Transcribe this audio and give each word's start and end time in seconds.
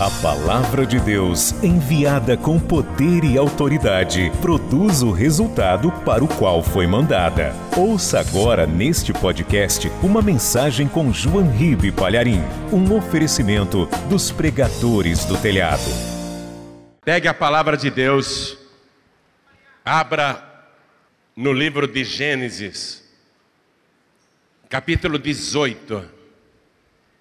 A 0.00 0.08
palavra 0.22 0.86
de 0.86 1.00
Deus, 1.00 1.50
enviada 1.60 2.36
com 2.36 2.56
poder 2.56 3.24
e 3.24 3.36
autoridade, 3.36 4.30
produz 4.40 5.02
o 5.02 5.10
resultado 5.10 5.90
para 6.04 6.22
o 6.22 6.28
qual 6.28 6.62
foi 6.62 6.86
mandada. 6.86 7.52
Ouça 7.76 8.20
agora 8.20 8.64
neste 8.64 9.12
podcast 9.12 9.90
uma 10.00 10.22
mensagem 10.22 10.86
com 10.86 11.12
João 11.12 11.50
Ribe 11.50 11.90
Palharim, 11.90 12.40
um 12.72 12.96
oferecimento 12.96 13.86
dos 14.08 14.30
pregadores 14.30 15.24
do 15.24 15.36
telhado. 15.36 15.90
Pegue 17.04 17.26
a 17.26 17.34
palavra 17.34 17.76
de 17.76 17.90
Deus, 17.90 18.56
abra 19.84 20.40
no 21.34 21.52
livro 21.52 21.88
de 21.88 22.04
Gênesis, 22.04 23.02
capítulo 24.68 25.18
18. 25.18 26.17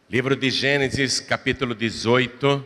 Livro 0.09 0.37
de 0.37 0.49
Gênesis, 0.49 1.19
capítulo 1.19 1.75
18. 1.75 2.65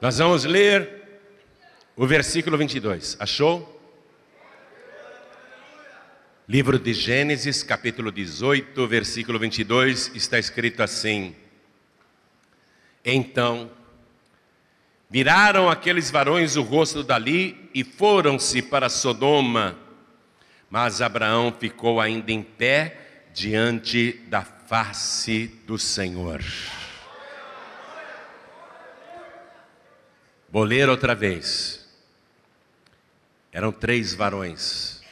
Nós 0.00 0.18
vamos 0.18 0.44
ler 0.44 1.20
o 1.94 2.04
versículo 2.08 2.58
22. 2.58 3.16
Achou? 3.20 3.80
Livro 6.48 6.76
de 6.76 6.92
Gênesis, 6.92 7.62
capítulo 7.62 8.10
18, 8.10 8.84
versículo 8.88 9.38
22, 9.38 10.10
está 10.12 10.40
escrito 10.40 10.82
assim: 10.82 11.36
Então 13.04 13.70
viraram 15.08 15.70
aqueles 15.70 16.10
varões 16.10 16.56
o 16.56 16.62
rosto 16.62 17.04
dali 17.04 17.70
e 17.72 17.84
foram-se 17.84 18.60
para 18.60 18.88
Sodoma, 18.88 19.78
mas 20.68 21.00
Abraão 21.00 21.54
ficou 21.56 22.00
ainda 22.00 22.32
em 22.32 22.42
pé 22.42 23.05
diante 23.36 24.14
da 24.28 24.40
face 24.40 25.48
do 25.66 25.78
Senhor. 25.78 26.42
Vou 30.50 30.64
ler 30.64 30.88
outra 30.88 31.14
vez. 31.14 31.86
Eram 33.52 33.70
três 33.70 34.14
varões. 34.14 35.02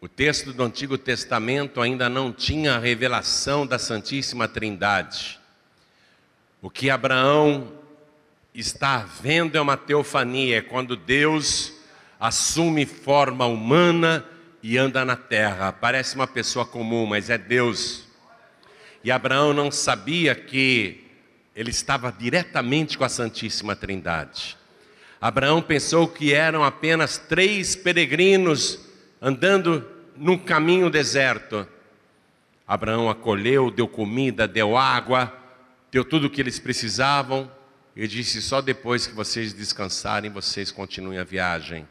O 0.00 0.08
texto 0.08 0.52
do 0.52 0.64
Antigo 0.64 0.98
Testamento 0.98 1.80
ainda 1.80 2.08
não 2.08 2.32
tinha 2.32 2.74
a 2.74 2.80
revelação 2.80 3.64
da 3.64 3.78
Santíssima 3.78 4.48
Trindade. 4.48 5.38
O 6.60 6.68
que 6.68 6.90
Abraão 6.90 7.72
está 8.52 9.06
vendo 9.22 9.56
é 9.56 9.60
uma 9.60 9.76
teofania, 9.76 10.58
é 10.58 10.62
quando 10.62 10.96
Deus 10.96 11.72
assume 12.18 12.84
forma 12.84 13.46
humana 13.46 14.26
e 14.68 14.76
anda 14.76 15.04
na 15.04 15.14
terra. 15.14 15.70
Parece 15.70 16.16
uma 16.16 16.26
pessoa 16.26 16.66
comum, 16.66 17.06
mas 17.06 17.30
é 17.30 17.38
Deus. 17.38 18.04
E 19.04 19.12
Abraão 19.12 19.54
não 19.54 19.70
sabia 19.70 20.34
que 20.34 21.04
ele 21.54 21.70
estava 21.70 22.10
diretamente 22.10 22.98
com 22.98 23.04
a 23.04 23.08
Santíssima 23.08 23.76
Trindade. 23.76 24.58
Abraão 25.20 25.62
pensou 25.62 26.08
que 26.08 26.34
eram 26.34 26.64
apenas 26.64 27.16
três 27.16 27.76
peregrinos 27.76 28.80
andando 29.22 29.88
num 30.16 30.36
caminho 30.36 30.90
deserto. 30.90 31.64
Abraão 32.66 33.08
acolheu, 33.08 33.70
deu 33.70 33.86
comida, 33.86 34.48
deu 34.48 34.76
água, 34.76 35.32
deu 35.92 36.04
tudo 36.04 36.26
o 36.26 36.30
que 36.30 36.40
eles 36.40 36.58
precisavam 36.58 37.48
e 37.94 38.08
disse: 38.08 38.42
só 38.42 38.60
depois 38.60 39.06
que 39.06 39.14
vocês 39.14 39.54
descansarem, 39.54 40.28
vocês 40.28 40.72
continuem 40.72 41.20
a 41.20 41.24
viagem. 41.24 41.86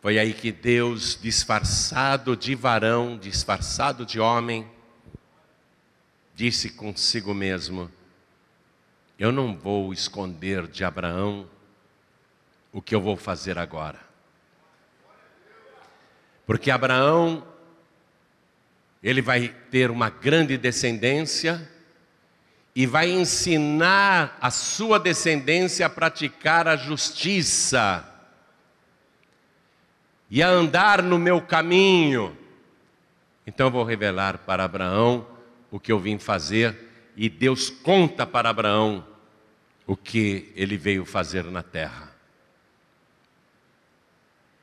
Foi 0.00 0.18
aí 0.18 0.32
que 0.32 0.50
Deus, 0.50 1.18
disfarçado 1.20 2.34
de 2.34 2.54
varão, 2.54 3.18
disfarçado 3.18 4.06
de 4.06 4.18
homem, 4.18 4.66
disse 6.34 6.70
consigo 6.70 7.34
mesmo: 7.34 7.92
Eu 9.18 9.30
não 9.30 9.54
vou 9.54 9.92
esconder 9.92 10.66
de 10.66 10.84
Abraão 10.84 11.46
o 12.72 12.80
que 12.80 12.94
eu 12.94 13.00
vou 13.00 13.14
fazer 13.14 13.58
agora. 13.58 14.00
Porque 16.46 16.70
Abraão, 16.70 17.46
ele 19.02 19.20
vai 19.20 19.48
ter 19.70 19.90
uma 19.90 20.08
grande 20.08 20.56
descendência 20.56 21.70
e 22.74 22.86
vai 22.86 23.10
ensinar 23.10 24.38
a 24.40 24.50
sua 24.50 24.98
descendência 24.98 25.84
a 25.84 25.90
praticar 25.90 26.66
a 26.66 26.74
justiça 26.74 28.09
e 30.30 30.42
a 30.42 30.48
andar 30.48 31.02
no 31.02 31.18
meu 31.18 31.42
caminho. 31.42 32.36
Então 33.46 33.70
vou 33.70 33.82
revelar 33.82 34.38
para 34.38 34.64
Abraão 34.64 35.26
o 35.70 35.80
que 35.80 35.90
eu 35.90 35.98
vim 35.98 36.18
fazer, 36.18 36.88
e 37.16 37.28
Deus 37.28 37.68
conta 37.68 38.26
para 38.26 38.48
Abraão 38.48 39.06
o 39.86 39.96
que 39.96 40.52
ele 40.54 40.76
veio 40.76 41.04
fazer 41.04 41.44
na 41.44 41.62
terra. 41.62 42.14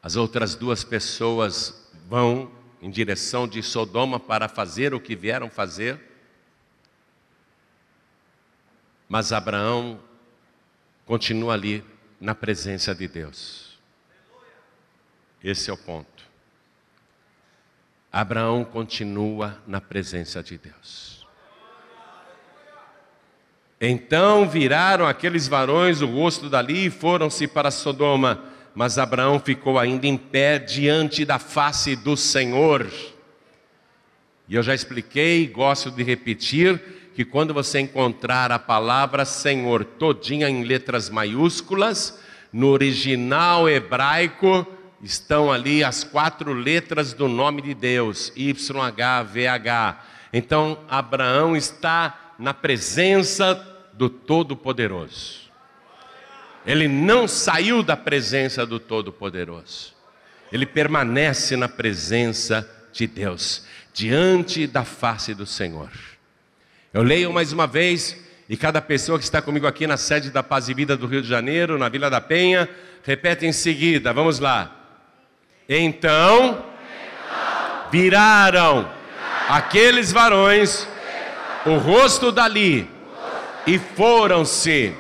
As 0.02 0.16
outras 0.16 0.56
duas 0.56 0.84
pessoas 0.84 1.90
vão 2.08 2.50
em 2.82 2.90
direção 2.90 3.48
de 3.48 3.62
Sodoma 3.62 4.20
para 4.20 4.48
fazer 4.48 4.94
o 4.94 5.00
que 5.02 5.16
vieram 5.16 5.50
fazer, 5.50 6.00
mas 9.10 9.34
Abraão 9.34 10.00
continua 11.06 11.54
ali 11.54 11.84
na 12.20 12.36
presença 12.36 12.94
de 12.94 13.08
Deus. 13.08 13.67
Esse 15.50 15.70
é 15.70 15.74
o 15.74 15.78
ponto. 15.78 16.26
Abraão 18.12 18.66
continua 18.66 19.58
na 19.66 19.80
presença 19.80 20.44
de 20.44 20.58
Deus. 20.58 21.26
Então 23.80 24.50
viraram 24.50 25.08
aqueles 25.08 25.48
varões 25.48 26.02
o 26.02 26.06
rosto 26.06 26.50
dali 26.50 26.88
e 26.88 26.90
foram-se 26.90 27.48
para 27.48 27.72
Sodoma, 27.72 28.44
mas 28.76 28.98
Abraão 28.98 29.40
ficou 29.40 29.80
ainda 29.80 30.06
em 30.06 30.18
pé 30.18 30.60
diante 30.60 31.24
da 31.24 31.40
face 31.40 31.96
do 31.96 32.18
Senhor. 32.18 32.86
E 34.50 34.56
eu 34.56 34.62
já 34.62 34.76
expliquei, 34.76 35.48
gosto 35.48 35.90
de 35.90 36.04
repetir, 36.04 36.78
que 37.16 37.24
quando 37.24 37.54
você 37.54 37.80
encontrar 37.80 38.52
a 38.52 38.60
palavra 38.60 39.24
Senhor 39.24 39.86
todinha 39.86 40.50
em 40.50 40.66
letras 40.66 41.10
maiúsculas, 41.10 42.20
no 42.52 42.68
original 42.68 43.70
hebraico, 43.70 44.68
estão 45.02 45.52
ali 45.52 45.84
as 45.84 46.04
quatro 46.04 46.54
letras 46.54 47.14
do 47.14 47.28
nome 47.28 47.62
de 47.62 47.74
Deus, 47.74 48.32
YHVH. 48.36 50.04
Então, 50.34 50.80
Abraão 50.90 51.56
está 51.56 52.34
na 52.38 52.54
presença 52.54 53.56
do 53.94 54.10
Todo-Poderoso. 54.10 55.48
Ele 56.66 56.88
não 56.88 57.28
saiu 57.28 57.82
da 57.82 57.96
presença 57.96 58.66
do 58.66 58.80
Todo-Poderoso. 58.80 59.94
Ele 60.52 60.66
permanece 60.66 61.56
na 61.56 61.70
presença 61.70 62.70
de 62.92 63.08
Deus, 63.08 63.64
diante 63.94 64.66
da 64.68 64.84
face 64.84 65.34
do 65.34 65.46
Senhor. 65.46 65.92
Eu 66.94 67.04
leio 67.04 67.32
mais 67.32 67.54
uma 67.54 67.68
vez, 67.68 68.18
e 68.50 68.58
cada 68.58 68.82
pessoa 68.82 69.18
que 69.18 69.24
está 69.24 69.42
comigo 69.42 69.68
aqui 69.68 69.86
na 69.86 69.98
sede 69.98 70.32
da 70.32 70.42
Paz 70.42 70.70
e 70.70 70.74
Vida 70.74 70.98
do 70.98 71.06
Rio 71.06 71.22
de 71.22 71.28
Janeiro, 71.28 71.78
na 71.78 71.90
Vila 71.90 72.10
da 72.10 72.20
Penha, 72.20 72.68
repete 73.04 73.46
em 73.46 73.52
seguida, 73.52 74.12
vamos 74.14 74.40
lá. 74.40 74.77
Então 75.70 76.64
viraram 77.92 78.88
aqueles 79.50 80.12
varões 80.12 80.88
o 81.66 81.78
rosto 81.78 82.32
dali 82.32 82.90
e 83.66 83.78
foram-se 83.78 84.96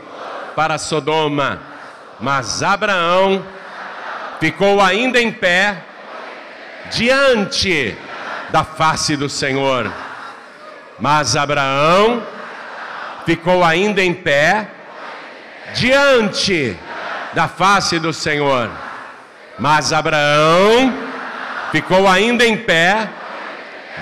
para 0.55 0.77
Sodoma. 0.77 1.61
Mas 2.19 2.61
Abraão 2.61 3.45
ficou 4.39 4.81
ainda 4.81 5.21
em 5.21 5.31
pé 5.31 5.83
diante 6.91 7.95
da 8.49 8.63
face 8.63 9.15
do 9.15 9.29
Senhor. 9.29 9.91
Mas 10.99 11.35
Abraão 11.35 12.23
ficou 13.25 13.63
ainda 13.63 14.01
em 14.01 14.13
pé 14.13 14.67
diante 15.73 16.75
da 17.33 17.47
face 17.47 17.99
do 17.99 18.11
Senhor. 18.11 18.86
Mas 19.59 19.91
Abraão 19.91 20.93
ficou 21.71 22.07
ainda 22.07 22.45
em 22.45 22.57
pé 22.57 23.09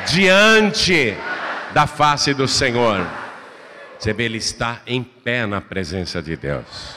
diante 0.07 1.15
da 1.73 1.87
face 1.87 2.33
do 2.33 2.47
Senhor. 2.47 3.05
Você 3.97 4.13
vê, 4.13 4.23
ele 4.23 4.37
está 4.37 4.81
em 4.85 5.01
pé 5.01 5.45
na 5.45 5.61
presença 5.61 6.21
de 6.21 6.35
Deus. 6.35 6.95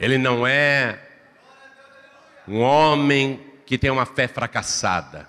Ele 0.00 0.16
não 0.16 0.46
é 0.46 0.98
um 2.46 2.60
homem 2.60 3.44
que 3.66 3.76
tem 3.76 3.90
uma 3.90 4.06
fé 4.06 4.26
fracassada. 4.26 5.28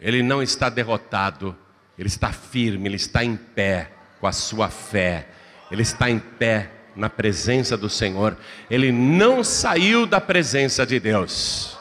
Ele 0.00 0.22
não 0.22 0.42
está 0.42 0.68
derrotado, 0.68 1.56
ele 1.96 2.08
está 2.08 2.32
firme, 2.32 2.88
ele 2.88 2.96
está 2.96 3.22
em 3.22 3.36
pé 3.36 3.92
com 4.20 4.26
a 4.26 4.32
sua 4.32 4.68
fé. 4.68 5.28
Ele 5.70 5.82
está 5.82 6.10
em 6.10 6.18
pé 6.18 6.70
na 6.94 7.08
presença 7.08 7.76
do 7.76 7.88
Senhor, 7.88 8.36
ele 8.70 8.92
não 8.92 9.42
saiu 9.42 10.06
da 10.06 10.20
presença 10.20 10.84
de 10.84 11.00
Deus. 11.00 11.78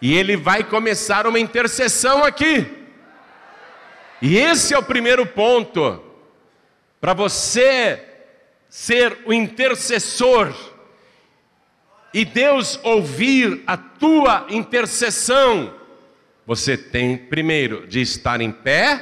E 0.00 0.16
ele 0.16 0.36
vai 0.36 0.62
começar 0.62 1.26
uma 1.26 1.40
intercessão 1.40 2.22
aqui. 2.22 2.66
E 4.20 4.36
esse 4.36 4.74
é 4.74 4.78
o 4.78 4.82
primeiro 4.82 5.26
ponto 5.26 6.02
para 7.00 7.14
você 7.14 8.04
ser 8.68 9.18
o 9.24 9.32
intercessor 9.32 10.54
e 12.12 12.24
Deus 12.24 12.78
ouvir 12.82 13.62
a 13.66 13.76
tua 13.76 14.46
intercessão. 14.50 15.74
Você 16.46 16.76
tem 16.76 17.16
primeiro 17.16 17.86
de 17.86 18.00
estar 18.00 18.40
em 18.40 18.50
pé, 18.50 19.00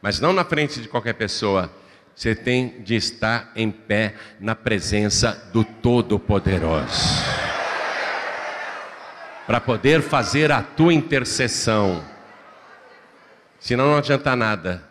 mas 0.00 0.20
não 0.20 0.32
na 0.32 0.44
frente 0.44 0.80
de 0.80 0.88
qualquer 0.88 1.14
pessoa. 1.14 1.72
Você 2.14 2.34
tem 2.34 2.82
de 2.82 2.94
estar 2.94 3.50
em 3.56 3.70
pé 3.70 4.14
na 4.38 4.54
presença 4.54 5.50
do 5.52 5.64
Todo-Poderoso. 5.64 7.24
Para 9.46 9.60
poder 9.60 10.02
fazer 10.02 10.52
a 10.52 10.62
tua 10.62 10.92
intercessão. 10.92 12.04
Senão 13.58 13.86
não 13.86 13.96
adianta 13.96 14.36
nada. 14.36 14.82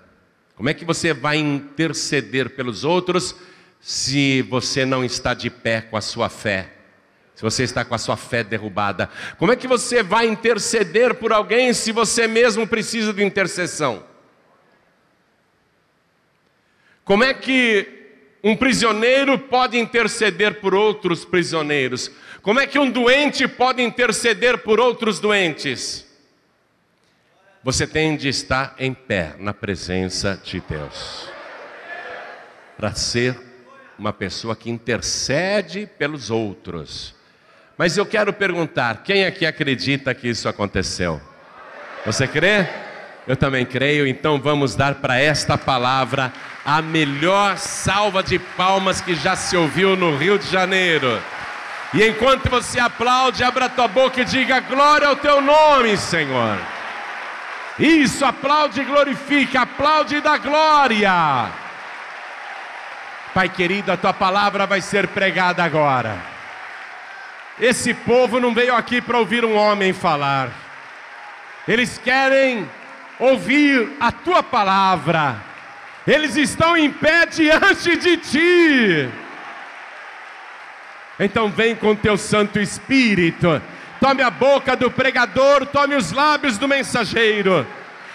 Como 0.56 0.69
é 0.69 0.73
que 0.73 0.85
você 0.85 1.13
vai 1.13 1.38
interceder 1.38 2.51
pelos 2.51 2.83
outros 2.83 3.35
se 3.79 4.41
você 4.44 4.85
não 4.85 5.03
está 5.03 5.33
de 5.33 5.50
pé 5.50 5.81
com 5.81 5.97
a 5.97 6.01
sua 6.01 6.29
fé? 6.29 6.69
Se 7.33 7.41
você 7.41 7.63
está 7.63 7.83
com 7.83 7.95
a 7.95 7.97
sua 7.97 8.17
fé 8.17 8.44
derrubada? 8.44 9.09
Como 9.38 9.51
é 9.51 9.56
que 9.56 9.67
você 9.67 10.03
vai 10.03 10.27
interceder 10.27 11.15
por 11.15 11.31
alguém 11.31 11.74
se 11.74 11.91
você 11.91 12.27
mesmo 12.27 12.67
precisa 12.67 13.13
de 13.13 13.24
intercessão? 13.24 14.11
Como 17.03 17.24
é 17.24 17.33
que 17.33 17.88
um 18.44 18.56
prisioneiro 18.56 19.38
pode 19.38 19.77
interceder 19.77 20.59
por 20.62 20.74
outros 20.74 21.25
prisioneiros? 21.25 22.12
Como 22.42 22.59
é 22.59 22.68
que 22.68 22.80
um 22.80 22.89
doente 22.89 23.48
pode 23.48 23.81
interceder 23.81 24.59
por 24.59 24.80
outros 24.80 25.19
doentes? 25.19 26.12
você 27.63 27.86
tem 27.86 28.18
de 28.18 28.27
estar 28.27 28.75
em 28.80 28.94
pé 28.94 29.36
na 29.38 29.53
presença 29.53 30.39
de 30.44 30.62
Deus. 30.68 31.30
Para 32.75 32.94
ser 32.94 33.39
uma 33.98 34.12
pessoa 34.12 34.56
que 34.56 34.69
intercede 34.69 35.88
pelos 35.98 36.31
outros. 36.31 37.13
Mas 37.77 37.98
eu 37.98 38.06
quero 38.06 38.33
perguntar: 38.33 39.03
quem 39.03 39.25
aqui 39.25 39.45
acredita 39.45 40.15
que 40.15 40.27
isso 40.27 40.50
aconteceu? 40.50 41.21
Você 42.06 42.27
crê? 42.27 42.68
Eu 43.27 43.38
também 43.38 43.63
creio, 43.63 44.07
então 44.07 44.42
vamos 44.42 44.75
dar 44.75 44.95
para 44.95 45.19
esta 45.19 45.56
palavra 45.56 46.33
a 46.66 46.81
melhor 46.81 47.58
salva 47.58 48.22
de 48.22 48.38
palmas 48.38 49.02
que 49.02 49.16
já 49.16 49.36
se 49.36 49.58
ouviu 49.58 49.96
no 49.96 50.16
Rio 50.16 50.38
de 50.38 50.48
Janeiro. 50.48 51.22
E 51.94 52.08
enquanto 52.08 52.50
você 52.50 52.80
aplaude, 52.80 53.44
abra 53.44 53.68
tua 53.68 53.88
boca 53.88 54.22
e 54.22 54.25
diga 54.25 54.60
glória 54.60 55.08
ao 55.08 55.16
teu 55.16 55.42
nome, 55.42 55.98
Senhor. 55.98 56.58
Isso, 57.78 58.24
aplaude 58.24 58.81
e 58.81 58.86
glorifica, 58.86 59.62
aplaude 59.62 60.16
e 60.16 60.22
dá 60.22 60.38
glória. 60.38 61.50
Pai 63.34 63.50
querido, 63.50 63.92
a 63.92 63.98
tua 63.98 64.13
palavra 64.13 64.66
vai 64.68 64.81
ser 64.81 65.08
pregada 65.08 65.63
agora. 65.63 66.18
Esse 67.60 67.94
povo 67.94 68.40
não 68.40 68.54
veio 68.54 68.75
aqui 68.75 69.02
para 69.02 69.18
ouvir 69.18 69.46
um 69.46 69.56
homem 69.56 69.94
falar, 69.94 70.50
eles 71.68 71.98
querem 71.98 72.68
ouvir 73.19 73.98
a 74.00 74.12
tua 74.12 74.42
palavra, 74.42 75.36
eles 76.06 76.36
estão 76.36 76.75
em 76.75 76.92
pé 76.92 77.25
diante 77.25 77.95
de 77.98 78.18
ti. 78.18 79.09
Então 81.19 81.50
vem 81.50 81.75
com 81.75 81.95
teu 81.95 82.18
Santo 82.18 82.59
Espírito 82.59 83.62
tome 84.01 84.24
a 84.24 84.31
boca 84.31 84.75
do 84.75 84.89
pregador, 84.89 85.68
tome 85.68 85.95
os 85.95 86.12
lábios 86.12 86.57
do 86.57 86.68
mensageiro. 86.68 87.65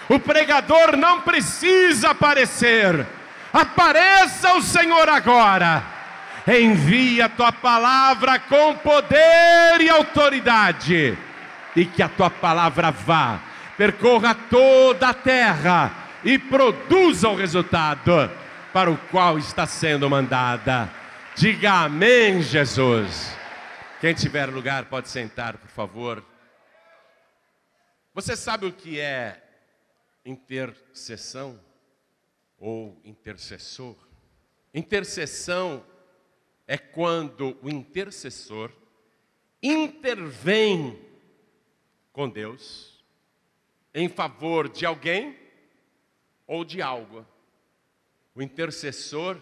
O 0.09 0.19
pregador 0.19 0.97
não 0.97 1.21
precisa 1.21 2.09
aparecer, 2.09 3.07
apareça 3.53 4.53
o 4.55 4.61
Senhor 4.61 5.07
agora. 5.07 5.81
Envia 6.45 7.25
a 7.25 7.29
tua 7.29 7.51
palavra 7.53 8.37
com 8.37 8.75
poder 8.75 9.79
e 9.79 9.89
autoridade, 9.89 11.17
e 11.75 11.85
que 11.85 12.03
a 12.03 12.09
tua 12.09 12.29
palavra 12.29 12.91
vá, 12.91 13.39
percorra 13.77 14.35
toda 14.49 15.09
a 15.09 15.13
terra 15.13 15.91
e 16.27 16.37
produza 16.37 17.29
o 17.29 17.35
resultado 17.35 18.11
para 18.73 18.91
o 18.91 18.97
qual 19.07 19.37
está 19.37 19.65
sendo 19.65 20.09
mandada. 20.09 20.91
Diga 21.37 21.85
amém, 21.85 22.41
Jesus. 22.41 23.33
Quem 24.01 24.13
tiver 24.13 24.47
lugar 24.47 24.89
pode 24.89 25.07
sentar, 25.07 25.57
por 25.57 25.69
favor. 25.69 26.21
Você 28.13 28.35
sabe 28.35 28.65
o 28.65 28.73
que 28.73 28.99
é 28.99 29.41
intercessão 30.25 31.57
ou 32.59 32.99
intercessor? 33.05 33.95
Intercessão 34.73 35.81
é 36.67 36.77
quando 36.77 37.57
o 37.61 37.69
intercessor 37.69 38.69
intervém 39.63 40.99
com 42.11 42.27
Deus 42.27 43.01
em 43.93 44.09
favor 44.09 44.67
de 44.67 44.85
alguém 44.85 45.46
ou 46.47 46.63
de 46.63 46.81
algo. 46.81 47.25
O 48.33 48.41
intercessor, 48.41 49.39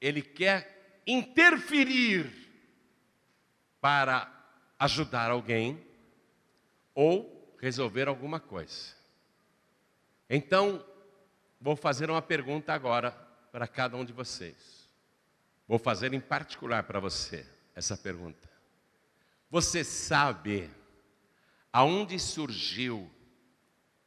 ele 0.00 0.20
quer 0.20 1.02
interferir 1.06 2.30
para 3.80 4.30
ajudar 4.78 5.30
alguém 5.30 5.82
ou 6.94 7.54
resolver 7.60 8.08
alguma 8.08 8.40
coisa. 8.40 8.94
Então, 10.28 10.84
vou 11.60 11.76
fazer 11.76 12.10
uma 12.10 12.22
pergunta 12.22 12.72
agora 12.72 13.12
para 13.52 13.68
cada 13.68 13.96
um 13.96 14.04
de 14.04 14.12
vocês. 14.12 14.90
Vou 15.68 15.78
fazer 15.78 16.12
em 16.12 16.20
particular 16.20 16.82
para 16.82 17.00
você 17.00 17.46
essa 17.74 17.96
pergunta. 17.96 18.50
Você 19.50 19.84
sabe 19.84 20.70
aonde 21.72 22.18
surgiu 22.18 23.10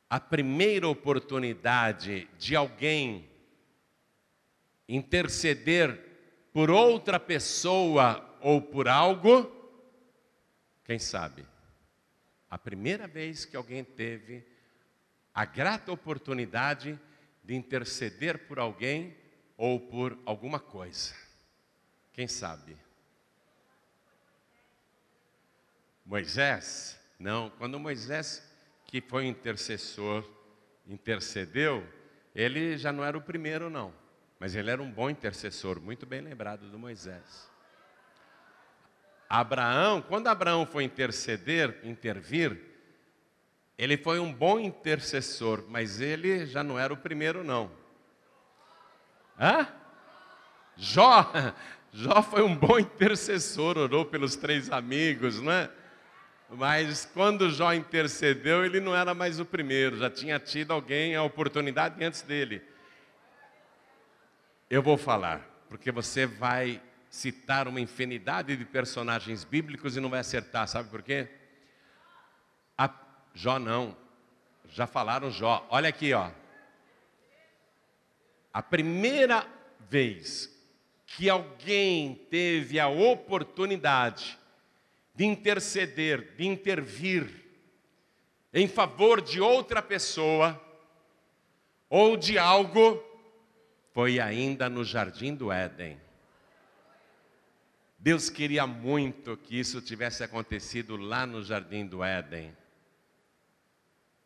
a 0.10 0.20
primeira 0.20 0.88
oportunidade 0.88 2.28
de 2.38 2.56
alguém 2.56 3.30
interceder 4.88 6.00
por 6.54 6.70
outra 6.70 7.20
pessoa 7.20 8.38
ou 8.42 8.62
por 8.62 8.88
algo? 8.88 9.52
Quem 10.86 10.98
sabe? 10.98 11.46
A 12.50 12.58
primeira 12.58 13.08
vez 13.08 13.44
que 13.44 13.58
alguém 13.58 13.84
teve 13.84 14.48
a 15.34 15.44
grata 15.44 15.92
oportunidade 15.92 17.00
de 17.44 17.54
interceder 17.54 18.48
por 18.48 18.60
alguém 18.60 19.16
ou 19.58 19.80
por 19.80 20.18
alguma 20.26 20.60
coisa. 20.60 21.14
Quem 22.14 22.28
sabe? 22.28 22.76
Moisés? 26.06 26.98
Não, 27.20 27.50
quando 27.52 27.80
Moisés, 27.80 28.42
que 28.88 29.02
foi 29.02 29.26
intercessor, 29.26 30.24
intercedeu, 30.88 31.86
ele 32.34 32.78
já 32.78 32.92
não 32.92 33.04
era 33.04 33.18
o 33.18 33.22
primeiro, 33.22 33.70
não. 33.70 33.94
Mas 34.40 34.56
ele 34.56 34.72
era 34.72 34.82
um 34.82 34.90
bom 34.90 35.10
intercessor, 35.10 35.82
muito 35.82 36.06
bem 36.06 36.22
lembrado 36.22 36.70
do 36.70 36.80
Moisés. 36.80 37.52
Abraão, 39.30 40.02
quando 40.02 40.28
Abraão 40.28 40.66
foi 40.66 40.86
interceder, 40.86 41.80
intervir, 41.84 42.58
ele 43.78 43.98
foi 43.98 44.20
um 44.20 44.32
bom 44.32 44.60
intercessor, 44.60 45.66
mas 45.68 46.00
ele 46.00 46.46
já 46.46 46.64
não 46.64 46.80
era 46.80 46.94
o 46.94 46.98
primeiro, 46.98 47.44
não. 47.44 47.70
Hã? 49.38 49.68
Jó, 50.78 51.32
Jó 51.92 52.22
foi 52.22 52.42
um 52.42 52.56
bom 52.56 52.80
intercessor, 52.80 53.78
orou 53.78 54.06
pelos 54.06 54.36
três 54.36 54.72
amigos, 54.72 55.42
não 55.42 55.52
é? 55.52 55.70
Mas 56.50 57.06
quando 57.06 57.50
Jó 57.50 57.74
intercedeu, 57.74 58.66
ele 58.66 58.80
não 58.80 58.96
era 58.96 59.14
mais 59.14 59.40
o 59.40 59.46
primeiro, 59.46 59.98
já 59.98 60.10
tinha 60.10 60.40
tido 60.40 60.72
alguém 60.72 61.16
a 61.16 61.24
oportunidade 61.24 62.02
antes 62.04 62.22
dele. 62.22 62.62
Eu 64.70 64.82
vou 64.82 64.98
falar, 64.98 65.42
porque 65.70 65.92
você 65.92 66.26
vai 66.26 66.82
citar 67.10 67.68
uma 67.68 67.82
infinidade 67.82 68.56
de 68.56 68.64
personagens 68.64 69.44
bíblicos 69.44 69.98
e 69.98 70.00
não 70.00 70.10
vai 70.10 70.20
acertar, 70.20 70.68
sabe 70.68 70.90
por 70.90 71.02
quê? 71.02 71.28
A 72.78 72.90
Jó 73.34 73.60
não. 73.60 73.96
Já 74.70 74.88
falaram 74.88 75.32
Jó. 75.32 75.66
Olha 75.70 75.90
aqui, 75.90 76.14
ó. 76.14 76.30
A 78.54 78.62
primeira 78.62 79.46
vez 79.90 80.54
que 81.06 81.30
alguém 81.30 82.16
teve 82.30 82.80
a 82.80 82.88
oportunidade 82.88 84.38
de 85.18 85.26
interceder, 85.26 86.36
de 86.38 86.46
intervir 86.46 87.28
em 88.54 88.68
favor 88.68 89.20
de 89.20 89.42
outra 89.42 89.82
pessoa 89.82 90.64
ou 91.90 92.16
de 92.16 92.38
algo, 92.38 93.04
foi 93.94 94.20
ainda 94.20 94.70
no 94.70 94.84
jardim 94.84 95.34
do 95.34 95.52
Éden. 95.52 96.00
Deus 97.98 98.30
queria 98.30 98.68
muito 98.68 99.36
que 99.38 99.60
isso 99.60 99.82
tivesse 99.82 100.24
acontecido 100.24 100.96
lá 100.96 101.26
no 101.26 101.44
jardim 101.44 101.84
do 101.84 102.04
Éden. 102.04 102.56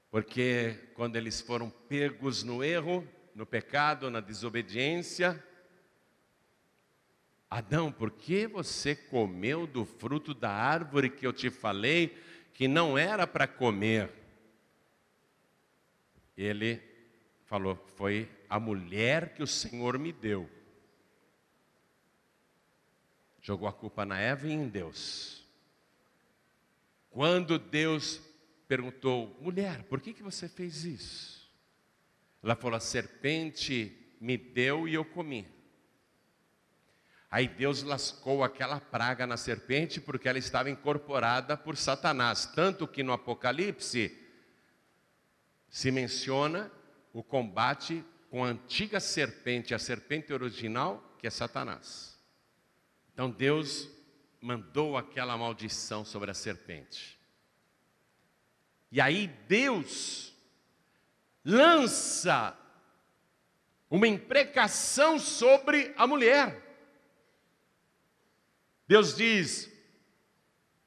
Porque 0.10 0.78
quando 0.94 1.16
eles 1.16 1.40
foram 1.40 1.70
pegos 1.70 2.44
no 2.44 2.62
erro, 2.62 3.08
no 3.34 3.46
pecado, 3.46 4.12
na 4.12 4.20
desobediência, 4.20 5.42
Adão, 7.52 7.92
por 7.92 8.12
que 8.12 8.48
você 8.48 8.96
comeu 8.96 9.68
do 9.68 9.84
fruto 9.84 10.34
da 10.34 10.50
árvore 10.50 11.10
que 11.10 11.28
eu 11.28 11.34
te 11.34 11.50
falei 11.50 12.18
que 12.54 12.66
não 12.66 12.98
era 12.98 13.28
para 13.28 13.46
comer? 13.46 14.10
Ele 16.38 16.82
falou: 17.44 17.76
Foi 17.98 18.32
a 18.50 18.58
mulher 18.58 19.34
que 19.34 19.44
o 19.44 19.48
Senhor 19.48 20.00
me 20.00 20.14
deu. 20.14 20.50
Jogou 23.42 23.68
a 23.68 23.74
culpa 23.74 24.06
na 24.06 24.18
Eva 24.18 24.48
e 24.48 24.54
em 24.54 24.70
Deus. 24.70 25.46
Quando 27.10 27.60
Deus 27.60 28.22
perguntou, 28.66 29.38
mulher, 29.42 29.84
por 29.84 30.00
que, 30.00 30.14
que 30.14 30.24
você 30.24 30.48
fez 30.48 30.86
isso? 30.86 31.52
Ela 32.42 32.56
falou: 32.56 32.78
a 32.78 32.80
serpente 32.80 33.92
me 34.22 34.38
deu 34.38 34.88
e 34.88 34.94
eu 34.94 35.04
comi. 35.04 35.46
Aí 37.32 37.48
Deus 37.48 37.82
lascou 37.82 38.44
aquela 38.44 38.82
praga 38.82 39.26
na 39.26 39.38
serpente 39.38 40.02
porque 40.02 40.28
ela 40.28 40.38
estava 40.38 40.70
incorporada 40.70 41.56
por 41.56 41.78
Satanás. 41.78 42.46
Tanto 42.46 42.86
que 42.86 43.04
no 43.04 43.14
Apocalipse 43.14 44.20
se 45.70 45.92
menciona 45.92 46.70
o 47.14 47.24
combate 47.24 48.04
com 48.30 48.44
a 48.44 48.50
antiga 48.50 49.00
serpente, 49.00 49.74
a 49.74 49.80
serpente 49.80 50.34
original, 50.34 51.16
que 51.18 51.26
é 51.26 51.30
Satanás. 51.30 52.20
Então 53.14 53.32
Deus 53.32 53.90
mandou 54.42 54.98
aquela 54.98 55.38
maldição 55.38 56.04
sobre 56.04 56.32
a 56.32 56.34
serpente. 56.34 57.18
E 58.92 59.00
aí 59.00 59.28
Deus 59.48 60.34
lança 61.46 62.58
uma 63.90 64.08
imprecação 64.08 65.18
sobre 65.18 65.94
a 65.96 66.06
mulher. 66.06 66.71
Deus 68.92 69.16
diz, 69.16 69.72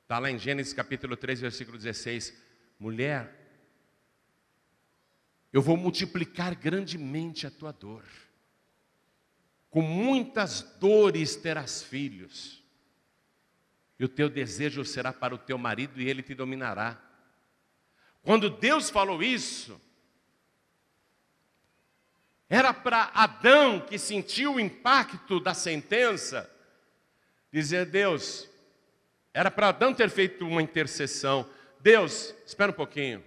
está 0.02 0.18
lá 0.18 0.30
em 0.30 0.38
Gênesis 0.38 0.74
capítulo 0.74 1.16
3, 1.16 1.40
versículo 1.40 1.78
16: 1.78 2.38
mulher, 2.78 3.34
eu 5.50 5.62
vou 5.62 5.74
multiplicar 5.74 6.54
grandemente 6.54 7.46
a 7.46 7.50
tua 7.50 7.72
dor, 7.72 8.04
com 9.70 9.80
muitas 9.80 10.60
dores 10.78 11.34
terás 11.34 11.82
filhos, 11.82 12.62
e 13.98 14.04
o 14.04 14.08
teu 14.10 14.28
desejo 14.28 14.84
será 14.84 15.10
para 15.10 15.34
o 15.34 15.38
teu 15.38 15.56
marido 15.56 15.98
e 15.98 16.06
ele 16.06 16.22
te 16.22 16.34
dominará. 16.34 17.02
Quando 18.22 18.50
Deus 18.50 18.90
falou 18.90 19.22
isso, 19.22 19.80
era 22.50 22.74
para 22.74 23.12
Adão 23.14 23.80
que 23.80 23.98
sentiu 23.98 24.56
o 24.56 24.60
impacto 24.60 25.40
da 25.40 25.54
sentença, 25.54 26.53
dizer: 27.60 27.86
Deus, 27.86 28.48
era 29.32 29.50
para 29.50 29.68
Adão 29.68 29.94
ter 29.94 30.10
feito 30.10 30.46
uma 30.46 30.62
intercessão. 30.62 31.48
Deus, 31.80 32.34
espera 32.46 32.72
um 32.72 32.74
pouquinho. 32.74 33.24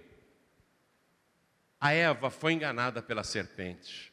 A 1.80 1.92
Eva 1.92 2.30
foi 2.30 2.52
enganada 2.52 3.00
pela 3.02 3.22
serpente. 3.22 4.12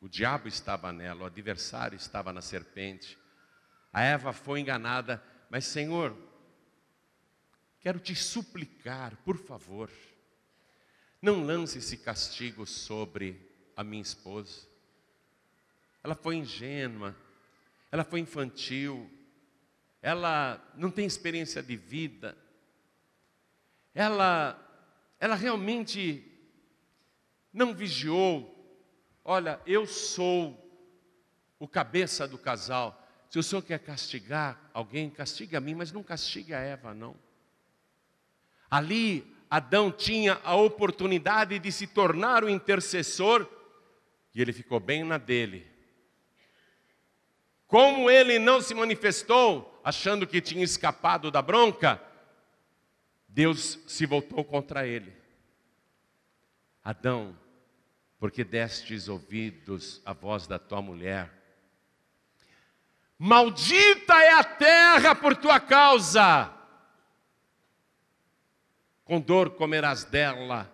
O 0.00 0.08
diabo 0.08 0.48
estava 0.48 0.92
nela, 0.92 1.22
o 1.22 1.26
adversário 1.26 1.96
estava 1.96 2.32
na 2.32 2.40
serpente. 2.40 3.18
A 3.92 4.02
Eva 4.02 4.32
foi 4.32 4.60
enganada, 4.60 5.22
mas 5.50 5.66
Senhor, 5.66 6.16
Quero 7.82 7.98
te 7.98 8.14
suplicar, 8.14 9.16
por 9.24 9.36
favor, 9.36 9.90
não 11.20 11.44
lance 11.44 11.78
esse 11.78 11.96
castigo 11.96 12.64
sobre 12.64 13.50
a 13.76 13.82
minha 13.82 14.00
esposa. 14.00 14.68
Ela 16.00 16.14
foi 16.14 16.36
ingênua, 16.36 17.16
ela 17.92 18.02
foi 18.02 18.20
infantil, 18.20 19.08
ela 20.00 20.60
não 20.74 20.90
tem 20.90 21.06
experiência 21.06 21.62
de 21.62 21.76
vida, 21.76 22.36
ela, 23.94 24.58
ela 25.20 25.34
realmente 25.34 26.26
não 27.52 27.74
vigiou. 27.74 28.48
Olha, 29.22 29.60
eu 29.66 29.86
sou 29.86 30.58
o 31.58 31.68
cabeça 31.68 32.26
do 32.26 32.38
casal. 32.38 32.98
Se 33.28 33.38
o 33.38 33.42
senhor 33.42 33.62
quer 33.62 33.78
castigar 33.78 34.70
alguém, 34.72 35.10
castigue 35.10 35.54
a 35.54 35.60
mim, 35.60 35.74
mas 35.74 35.92
não 35.92 36.02
castigue 36.02 36.54
a 36.54 36.60
Eva, 36.60 36.94
não. 36.94 37.14
Ali, 38.70 39.36
Adão 39.50 39.92
tinha 39.92 40.40
a 40.42 40.56
oportunidade 40.56 41.58
de 41.58 41.70
se 41.70 41.86
tornar 41.86 42.42
o 42.42 42.48
intercessor 42.48 43.46
e 44.34 44.40
ele 44.40 44.52
ficou 44.52 44.80
bem 44.80 45.04
na 45.04 45.18
dele. 45.18 45.71
Como 47.72 48.10
ele 48.10 48.38
não 48.38 48.60
se 48.60 48.74
manifestou, 48.74 49.80
achando 49.82 50.26
que 50.26 50.42
tinha 50.42 50.62
escapado 50.62 51.30
da 51.30 51.40
bronca, 51.40 51.98
Deus 53.26 53.78
se 53.86 54.04
voltou 54.04 54.44
contra 54.44 54.86
ele. 54.86 55.10
Adão, 56.84 57.34
porque 58.18 58.44
destes 58.44 59.08
ouvidos 59.08 60.02
à 60.04 60.12
voz 60.12 60.46
da 60.46 60.58
tua 60.58 60.82
mulher, 60.82 61.32
maldita 63.18 64.22
é 64.22 64.34
a 64.34 64.44
terra 64.44 65.14
por 65.14 65.34
tua 65.34 65.58
causa 65.58 66.52
com 69.02 69.18
dor 69.18 69.48
comerás 69.52 70.04
dela 70.04 70.70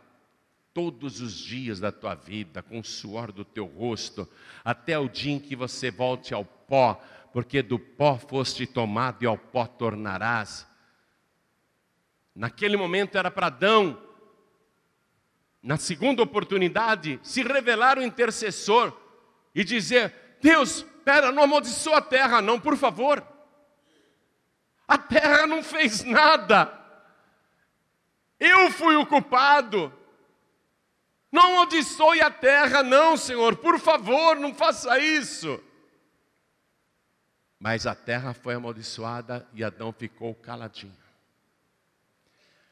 todos 0.74 1.20
os 1.20 1.38
dias 1.38 1.78
da 1.78 1.92
tua 1.92 2.16
vida, 2.16 2.60
com 2.60 2.80
o 2.80 2.84
suor 2.84 3.30
do 3.30 3.44
teu 3.44 3.66
rosto, 3.66 4.28
até 4.64 4.98
o 4.98 5.08
dia 5.08 5.34
em 5.34 5.38
que 5.38 5.54
você 5.54 5.92
volte 5.92 6.34
ao 6.34 6.44
pó, 6.68 7.00
porque 7.32 7.62
do 7.62 7.78
pó 7.78 8.16
foste 8.16 8.66
tomado 8.66 9.22
e 9.22 9.26
ao 9.26 9.36
pó 9.36 9.66
tornarás. 9.66 10.66
Naquele 12.34 12.76
momento 12.76 13.18
era 13.18 13.30
para 13.30 13.48
Adão, 13.48 14.00
na 15.60 15.76
segunda 15.76 16.22
oportunidade, 16.22 17.18
se 17.22 17.42
revelar 17.42 17.98
o 17.98 18.02
intercessor 18.02 18.96
e 19.54 19.64
dizer: 19.64 20.14
Deus, 20.40 20.76
espera, 20.76 21.32
não 21.32 21.42
amaldiçoa 21.42 21.98
a 21.98 22.02
terra, 22.02 22.40
não, 22.40 22.60
por 22.60 22.76
favor. 22.76 23.26
A 24.86 24.96
terra 24.96 25.46
não 25.46 25.62
fez 25.62 26.04
nada. 26.04 26.72
Eu 28.38 28.70
fui 28.70 28.94
o 28.96 29.04
culpado. 29.04 29.92
Não 31.30 31.42
amaldiçoe 31.42 32.22
a 32.22 32.30
terra, 32.30 32.82
não, 32.82 33.16
Senhor, 33.16 33.56
por 33.56 33.78
favor, 33.78 34.36
não 34.36 34.54
faça 34.54 34.98
isso. 34.98 35.62
Mas 37.58 37.86
a 37.86 37.94
terra 37.94 38.32
foi 38.32 38.54
amaldiçoada 38.54 39.46
e 39.52 39.64
Adão 39.64 39.92
ficou 39.92 40.34
caladinho. 40.34 40.96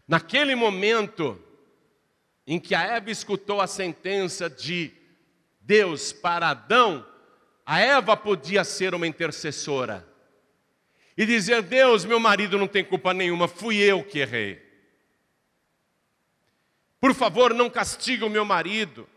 Naquele 0.06 0.54
momento 0.54 1.42
em 2.46 2.60
que 2.60 2.74
a 2.74 2.82
Eva 2.82 3.10
escutou 3.10 3.60
a 3.60 3.66
sentença 3.66 4.48
de 4.48 4.92
Deus 5.60 6.12
para 6.12 6.50
Adão, 6.50 7.04
a 7.64 7.80
Eva 7.80 8.16
podia 8.16 8.62
ser 8.62 8.94
uma 8.94 9.06
intercessora 9.06 10.06
e 11.16 11.26
dizer: 11.26 11.62
Deus, 11.62 12.04
meu 12.04 12.20
marido 12.20 12.56
não 12.56 12.68
tem 12.68 12.84
culpa 12.84 13.12
nenhuma, 13.12 13.48
fui 13.48 13.78
eu 13.78 14.04
que 14.04 14.20
errei. 14.20 14.64
Por 17.00 17.14
favor, 17.14 17.52
não 17.52 17.68
castigue 17.68 18.24
o 18.24 18.30
meu 18.30 18.44
marido 18.44 19.08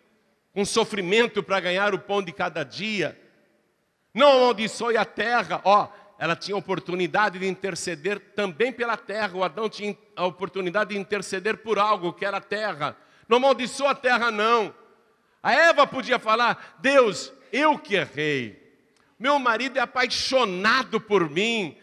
com 0.53 0.65
sofrimento 0.65 1.43
para 1.43 1.59
ganhar 1.59 1.93
o 1.93 1.99
pão 1.99 2.21
de 2.21 2.31
cada 2.31 2.63
dia. 2.63 3.19
Não 4.13 4.31
amaldiçoe 4.31 4.97
a 4.97 5.05
terra. 5.05 5.61
Ó, 5.63 5.87
ela 6.17 6.35
tinha 6.35 6.57
oportunidade 6.57 7.39
de 7.39 7.47
interceder 7.47 8.19
também 8.35 8.71
pela 8.71 8.97
terra. 8.97 9.37
O 9.37 9.43
Adão 9.43 9.69
tinha 9.69 9.97
a 10.15 10.25
oportunidade 10.25 10.93
de 10.93 10.99
interceder 10.99 11.57
por 11.57 11.79
algo 11.79 12.13
que 12.13 12.25
era 12.25 12.37
a 12.37 12.41
terra. 12.41 12.97
Não 13.27 13.37
amaldiçoa 13.37 13.91
a 13.91 13.95
terra, 13.95 14.31
não. 14.31 14.73
A 15.41 15.53
Eva 15.53 15.87
podia 15.87 16.19
falar: 16.19 16.77
Deus, 16.79 17.31
eu 17.51 17.77
que 17.77 17.95
errei. 17.95 18.59
Meu 19.17 19.37
marido 19.37 19.77
é 19.77 19.81
apaixonado 19.81 20.99
por 20.99 21.29
mim. 21.29 21.77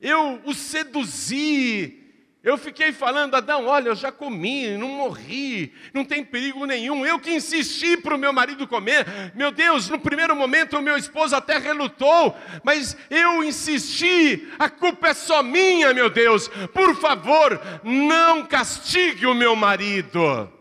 Eu 0.00 0.40
o 0.44 0.54
seduzi. 0.54 2.07
Eu 2.42 2.56
fiquei 2.56 2.92
falando, 2.92 3.34
Adão, 3.34 3.66
olha, 3.66 3.88
eu 3.88 3.96
já 3.96 4.12
comi, 4.12 4.76
não 4.76 4.88
morri, 4.88 5.74
não 5.92 6.04
tem 6.04 6.24
perigo 6.24 6.64
nenhum. 6.66 7.04
Eu 7.04 7.18
que 7.18 7.34
insisti 7.34 7.96
para 7.96 8.14
o 8.14 8.18
meu 8.18 8.32
marido 8.32 8.66
comer. 8.66 9.04
Meu 9.34 9.50
Deus, 9.50 9.88
no 9.88 9.98
primeiro 9.98 10.36
momento 10.36 10.78
o 10.78 10.82
meu 10.82 10.96
esposo 10.96 11.34
até 11.34 11.58
relutou, 11.58 12.36
mas 12.62 12.96
eu 13.10 13.42
insisti. 13.42 14.48
A 14.56 14.70
culpa 14.70 15.08
é 15.08 15.14
só 15.14 15.42
minha, 15.42 15.92
meu 15.92 16.08
Deus. 16.08 16.46
Por 16.72 16.94
favor, 16.96 17.60
não 17.82 18.46
castigue 18.46 19.26
o 19.26 19.34
meu 19.34 19.56
marido. 19.56 20.52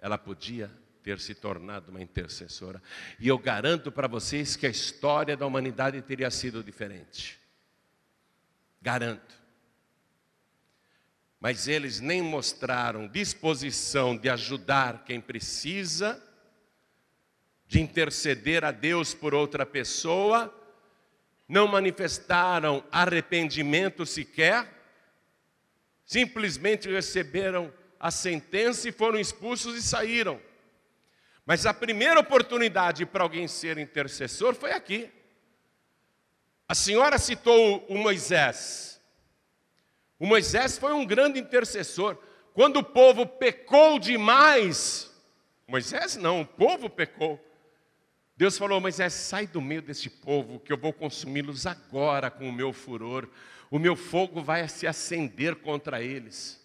Ela 0.00 0.16
podia 0.16 0.70
ter 1.02 1.18
se 1.18 1.34
tornado 1.34 1.90
uma 1.90 2.00
intercessora. 2.00 2.80
E 3.18 3.26
eu 3.26 3.38
garanto 3.38 3.90
para 3.90 4.06
vocês 4.06 4.54
que 4.54 4.66
a 4.66 4.70
história 4.70 5.36
da 5.36 5.46
humanidade 5.46 6.00
teria 6.00 6.30
sido 6.30 6.62
diferente. 6.62 7.40
Garanto. 8.80 9.43
Mas 11.44 11.68
eles 11.68 12.00
nem 12.00 12.22
mostraram 12.22 13.06
disposição 13.06 14.16
de 14.16 14.30
ajudar 14.30 15.04
quem 15.04 15.20
precisa, 15.20 16.18
de 17.66 17.82
interceder 17.82 18.64
a 18.64 18.70
Deus 18.70 19.12
por 19.12 19.34
outra 19.34 19.66
pessoa, 19.66 20.50
não 21.46 21.68
manifestaram 21.68 22.82
arrependimento 22.90 24.06
sequer, 24.06 24.66
simplesmente 26.06 26.90
receberam 26.90 27.70
a 28.00 28.10
sentença 28.10 28.88
e 28.88 28.92
foram 28.92 29.20
expulsos 29.20 29.76
e 29.76 29.82
saíram. 29.82 30.40
Mas 31.44 31.66
a 31.66 31.74
primeira 31.74 32.18
oportunidade 32.18 33.04
para 33.04 33.22
alguém 33.22 33.46
ser 33.46 33.76
intercessor 33.76 34.54
foi 34.54 34.72
aqui. 34.72 35.10
A 36.66 36.74
senhora 36.74 37.18
citou 37.18 37.84
o 37.86 37.98
Moisés. 37.98 38.93
O 40.24 40.26
Moisés 40.26 40.78
foi 40.78 40.94
um 40.94 41.04
grande 41.04 41.38
intercessor. 41.38 42.16
Quando 42.54 42.78
o 42.78 42.82
povo 42.82 43.26
pecou 43.26 43.98
demais, 43.98 45.14
Moisés 45.68 46.16
não, 46.16 46.40
o 46.40 46.46
povo 46.46 46.88
pecou. 46.88 47.38
Deus 48.34 48.56
falou: 48.56 48.80
Moisés, 48.80 49.12
sai 49.12 49.46
do 49.46 49.60
meio 49.60 49.82
desse 49.82 50.08
povo, 50.08 50.58
que 50.60 50.72
eu 50.72 50.78
vou 50.78 50.94
consumi-los 50.94 51.66
agora 51.66 52.30
com 52.30 52.48
o 52.48 52.52
meu 52.54 52.72
furor. 52.72 53.28
O 53.70 53.78
meu 53.78 53.94
fogo 53.94 54.42
vai 54.42 54.66
se 54.66 54.86
acender 54.86 55.56
contra 55.56 56.02
eles. 56.02 56.58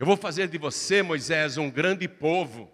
Eu 0.00 0.06
vou 0.06 0.16
fazer 0.16 0.48
de 0.48 0.56
você, 0.56 1.02
Moisés, 1.02 1.58
um 1.58 1.68
grande 1.68 2.08
povo. 2.08 2.72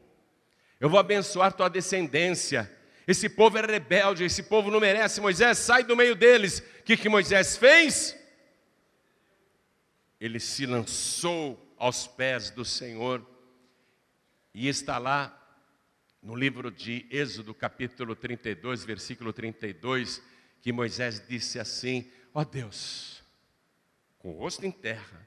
Eu 0.79 0.89
vou 0.89 1.01
abençoar 1.01 1.53
tua 1.53 1.69
descendência. 1.69 2.71
Esse 3.09 3.29
povo 3.29 3.59
é 3.59 3.63
rebelde, 3.63 4.23
esse 4.23 4.45
povo 4.45 4.71
não 4.71 4.79
merece. 4.79 5.21
Moisés, 5.21 5.59
sai 5.59 5.83
do 5.83 5.97
meio 5.97 6.15
deles. 6.15 6.61
O 6.61 6.85
que, 6.85 6.97
que 6.97 7.09
Moisés 7.09 7.57
fez? 7.57 8.22
Ele 10.23 10.39
se 10.39 10.67
lançou 10.67 11.75
aos 11.77 12.07
pés 12.07 12.51
do 12.51 12.65
Senhor 12.65 13.27
e 14.55 14.69
está 14.69 14.99
lá 14.99 15.39
no 16.23 16.37
livro 16.37 16.71
de 16.71 17.07
Êxodo, 17.11 17.53
capítulo 17.53 18.15
32, 18.15 18.85
versículo 18.85 19.33
32, 19.33 20.23
que 20.61 20.73
Moisés 20.73 21.27
disse 21.27 21.59
assim: 21.59 22.09
Ó 22.33 22.41
oh 22.41 22.45
Deus, 22.45 23.23
com 24.19 24.31
o 24.31 24.39
rosto 24.39 24.65
em 24.65 24.71
terra, 24.71 25.27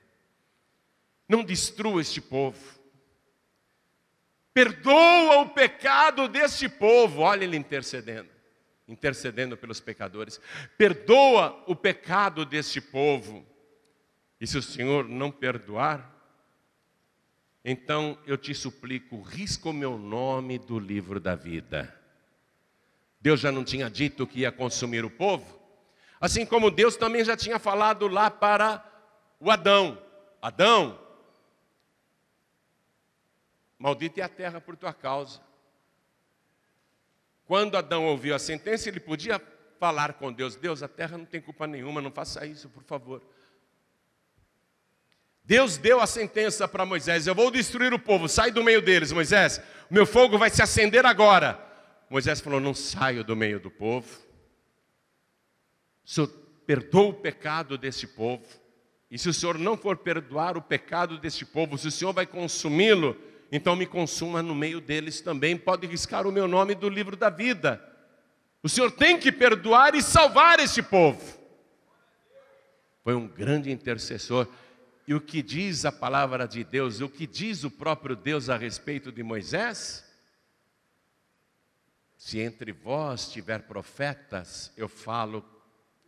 não 1.28 1.44
destrua 1.44 2.02
este 2.02 2.22
povo 2.22 2.86
perdoa 4.56 5.42
o 5.42 5.50
pecado 5.50 6.30
deste 6.30 6.70
povo. 6.70 7.22
Olha 7.24 7.44
ele 7.44 7.58
intercedendo, 7.58 8.30
intercedendo 8.88 9.58
pelos 9.58 9.82
pecadores. 9.82 10.40
Perdoa 10.78 11.62
o 11.68 11.75
pecado 11.75 12.46
deste 12.46 12.80
povo. 12.80 13.46
E 14.39 14.46
se 14.46 14.58
o 14.58 14.63
Senhor 14.63 15.08
não 15.08 15.32
perdoar, 15.32 16.13
então 17.63 18.18
eu 18.25 18.38
te 18.38 18.54
suplico, 18.54 19.22
risca 19.22 19.70
o 19.70 19.74
meu 19.74 19.98
nome 19.98 20.60
do 20.60 20.77
livro 20.77 21.20
da 21.20 21.36
vida. 21.36 21.94
Deus 23.20 23.39
já 23.39 23.51
não 23.51 23.63
tinha 23.63 23.89
dito 23.89 24.27
que 24.27 24.42
ia 24.42 24.51
consumir 24.51 25.04
o 25.04 25.10
povo? 25.10 25.60
Assim 26.20 26.46
como 26.46 26.70
Deus 26.70 26.96
também 26.96 27.24
já 27.24 27.36
tinha 27.36 27.58
falado 27.58 28.08
lá 28.08 28.30
para 28.30 28.84
o 29.39 29.50
Adão: 29.50 30.01
Adão, 30.42 31.00
Maldita 33.77 34.22
é 34.22 34.24
a 34.24 34.30
terra 34.30 34.62
por 34.62 34.75
tua 34.75 34.94
causa. 34.94 35.42
Quando 37.46 37.77
Adão 37.77 38.06
ouviu 38.06 38.34
a 38.34 38.39
sentença, 38.39 38.89
ele 38.89 39.00
podia 39.00 39.39
falar 39.80 40.13
com 40.13 40.32
Deus: 40.32 40.56
Deus, 40.56 40.82
a 40.82 40.88
terra 40.88 41.18
não 41.18 41.25
tem 41.25 41.42
culpa 41.42 41.68
nenhuma, 41.68 42.01
não 42.01 42.12
faça 42.12 42.46
isso, 42.46 42.70
por 42.70 42.84
favor. 42.84 43.22
Deus 45.46 45.78
deu 45.78 46.02
a 46.02 46.08
sentença 46.08 46.68
para 46.68 46.86
Moisés: 46.86 47.28
Eu 47.28 47.36
vou 47.36 47.52
destruir 47.52 47.94
o 47.94 48.00
povo, 48.00 48.28
sai 48.28 48.52
do 48.52 48.64
meio 48.64 48.82
deles, 48.82 49.12
Moisés. 49.12 49.62
Meu 49.90 50.06
fogo 50.06 50.38
vai 50.38 50.50
se 50.50 50.62
acender 50.62 51.06
agora. 51.06 51.60
Moisés 52.10 52.42
falou: 52.42 52.60
Não 52.60 52.74
saio 52.74 53.24
do 53.24 53.36
meio 53.36 53.60
do 53.60 53.70
povo. 53.70 54.08
O 56.03 56.10
Senhor 56.10 56.27
perdoa 56.66 57.10
o 57.10 57.14
pecado 57.14 57.77
desse 57.77 58.08
povo. 58.08 58.44
E 59.10 59.20
se 59.20 59.29
o 59.29 59.34
Senhor 59.34 59.58
não 59.58 59.77
for 59.77 59.98
perdoar 59.98 60.58
o 60.58 60.62
pecado 60.62 61.18
deste 61.20 61.46
povo, 61.46 61.77
se 61.77 61.88
o 61.88 61.92
Senhor 61.92 62.12
vai 62.12 62.25
consumi-lo, 62.25 63.16
então 63.51 63.75
me 63.75 63.86
consuma 63.86 64.42
no 64.42 64.55
meio 64.55 64.81
deles 64.81 65.22
também. 65.22 65.55
Pode 65.55 65.86
riscar 65.86 66.25
o 66.25 66.31
meu 66.31 66.48
nome 66.48 66.74
do 66.74 66.90
livro 66.90 67.16
da 67.16 67.29
vida. 67.29 67.81
O 68.64 68.70
Senhor 68.70 68.92
tem 68.92 69.20
que 69.20 69.31
perdoar 69.31 69.94
e 69.94 70.01
salvar 70.01 70.60
este 70.60 70.81
povo. 70.81 71.22
Foi 73.03 73.14
um 73.14 73.27
grande 73.27 73.72
intercessor. 73.72 74.48
E 75.07 75.13
o 75.13 75.22
que 75.22 75.41
diz 75.41 75.85
a 75.85 75.91
palavra 75.91 76.48
de 76.48 76.63
Deus, 76.63 77.00
o 77.00 77.09
que 77.09 77.27
diz 77.27 77.63
o 77.63 77.72
próprio 77.72 78.15
Deus 78.15 78.50
a 78.50 78.57
respeito 78.57 79.11
de 79.11 79.22
Moisés? 79.22 80.03
Se 82.18 82.39
entre 82.39 82.72
vós 82.72 83.31
tiver 83.31 83.63
profetas, 83.63 84.72
eu 84.75 84.89
falo 84.89 85.46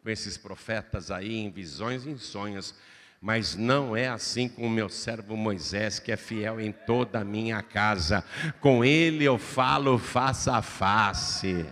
com 0.02 0.10
esses 0.10 0.38
profetas 0.38 1.12
aí 1.12 1.36
em 1.36 1.52
visões 1.52 2.06
e 2.06 2.10
em 2.10 2.18
sonhos 2.18 2.74
mas 3.22 3.56
não 3.56 3.96
é 3.96 4.08
assim 4.08 4.48
com 4.48 4.68
o 4.68 4.70
meu 4.70 4.90
servo 4.90 5.36
Moisés, 5.36 6.00
que 6.00 6.12
é 6.12 6.18
fiel 6.18 6.60
em 6.60 6.72
toda 6.72 7.20
a 7.20 7.26
minha 7.26 7.62
casa. 7.64 8.24
Com 8.60 8.86
ele 8.86 9.24
eu 9.26 9.38
falo 9.38 9.98
face 9.98 10.50
a 10.50 10.62
face. 10.62 11.66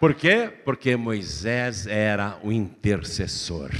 Por 0.00 0.14
quê? 0.14 0.50
Porque 0.64 0.96
Moisés 0.96 1.86
era 1.86 2.38
o 2.42 2.50
intercessor. 2.50 3.70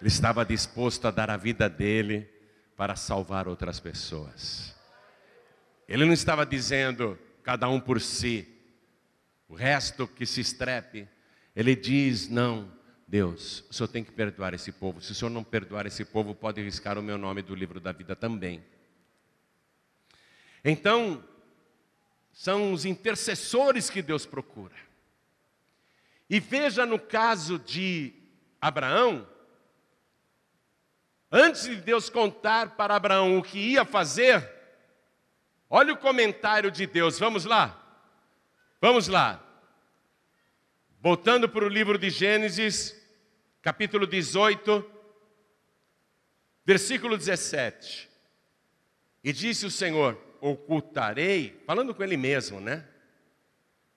Ele 0.00 0.08
estava 0.08 0.44
disposto 0.44 1.06
a 1.06 1.10
dar 1.10 1.30
a 1.30 1.36
vida 1.36 1.68
dele 1.68 2.28
para 2.76 2.94
salvar 2.94 3.48
outras 3.48 3.80
pessoas. 3.80 4.74
Ele 5.88 6.04
não 6.04 6.12
estava 6.12 6.46
dizendo 6.46 7.18
cada 7.42 7.68
um 7.68 7.80
por 7.80 8.00
si, 8.00 8.46
o 9.48 9.54
resto 9.54 10.06
que 10.06 10.24
se 10.26 10.40
estrepe. 10.40 11.08
Ele 11.56 11.74
diz: 11.74 12.28
não, 12.28 12.70
Deus, 13.06 13.64
o 13.70 13.72
Senhor 13.72 13.88
tem 13.88 14.04
que 14.04 14.12
perdoar 14.12 14.54
esse 14.54 14.70
povo. 14.70 15.00
Se 15.00 15.12
o 15.12 15.14
Senhor 15.14 15.30
não 15.30 15.42
perdoar 15.42 15.86
esse 15.86 16.04
povo, 16.04 16.34
pode 16.34 16.62
riscar 16.62 16.98
o 16.98 17.02
meu 17.02 17.18
nome 17.18 17.42
do 17.42 17.54
livro 17.54 17.80
da 17.80 17.90
vida 17.90 18.14
também. 18.14 18.62
Então, 20.64 21.24
são 22.32 22.72
os 22.72 22.84
intercessores 22.84 23.90
que 23.90 24.02
Deus 24.02 24.26
procura. 24.26 24.76
E 26.30 26.38
veja 26.38 26.84
no 26.84 26.98
caso 26.98 27.58
de 27.58 28.12
Abraão, 28.60 29.26
antes 31.30 31.64
de 31.64 31.76
Deus 31.76 32.08
contar 32.08 32.76
para 32.76 32.96
Abraão 32.96 33.38
o 33.38 33.42
que 33.42 33.58
ia 33.58 33.84
fazer, 33.84 34.48
olha 35.68 35.92
o 35.92 35.98
comentário 35.98 36.70
de 36.70 36.86
Deus, 36.86 37.18
vamos 37.18 37.44
lá. 37.44 37.84
Vamos 38.80 39.08
lá. 39.08 39.44
Voltando 41.00 41.48
para 41.48 41.64
o 41.64 41.68
livro 41.68 41.98
de 41.98 42.10
Gênesis, 42.10 42.94
capítulo 43.60 44.06
18, 44.06 44.84
versículo 46.64 47.16
17. 47.16 48.08
E 49.24 49.32
disse 49.32 49.66
o 49.66 49.70
Senhor: 49.70 50.16
Ocultarei, 50.40 51.62
falando 51.66 51.94
com 51.94 52.02
ele 52.02 52.16
mesmo, 52.16 52.60
né? 52.60 52.86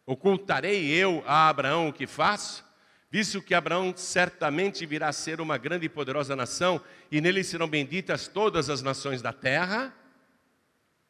Ocultarei 0.06 0.90
eu 0.90 1.24
a 1.28 1.48
Abraão 1.48 1.90
o 1.90 1.94
que 1.94 2.08
faço, 2.08 2.66
visto 3.12 3.42
que 3.42 3.54
Abraão 3.54 3.94
certamente 3.96 4.86
virá 4.86 5.10
a 5.10 5.14
ser 5.14 5.42
uma 5.42 5.58
grande 5.58 5.86
e 5.86 5.90
poderosa 5.90 6.36
nação, 6.36 6.82
e 7.12 7.20
nele 7.20 7.44
serão 7.44 7.68
benditas 7.68 8.28
todas 8.28 8.70
as 8.70 8.82
nações 8.82 9.22
da 9.22 9.34
terra. 9.34 9.94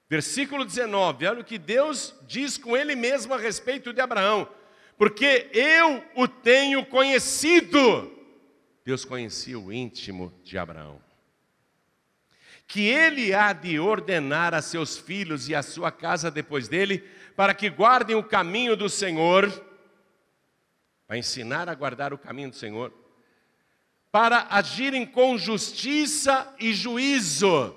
Versículo 0.10 0.66
19, 0.66 1.28
olha 1.28 1.42
o 1.42 1.46
que 1.46 1.58
Deus 1.58 2.14
diz 2.28 2.58
com 2.58 2.76
ele 2.76 2.96
mesmo 2.96 3.34
a 3.34 3.38
respeito 3.38 3.94
de 3.94 4.02
Abraão 4.02 4.50
porque 5.02 5.50
eu 5.52 6.04
o 6.16 6.28
tenho 6.28 6.86
conhecido. 6.86 8.16
Deus 8.86 9.04
conhecia 9.04 9.58
o 9.58 9.74
íntimo 9.74 10.32
de 10.44 10.60
Abraão. 10.60 11.02
Que 12.68 12.82
ele 12.82 13.34
há 13.34 13.52
de 13.52 13.80
ordenar 13.80 14.54
a 14.54 14.62
seus 14.62 15.00
filhos 15.00 15.50
e 15.50 15.56
a 15.56 15.64
sua 15.64 15.92
casa 15.92 16.30
depois 16.30 16.68
dele, 16.68 17.04
para 17.36 17.56
que 17.56 17.68
guardem 17.68 18.16
o 18.16 18.22
caminho 18.22 18.76
do 18.76 18.88
Senhor, 18.88 19.50
para 21.12 21.18
ensinar 21.18 21.68
a 21.68 21.76
guardar 21.76 22.14
o 22.14 22.18
caminho 22.18 22.52
do 22.52 22.56
Senhor, 22.56 22.94
para 24.10 24.48
agirem 24.50 25.06
com 25.06 25.38
justiça 25.38 26.56
e 26.58 26.74
juízo. 26.74 27.76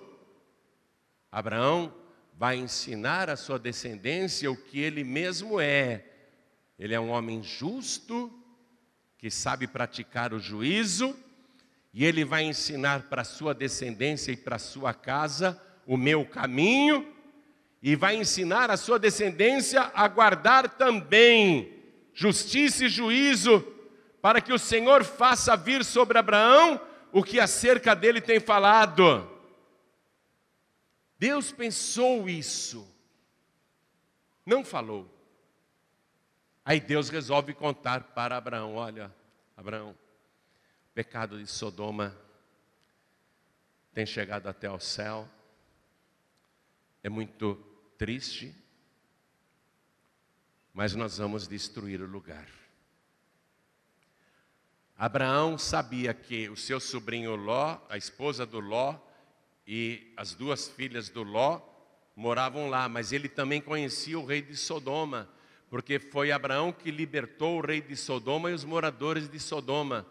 Abraão 1.32 1.92
vai 2.38 2.54
ensinar 2.54 3.28
a 3.28 3.34
sua 3.34 3.58
descendência 3.58 4.48
o 4.48 4.56
que 4.56 4.78
ele 4.78 5.02
mesmo 5.02 5.60
é, 5.60 6.04
ele 6.78 6.94
é 6.94 7.00
um 7.00 7.10
homem 7.10 7.42
justo, 7.42 8.32
que 9.18 9.28
sabe 9.32 9.66
praticar 9.66 10.32
o 10.32 10.38
juízo, 10.38 11.18
e 11.92 12.04
ele 12.04 12.24
vai 12.24 12.44
ensinar 12.44 13.08
para 13.08 13.22
a 13.22 13.24
sua 13.24 13.52
descendência 13.52 14.30
e 14.30 14.36
para 14.36 14.54
a 14.54 14.60
sua 14.60 14.94
casa 14.94 15.60
o 15.84 15.96
meu 15.96 16.24
caminho, 16.24 17.12
e 17.82 17.96
vai 17.96 18.14
ensinar 18.14 18.70
a 18.70 18.76
sua 18.76 18.96
descendência 18.96 19.90
a 19.92 20.06
guardar 20.06 20.76
também 20.76 21.73
justiça 22.14 22.84
e 22.84 22.88
juízo, 22.88 23.60
para 24.22 24.40
que 24.40 24.52
o 24.52 24.58
Senhor 24.58 25.04
faça 25.04 25.56
vir 25.56 25.84
sobre 25.84 26.16
Abraão 26.16 26.80
o 27.12 27.22
que 27.22 27.38
acerca 27.38 27.94
dele 27.94 28.20
tem 28.20 28.40
falado. 28.40 29.30
Deus 31.18 31.52
pensou 31.52 32.28
isso, 32.28 32.88
não 34.46 34.64
falou. 34.64 35.10
Aí 36.64 36.80
Deus 36.80 37.10
resolve 37.10 37.52
contar 37.52 38.14
para 38.14 38.36
Abraão: 38.36 38.74
olha, 38.76 39.14
Abraão, 39.56 39.90
o 39.90 40.94
pecado 40.94 41.38
de 41.38 41.46
Sodoma 41.46 42.16
tem 43.92 44.06
chegado 44.06 44.48
até 44.48 44.66
ao 44.66 44.80
céu, 44.80 45.28
é 47.02 47.08
muito 47.08 47.54
triste, 47.96 48.54
mas 50.74 50.92
nós 50.96 51.18
vamos 51.18 51.46
destruir 51.46 52.02
o 52.02 52.06
lugar. 52.06 52.48
Abraão 54.98 55.56
sabia 55.56 56.12
que 56.12 56.48
o 56.48 56.56
seu 56.56 56.80
sobrinho 56.80 57.36
Ló, 57.36 57.78
a 57.88 57.96
esposa 57.96 58.44
do 58.44 58.58
Ló 58.58 58.96
e 59.64 60.12
as 60.16 60.34
duas 60.34 60.68
filhas 60.68 61.08
do 61.08 61.22
Ló 61.22 61.60
moravam 62.16 62.68
lá, 62.68 62.88
mas 62.88 63.12
ele 63.12 63.28
também 63.28 63.60
conhecia 63.60 64.18
o 64.18 64.26
rei 64.26 64.42
de 64.42 64.56
Sodoma, 64.56 65.28
porque 65.70 66.00
foi 66.00 66.32
Abraão 66.32 66.72
que 66.72 66.90
libertou 66.90 67.58
o 67.58 67.64
rei 67.64 67.80
de 67.80 67.96
Sodoma 67.96 68.50
e 68.50 68.54
os 68.54 68.64
moradores 68.64 69.28
de 69.28 69.38
Sodoma. 69.38 70.04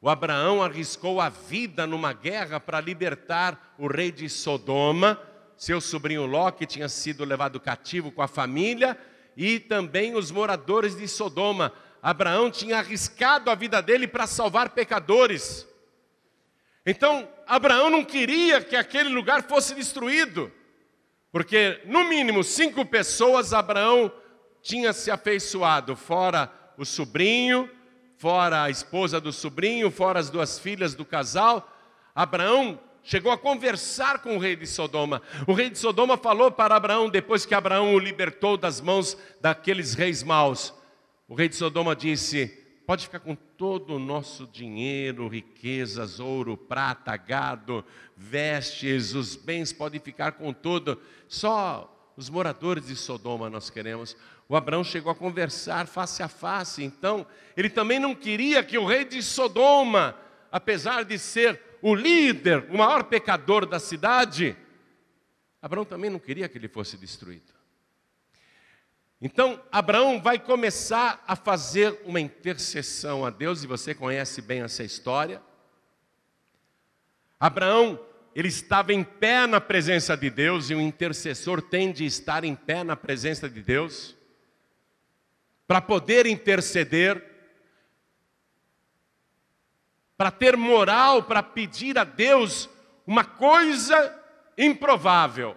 O 0.00 0.08
Abraão 0.10 0.62
arriscou 0.62 1.20
a 1.20 1.28
vida 1.30 1.86
numa 1.86 2.12
guerra 2.12 2.60
para 2.60 2.80
libertar 2.80 3.74
o 3.78 3.86
rei 3.86 4.12
de 4.12 4.28
Sodoma, 4.28 5.20
seu 5.56 5.80
sobrinho 5.80 6.26
Ló, 6.26 6.50
que 6.50 6.66
tinha 6.66 6.88
sido 6.88 7.24
levado 7.24 7.60
cativo 7.60 8.10
com 8.10 8.20
a 8.20 8.28
família, 8.28 8.98
e 9.36 9.58
também 9.58 10.14
os 10.14 10.30
moradores 10.30 10.96
de 10.96 11.06
Sodoma. 11.08 11.72
Abraão 12.02 12.50
tinha 12.50 12.78
arriscado 12.78 13.50
a 13.50 13.54
vida 13.54 13.80
dele 13.80 14.08
para 14.08 14.26
salvar 14.26 14.70
pecadores. 14.70 15.66
Então, 16.84 17.28
Abraão 17.46 17.90
não 17.90 18.04
queria 18.04 18.60
que 18.60 18.74
aquele 18.74 19.08
lugar 19.08 19.44
fosse 19.44 19.74
destruído, 19.74 20.50
porque 21.30 21.80
no 21.84 22.04
mínimo 22.04 22.42
cinco 22.42 22.84
pessoas 22.84 23.52
Abraão 23.52 24.12
tinha 24.60 24.92
se 24.92 25.10
afeiçoado, 25.10 25.94
fora 25.94 26.52
o 26.76 26.84
sobrinho, 26.84 27.70
fora 28.16 28.64
a 28.64 28.70
esposa 28.70 29.20
do 29.20 29.32
sobrinho, 29.32 29.90
fora 29.90 30.18
as 30.18 30.30
duas 30.30 30.58
filhas 30.58 30.94
do 30.94 31.04
casal. 31.04 31.68
Abraão 32.14 32.78
chegou 33.02 33.32
a 33.32 33.38
conversar 33.38 34.20
com 34.20 34.36
o 34.36 34.38
rei 34.38 34.56
de 34.56 34.66
Sodoma. 34.66 35.22
O 35.46 35.52
rei 35.52 35.70
de 35.70 35.78
Sodoma 35.78 36.16
falou 36.16 36.50
para 36.50 36.76
Abraão, 36.76 37.08
depois 37.08 37.44
que 37.44 37.54
Abraão 37.54 37.94
o 37.94 37.98
libertou 37.98 38.56
das 38.56 38.80
mãos 38.80 39.16
daqueles 39.40 39.94
reis 39.94 40.22
maus: 40.22 40.74
o 41.28 41.34
rei 41.34 41.48
de 41.48 41.56
Sodoma 41.56 41.96
disse: 41.96 42.46
Pode 42.86 43.06
ficar 43.06 43.20
com 43.20 43.34
todo 43.34 43.94
o 43.94 43.98
nosso 43.98 44.46
dinheiro, 44.46 45.28
riquezas, 45.28 46.20
ouro, 46.20 46.56
prata, 46.56 47.16
gado, 47.16 47.84
vestes, 48.16 49.14
os 49.14 49.36
bens, 49.36 49.72
pode 49.72 49.98
ficar 49.98 50.32
com 50.32 50.52
tudo. 50.52 51.00
Só 51.28 52.12
os 52.16 52.28
moradores 52.28 52.86
de 52.86 52.96
Sodoma 52.96 53.48
nós 53.48 53.70
queremos. 53.70 54.16
O 54.48 54.56
Abraão 54.56 54.84
chegou 54.84 55.10
a 55.10 55.14
conversar 55.14 55.86
face 55.86 56.22
a 56.22 56.28
face, 56.28 56.84
então 56.84 57.26
ele 57.56 57.70
também 57.70 57.98
não 57.98 58.14
queria 58.14 58.62
que 58.62 58.76
o 58.76 58.84
rei 58.84 59.04
de 59.04 59.22
Sodoma, 59.22 60.14
apesar 60.50 61.04
de 61.04 61.18
ser 61.18 61.71
o 61.82 61.94
líder, 61.94 62.70
o 62.70 62.78
maior 62.78 63.04
pecador 63.04 63.66
da 63.66 63.80
cidade, 63.80 64.56
Abraão 65.60 65.84
também 65.84 66.08
não 66.08 66.20
queria 66.20 66.48
que 66.48 66.56
ele 66.56 66.68
fosse 66.68 66.96
destruído. 66.96 67.52
Então, 69.20 69.60
Abraão 69.70 70.20
vai 70.20 70.38
começar 70.38 71.22
a 71.26 71.36
fazer 71.36 72.00
uma 72.04 72.20
intercessão 72.20 73.24
a 73.24 73.30
Deus, 73.30 73.62
e 73.62 73.66
você 73.66 73.94
conhece 73.94 74.40
bem 74.40 74.62
essa 74.62 74.82
história. 74.82 75.42
Abraão, 77.38 78.00
ele 78.34 78.48
estava 78.48 78.92
em 78.92 79.04
pé 79.04 79.46
na 79.46 79.60
presença 79.60 80.16
de 80.16 80.30
Deus, 80.30 80.70
e 80.70 80.74
o 80.74 80.80
intercessor 80.80 81.60
tem 81.62 81.92
de 81.92 82.04
estar 82.04 82.44
em 82.44 82.54
pé 82.54 82.82
na 82.82 82.96
presença 82.96 83.48
de 83.48 83.60
Deus, 83.60 84.16
para 85.66 85.80
poder 85.80 86.26
interceder, 86.26 87.31
para 90.22 90.30
ter 90.30 90.56
moral 90.56 91.24
para 91.24 91.42
pedir 91.42 91.98
a 91.98 92.04
Deus 92.04 92.70
uma 93.04 93.24
coisa 93.24 94.16
improvável, 94.56 95.56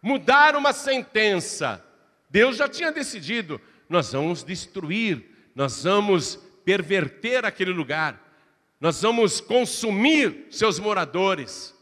mudar 0.00 0.56
uma 0.56 0.72
sentença, 0.72 1.84
Deus 2.30 2.56
já 2.56 2.66
tinha 2.66 2.90
decidido: 2.90 3.60
nós 3.90 4.14
vamos 4.14 4.42
destruir, 4.42 5.50
nós 5.54 5.84
vamos 5.84 6.36
perverter 6.64 7.44
aquele 7.44 7.72
lugar, 7.72 8.18
nós 8.80 9.02
vamos 9.02 9.38
consumir 9.38 10.46
seus 10.50 10.78
moradores. 10.78 11.74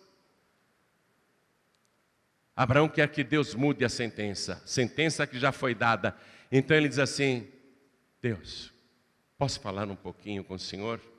Abraão 2.56 2.88
quer 2.88 3.12
que 3.12 3.22
Deus 3.22 3.54
mude 3.54 3.84
a 3.84 3.88
sentença, 3.88 4.60
sentença 4.66 5.24
que 5.24 5.38
já 5.38 5.52
foi 5.52 5.72
dada. 5.72 6.16
Então 6.50 6.76
ele 6.76 6.88
diz 6.88 6.98
assim: 6.98 7.46
Deus, 8.20 8.72
posso 9.38 9.60
falar 9.60 9.88
um 9.88 9.94
pouquinho 9.94 10.42
com 10.42 10.54
o 10.54 10.58
Senhor? 10.58 11.13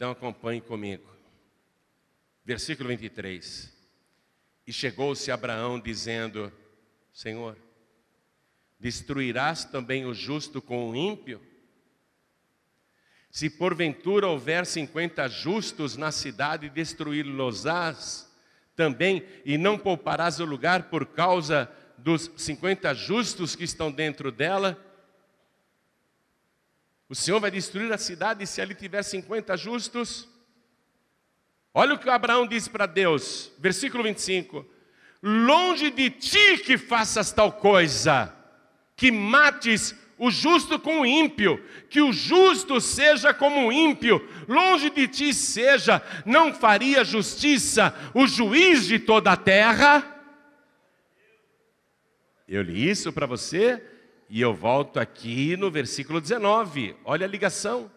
Então 0.00 0.12
acompanhe 0.12 0.62
comigo. 0.62 1.06
Versículo 2.42 2.88
23. 2.88 3.70
E 4.66 4.72
chegou-se 4.72 5.30
Abraão 5.30 5.78
dizendo: 5.78 6.50
Senhor, 7.12 7.54
Destruirás 8.78 9.66
também 9.66 10.06
o 10.06 10.14
justo 10.14 10.62
com 10.62 10.88
o 10.88 10.96
ímpio? 10.96 11.38
Se 13.30 13.50
porventura 13.50 14.26
houver 14.26 14.64
cinquenta 14.64 15.28
justos 15.28 15.98
na 15.98 16.10
cidade, 16.10 16.70
destruí-los-ás 16.70 18.26
também, 18.74 19.22
e 19.44 19.58
não 19.58 19.76
pouparás 19.76 20.40
o 20.40 20.46
lugar 20.46 20.84
por 20.84 21.04
causa 21.04 21.70
dos 21.98 22.30
cinquenta 22.38 22.94
justos 22.94 23.54
que 23.54 23.64
estão 23.64 23.92
dentro 23.92 24.32
dela? 24.32 24.82
O 27.10 27.14
Senhor 27.16 27.40
vai 27.40 27.50
destruir 27.50 27.92
a 27.92 27.98
cidade 27.98 28.46
se 28.46 28.62
ali 28.62 28.72
tiver 28.72 29.02
cinquenta 29.02 29.56
justos? 29.56 30.28
Olha 31.74 31.94
o 31.94 31.98
que 31.98 32.08
Abraão 32.08 32.46
disse 32.46 32.70
para 32.70 32.86
Deus, 32.86 33.50
versículo 33.58 34.04
25: 34.04 34.64
Longe 35.20 35.90
de 35.90 36.08
ti 36.08 36.58
que 36.58 36.78
faças 36.78 37.32
tal 37.32 37.50
coisa 37.50 38.32
que 38.94 39.10
mates 39.10 39.92
o 40.16 40.30
justo 40.30 40.78
com 40.78 41.00
o 41.00 41.06
ímpio, 41.06 41.60
que 41.88 42.00
o 42.00 42.12
justo 42.12 42.80
seja 42.80 43.34
como 43.34 43.66
o 43.66 43.72
ímpio, 43.72 44.24
longe 44.46 44.88
de 44.90 45.08
ti 45.08 45.34
seja, 45.34 46.00
não 46.24 46.54
faria 46.54 47.02
justiça 47.02 47.92
o 48.14 48.24
juiz 48.24 48.86
de 48.86 49.00
toda 49.00 49.32
a 49.32 49.36
terra? 49.36 50.06
Eu 52.46 52.62
li 52.62 52.88
isso 52.88 53.12
para 53.12 53.26
você 53.26 53.89
e 54.30 54.40
eu 54.40 54.54
volto 54.54 55.00
aqui 55.00 55.56
no 55.56 55.72
versículo 55.72 56.20
19, 56.20 56.94
olha 57.04 57.26
a 57.26 57.28
ligação. 57.28 57.90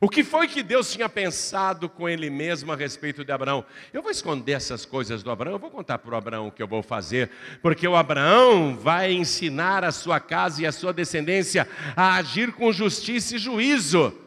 O 0.00 0.08
que 0.08 0.24
foi 0.24 0.48
que 0.48 0.62
Deus 0.62 0.90
tinha 0.90 1.06
pensado 1.06 1.86
com 1.86 2.08
ele 2.08 2.30
mesmo 2.30 2.72
a 2.72 2.76
respeito 2.76 3.22
de 3.22 3.30
Abraão? 3.30 3.62
Eu 3.92 4.00
vou 4.00 4.10
esconder 4.10 4.52
essas 4.52 4.86
coisas 4.86 5.22
do 5.22 5.30
Abraão, 5.30 5.56
eu 5.56 5.58
vou 5.58 5.70
contar 5.70 5.98
para 5.98 6.14
o 6.14 6.16
Abraão 6.16 6.48
o 6.48 6.50
que 6.50 6.62
eu 6.62 6.66
vou 6.66 6.82
fazer, 6.82 7.30
porque 7.60 7.86
o 7.86 7.94
Abraão 7.94 8.74
vai 8.74 9.12
ensinar 9.12 9.84
a 9.84 9.92
sua 9.92 10.18
casa 10.18 10.62
e 10.62 10.66
a 10.66 10.72
sua 10.72 10.94
descendência 10.94 11.68
a 11.94 12.14
agir 12.14 12.50
com 12.52 12.72
justiça 12.72 13.36
e 13.36 13.38
juízo. 13.38 14.18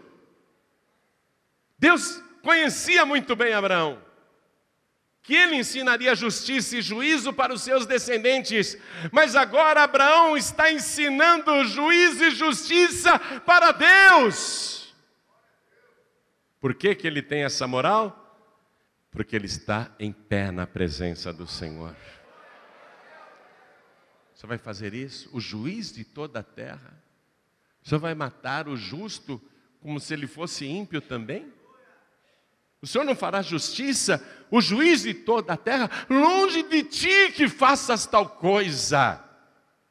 Deus 1.80 2.22
conhecia 2.44 3.04
muito 3.08 3.36
bem 3.36 3.56
Abraão, 3.56 3.98
que 5.24 5.34
ele 5.34 5.56
ensinaria 5.56 6.14
justiça 6.14 6.78
e 6.78 6.82
juízo 6.82 7.32
para 7.32 7.54
os 7.54 7.62
seus 7.62 7.86
descendentes, 7.86 8.78
mas 9.10 9.38
agora 9.38 9.82
Abraão 9.82 10.36
está 10.36 10.70
ensinando 10.70 11.64
juízo 11.64 12.26
e 12.26 12.32
justiça 12.32 13.18
para 13.40 13.72
Deus. 13.72 14.94
Por 16.60 16.76
que, 16.76 16.94
que 16.94 17.08
ele 17.08 17.22
tem 17.22 17.44
essa 17.44 17.66
moral? 17.66 18.20
Porque 19.12 19.34
ele 19.36 19.46
está 19.46 19.90
em 19.98 20.12
pé 20.12 20.52
na 20.52 20.68
presença 20.68 21.32
do 21.32 21.48
Senhor. 21.48 21.96
Você 24.36 24.46
vai 24.46 24.58
fazer 24.58 24.94
isso? 24.94 25.30
O 25.32 25.40
juiz 25.40 25.94
de 25.94 26.04
toda 26.04 26.40
a 26.40 26.44
terra? 26.44 27.02
Senhor 27.82 28.00
vai 28.00 28.14
matar 28.14 28.68
o 28.68 28.76
justo 28.76 29.42
como 29.82 30.00
se 30.00 30.14
ele 30.14 30.28
fosse 30.28 30.66
ímpio 30.66 31.02
também? 31.02 31.52
O 32.84 32.86
Senhor 32.86 33.06
não 33.06 33.16
fará 33.16 33.42
justiça, 33.42 34.22
o 34.52 34.60
juiz 34.60 35.04
de 35.04 35.14
toda 35.14 35.54
a 35.54 35.58
terra, 35.58 35.90
longe 36.10 36.64
de 36.64 36.84
ti 36.84 37.32
que 37.32 37.48
faças 37.48 38.06
tal 38.06 38.28
coisa. 38.28 39.24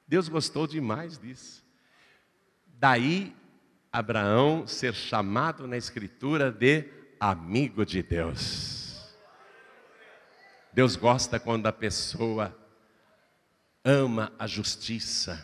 Deus 0.06 0.28
gostou 0.28 0.66
demais 0.66 1.16
disso. 1.16 1.64
Daí 2.66 3.34
Abraão 3.90 4.66
ser 4.66 4.92
chamado 4.92 5.66
na 5.66 5.78
Escritura 5.78 6.52
de 6.52 6.84
amigo 7.18 7.86
de 7.86 8.02
Deus. 8.02 9.10
Deus 10.70 10.94
gosta 10.94 11.40
quando 11.40 11.68
a 11.68 11.72
pessoa 11.72 12.54
ama 13.82 14.34
a 14.38 14.46
justiça, 14.46 15.42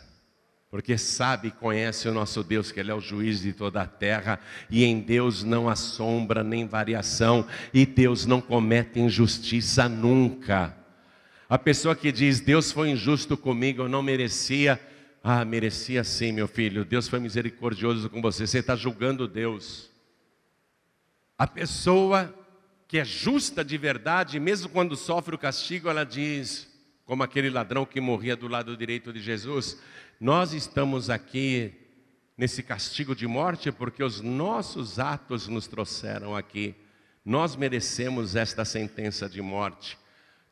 porque 0.69 0.97
sabe 0.97 1.47
e 1.47 1.51
conhece 1.51 2.07
o 2.07 2.13
nosso 2.13 2.43
Deus, 2.43 2.71
que 2.71 2.79
Ele 2.79 2.91
é 2.91 2.93
o 2.93 3.01
juiz 3.01 3.41
de 3.41 3.53
toda 3.53 3.81
a 3.81 3.87
terra, 3.87 4.39
e 4.69 4.85
em 4.85 4.99
Deus 4.99 5.43
não 5.43 5.67
há 5.67 5.75
sombra 5.75 6.43
nem 6.43 6.67
variação, 6.67 7.47
e 7.73 7.85
Deus 7.85 8.25
não 8.25 8.39
comete 8.39 8.99
injustiça 8.99 9.89
nunca. 9.89 10.75
A 11.49 11.57
pessoa 11.57 11.95
que 11.95 12.11
diz, 12.11 12.39
Deus 12.39 12.71
foi 12.71 12.89
injusto 12.89 13.35
comigo, 13.35 13.81
eu 13.81 13.89
não 13.89 14.03
merecia, 14.03 14.79
ah, 15.23 15.43
merecia 15.43 16.03
sim, 16.03 16.31
meu 16.31 16.47
filho, 16.47 16.85
Deus 16.85 17.07
foi 17.07 17.19
misericordioso 17.19 18.07
com 18.07 18.21
você, 18.21 18.45
você 18.45 18.59
está 18.59 18.75
julgando 18.75 19.27
Deus. 19.27 19.89
A 21.35 21.47
pessoa 21.47 22.35
que 22.87 22.99
é 22.99 23.05
justa 23.05 23.63
de 23.63 23.77
verdade, 23.77 24.39
mesmo 24.39 24.69
quando 24.69 24.95
sofre 24.95 25.33
o 25.33 25.39
castigo, 25.39 25.89
ela 25.89 26.03
diz, 26.03 26.67
como 27.05 27.23
aquele 27.23 27.49
ladrão 27.49 27.85
que 27.87 27.99
morria 27.99 28.35
do 28.35 28.47
lado 28.47 28.77
direito 28.77 29.11
de 29.11 29.19
Jesus, 29.19 29.79
nós 30.19 30.53
estamos 30.53 31.09
aqui 31.09 31.73
nesse 32.37 32.61
castigo 32.61 33.15
de 33.15 33.25
morte 33.25 33.71
porque 33.71 34.03
os 34.03 34.19
nossos 34.19 34.99
atos 34.99 35.47
nos 35.47 35.65
trouxeram 35.65 36.35
aqui. 36.35 36.75
Nós 37.23 37.55
merecemos 37.55 38.35
esta 38.35 38.65
sentença 38.65 39.29
de 39.29 39.41
morte. 39.41 39.97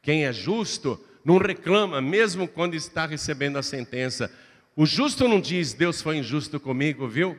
Quem 0.02 0.26
é 0.26 0.32
justo 0.32 0.98
não 1.24 1.38
reclama, 1.38 2.02
mesmo 2.02 2.48
quando 2.48 2.76
está 2.76 3.06
recebendo 3.06 3.58
a 3.58 3.64
sentença. 3.64 4.32
O 4.74 4.86
justo 4.86 5.28
não 5.28 5.42
diz, 5.42 5.74
Deus 5.74 6.02
foi 6.02 6.18
injusto 6.18 6.60
comigo, 6.60 7.06
viu? 7.06 7.38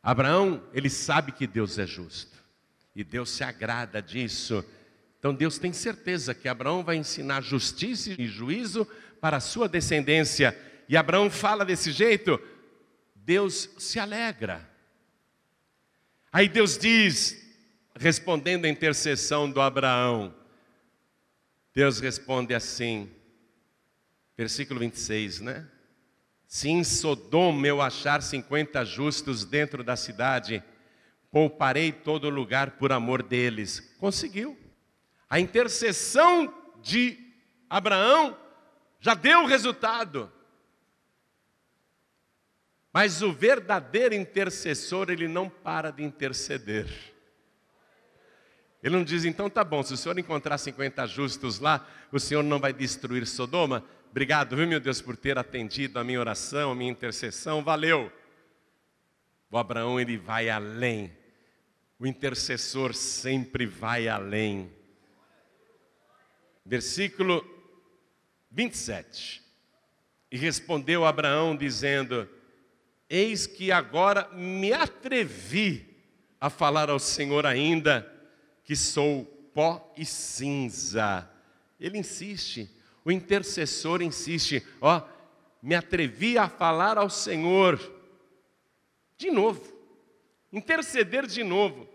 Abraão, 0.00 0.62
ele 0.72 0.88
sabe 0.88 1.32
que 1.32 1.46
Deus 1.46 1.76
é 1.76 1.86
justo. 1.86 2.38
E 2.94 3.02
Deus 3.02 3.30
se 3.30 3.42
agrada 3.42 4.00
disso. 4.00 4.64
Então 5.18 5.34
Deus 5.34 5.58
tem 5.58 5.72
certeza 5.72 6.34
que 6.34 6.48
Abraão 6.48 6.84
vai 6.84 6.96
ensinar 6.96 7.42
justiça 7.42 8.14
e 8.16 8.26
juízo 8.28 8.86
para 9.22 9.36
a 9.36 9.40
sua 9.40 9.68
descendência. 9.68 10.58
E 10.88 10.96
Abraão 10.96 11.30
fala 11.30 11.64
desse 11.64 11.92
jeito, 11.92 12.42
Deus 13.14 13.70
se 13.78 14.00
alegra. 14.00 14.68
Aí 16.32 16.48
Deus 16.48 16.76
diz, 16.76 17.40
respondendo 17.94 18.64
à 18.64 18.68
intercessão 18.68 19.48
do 19.48 19.60
Abraão, 19.60 20.34
Deus 21.72 22.00
responde 22.00 22.52
assim, 22.52 23.08
versículo 24.36 24.80
26, 24.80 25.40
né? 25.40 25.68
Se 26.48 26.68
em 26.68 26.82
Sodoma 26.82 27.64
eu 27.68 27.80
achar 27.80 28.20
50 28.20 28.84
justos 28.84 29.44
dentro 29.44 29.84
da 29.84 29.94
cidade, 29.94 30.64
pouparei 31.30 31.92
todo 31.92 32.28
lugar 32.28 32.72
por 32.72 32.90
amor 32.90 33.22
deles. 33.22 33.78
Conseguiu. 33.98 34.58
A 35.30 35.38
intercessão 35.38 36.52
de 36.82 37.16
Abraão 37.70 38.41
já 39.02 39.14
deu 39.14 39.40
o 39.40 39.46
resultado. 39.46 40.32
Mas 42.92 43.20
o 43.20 43.32
verdadeiro 43.32 44.14
intercessor, 44.14 45.10
ele 45.10 45.26
não 45.26 45.48
para 45.48 45.90
de 45.90 46.04
interceder. 46.04 46.86
Ele 48.80 48.96
não 48.96 49.02
diz, 49.02 49.24
então 49.24 49.50
tá 49.50 49.64
bom, 49.64 49.82
se 49.82 49.92
o 49.92 49.96
senhor 49.96 50.16
encontrar 50.18 50.56
50 50.56 51.06
justos 51.08 51.58
lá, 51.58 51.86
o 52.12 52.20
senhor 52.20 52.44
não 52.44 52.60
vai 52.60 52.72
destruir 52.72 53.26
Sodoma? 53.26 53.84
Obrigado, 54.10 54.54
viu, 54.54 54.68
meu 54.68 54.78
Deus, 54.78 55.00
por 55.00 55.16
ter 55.16 55.36
atendido 55.36 55.98
a 55.98 56.04
minha 56.04 56.20
oração, 56.20 56.70
a 56.70 56.74
minha 56.74 56.90
intercessão, 56.90 57.64
valeu. 57.64 58.12
O 59.50 59.58
Abraão, 59.58 59.98
ele 59.98 60.16
vai 60.16 60.48
além. 60.48 61.12
O 61.98 62.06
intercessor 62.06 62.94
sempre 62.94 63.66
vai 63.66 64.06
além. 64.06 64.72
Versículo 66.64 67.44
27. 68.52 69.42
E 70.30 70.36
respondeu 70.36 71.04
Abraão, 71.04 71.56
dizendo: 71.56 72.28
Eis 73.08 73.46
que 73.46 73.72
agora 73.72 74.28
me 74.32 74.72
atrevi 74.72 75.96
a 76.40 76.50
falar 76.50 76.90
ao 76.90 76.98
Senhor 76.98 77.46
ainda, 77.46 78.10
que 78.64 78.76
sou 78.76 79.24
pó 79.54 79.92
e 79.96 80.04
cinza. 80.04 81.28
Ele 81.80 81.98
insiste, 81.98 82.70
o 83.04 83.10
intercessor 83.10 84.02
insiste, 84.02 84.64
ó, 84.80 85.02
me 85.62 85.74
atrevi 85.74 86.38
a 86.38 86.48
falar 86.48 86.98
ao 86.98 87.08
Senhor, 87.08 87.80
de 89.16 89.30
novo, 89.30 89.72
interceder 90.52 91.26
de 91.26 91.42
novo. 91.42 91.88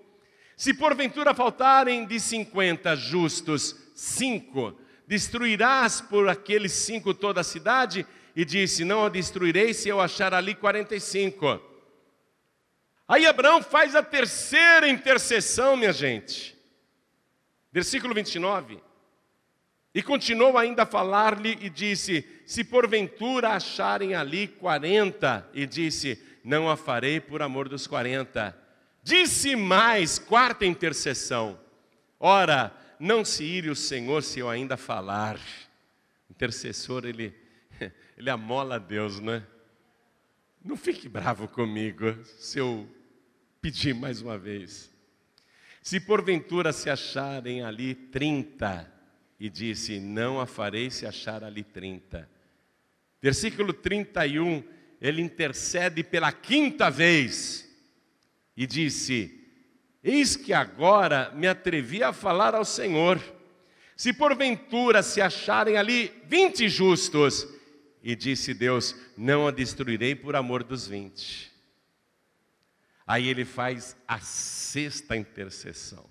Se 0.56 0.74
porventura 0.74 1.34
faltarem 1.34 2.06
de 2.06 2.20
cinquenta 2.20 2.96
justos, 2.96 3.76
cinco, 3.94 4.76
destruirás 5.08 6.02
por 6.02 6.28
aqueles 6.28 6.74
cinco 6.74 7.14
toda 7.14 7.42
a 7.42 7.44
cidade? 7.44 8.06
E 8.36 8.46
disse: 8.46 8.84
Não 8.86 9.06
a 9.06 9.10
destruirei 9.10 9.74
se 9.74 9.90
eu 9.90 10.00
achar 10.00 10.34
ali 10.34 10.54
45. 10.54 11.62
Aí 13.08 13.26
Abraão 13.26 13.64
faz 13.64 13.96
a 13.96 14.04
terceira 14.04 14.88
intercessão, 14.88 15.78
minha 15.78 15.94
gente. 15.94 16.56
Versículo 17.72 18.14
29. 18.14 18.80
E 19.96 20.04
continuou 20.04 20.58
ainda 20.58 20.84
a 20.84 20.86
falar-lhe 20.86 21.58
e 21.62 21.70
disse: 21.70 22.28
Se 22.46 22.64
porventura 22.64 23.50
acharem 23.50 24.14
ali 24.14 24.48
40, 24.48 25.50
e 25.54 25.66
disse: 25.66 26.22
Não 26.44 26.70
a 26.70 26.76
farei 26.78 27.20
por 27.20 27.42
amor 27.42 27.70
dos 27.70 27.88
40. 27.88 28.56
Disse 29.02 29.56
mais, 29.56 30.20
quarta 30.20 30.66
intercessão: 30.66 31.58
Ora, 32.20 32.76
não 33.00 33.24
se 33.24 33.44
ire 33.44 33.70
o 33.70 33.76
Senhor 33.76 34.24
se 34.24 34.40
eu 34.40 34.50
ainda 34.50 34.78
falar. 34.78 35.40
Intercessor, 36.30 37.06
ele, 37.06 37.34
ele 38.18 38.30
amola 38.30 38.76
a 38.76 38.80
Deus, 38.80 39.20
não 39.20 39.34
é? 39.34 39.44
Não 40.64 40.76
fique 40.76 41.08
bravo 41.08 41.48
comigo 41.48 42.18
se 42.38 42.60
eu 42.60 42.88
pedir 43.62 43.94
mais 43.94 44.22
uma 44.22 44.38
vez. 44.38 44.92
Se 45.82 46.00
porventura 46.00 46.74
se 46.74 46.90
acharem 46.90 47.64
ali 47.64 47.96
trinta, 47.96 48.92
e 49.40 49.50
disse: 49.50 50.00
Não 50.00 50.40
a 50.40 50.46
farei 50.46 50.90
se 50.90 51.06
achar 51.06 51.44
ali 51.44 51.64
trinta. 51.64 52.30
Versículo 53.22 53.74
31, 53.74 54.64
ele 55.02 55.22
intercede 55.22 56.04
pela 56.04 56.32
quinta 56.32 56.90
vez 56.90 57.70
e 58.56 58.66
disse: 58.66 59.37
Eis 60.04 60.36
que 60.36 60.54
agora 60.54 61.32
me 61.34 61.48
atrevi 61.48 62.04
a 62.04 62.14
falar 62.14 62.56
ao 62.56 62.66
Senhor. 62.66 63.20
Se 63.96 64.14
porventura 64.14 65.02
se 65.02 65.20
acharem 65.20 65.78
ali 65.78 66.14
vinte 66.28 66.70
justos, 66.70 67.48
e 68.04 68.16
disse 68.16 68.54
Deus: 68.54 68.96
Não 69.18 69.48
a 69.48 69.52
destruirei 69.52 70.16
por 70.16 70.36
amor 70.36 70.64
dos 70.64 70.88
vinte. 70.88 71.52
Aí 73.06 73.28
ele 73.28 73.44
faz 73.44 73.98
a 74.08 74.20
sexta 74.20 75.16
intercessão, 75.16 76.06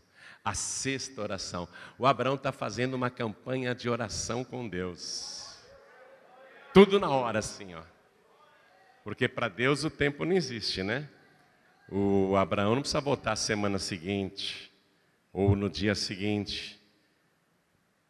a 0.44 0.54
sexta 0.54 1.22
oração. 1.22 1.68
O 1.98 2.06
Abraão 2.06 2.34
está 2.34 2.52
fazendo 2.52 2.94
uma 2.94 3.10
campanha 3.10 3.74
de 3.74 3.88
oração 3.88 4.44
com 4.44 4.68
Deus. 4.68 5.56
Tudo 6.74 6.98
na 6.98 7.08
hora, 7.08 7.38
assim, 7.38 7.74
ó. 7.74 7.82
Porque 9.04 9.28
para 9.28 9.48
Deus 9.48 9.84
o 9.84 9.90
tempo 9.90 10.24
não 10.24 10.32
existe, 10.32 10.82
né? 10.82 11.08
O 11.88 12.34
Abraão 12.36 12.74
não 12.74 12.82
precisa 12.82 13.00
voltar 13.00 13.36
semana 13.36 13.78
seguinte 13.78 14.72
ou 15.32 15.54
no 15.54 15.70
dia 15.70 15.94
seguinte. 15.94 16.80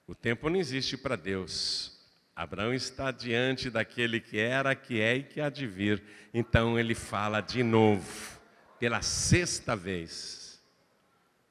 O 0.07 0.15
tempo 0.15 0.49
não 0.49 0.57
existe 0.59 0.97
para 0.97 1.17
Deus. 1.17 1.93
Abraão 2.35 2.73
está 2.73 3.11
diante 3.11 3.69
daquele 3.69 4.21
que 4.21 4.39
era, 4.39 4.75
que 4.75 5.01
é 5.01 5.17
e 5.17 5.23
que 5.23 5.41
há 5.41 5.51
de 5.51 5.67
vir. 5.67 6.03
Então 6.33 6.79
ele 6.79 6.95
fala 6.95 7.41
de 7.41 7.62
novo, 7.62 8.39
pela 8.79 9.03
sexta 9.03 9.75
vez. 9.75 10.62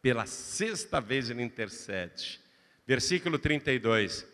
Pela 0.01 0.25
sexta 0.25 1.01
vez 1.01 1.29
ele 1.29 1.43
intercede. 1.43 2.39
Versículo 2.87 3.37
32. 3.37 4.25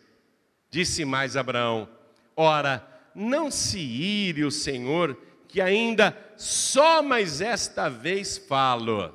Disse 0.70 1.04
mais 1.04 1.36
Abraão: 1.36 1.88
Ora, 2.36 2.86
não 3.14 3.50
se 3.50 3.78
ire 3.78 4.44
o 4.44 4.50
Senhor 4.50 5.18
que 5.52 5.60
ainda 5.60 6.16
só 6.38 7.02
mais 7.02 7.42
esta 7.42 7.90
vez 7.90 8.38
falo. 8.38 9.14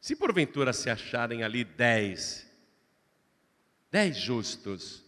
Se 0.00 0.16
porventura 0.16 0.72
se 0.72 0.90
acharem 0.90 1.44
ali 1.44 1.62
dez, 1.62 2.44
dez 3.92 4.16
justos, 4.16 5.04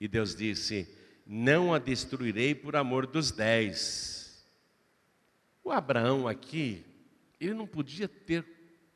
e 0.00 0.08
Deus 0.08 0.34
disse: 0.34 0.92
Não 1.24 1.72
a 1.72 1.78
destruirei 1.78 2.56
por 2.56 2.74
amor 2.74 3.06
dos 3.06 3.30
dez. 3.30 4.44
O 5.62 5.70
Abraão 5.70 6.26
aqui, 6.26 6.84
ele 7.40 7.54
não 7.54 7.68
podia 7.68 8.08
ter 8.08 8.44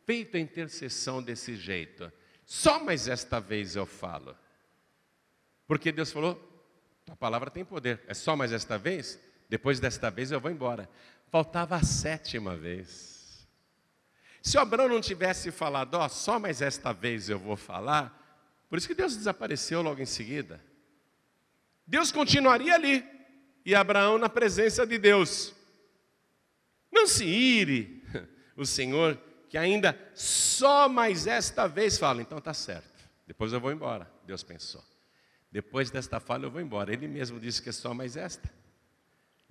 feito 0.04 0.36
a 0.36 0.40
intercessão 0.40 1.22
desse 1.22 1.54
jeito. 1.54 2.12
Só 2.44 2.82
mais 2.82 3.06
esta 3.06 3.38
vez 3.38 3.76
eu 3.76 3.86
falo. 3.86 4.36
Porque 5.64 5.92
Deus 5.92 6.10
falou: 6.10 6.34
Tua 7.06 7.14
palavra 7.14 7.52
tem 7.52 7.64
poder. 7.64 8.02
É 8.08 8.14
só 8.14 8.34
mais 8.34 8.50
esta 8.50 8.76
vez? 8.76 9.20
Depois 9.52 9.78
desta 9.78 10.10
vez 10.10 10.32
eu 10.32 10.40
vou 10.40 10.50
embora. 10.50 10.88
Faltava 11.28 11.76
a 11.76 11.82
sétima 11.82 12.56
vez. 12.56 13.46
Se 14.40 14.56
Abraão 14.56 14.88
não 14.88 14.98
tivesse 14.98 15.50
falado, 15.50 15.92
ó, 15.92 16.08
só 16.08 16.38
mais 16.38 16.62
esta 16.62 16.90
vez 16.90 17.28
eu 17.28 17.38
vou 17.38 17.54
falar, 17.54 18.18
por 18.70 18.78
isso 18.78 18.88
que 18.88 18.94
Deus 18.94 19.14
desapareceu 19.14 19.82
logo 19.82 20.00
em 20.00 20.06
seguida. 20.06 20.58
Deus 21.86 22.10
continuaria 22.10 22.74
ali 22.74 23.04
e 23.62 23.74
Abraão 23.74 24.16
na 24.16 24.30
presença 24.30 24.86
de 24.86 24.96
Deus. 24.96 25.52
Não 26.90 27.06
se 27.06 27.26
ire, 27.26 28.02
o 28.56 28.64
Senhor, 28.64 29.20
que 29.50 29.58
ainda 29.58 29.94
só 30.14 30.88
mais 30.88 31.26
esta 31.26 31.66
vez 31.66 31.98
fala, 31.98 32.22
então 32.22 32.40
tá 32.40 32.54
certo, 32.54 33.06
depois 33.26 33.52
eu 33.52 33.60
vou 33.60 33.70
embora, 33.70 34.10
Deus 34.24 34.42
pensou. 34.42 34.82
Depois 35.50 35.90
desta 35.90 36.18
fala 36.18 36.46
eu 36.46 36.50
vou 36.50 36.62
embora. 36.62 36.90
Ele 36.90 37.06
mesmo 37.06 37.38
disse 37.38 37.60
que 37.60 37.68
é 37.68 37.72
só 37.72 37.92
mais 37.92 38.16
esta. 38.16 38.61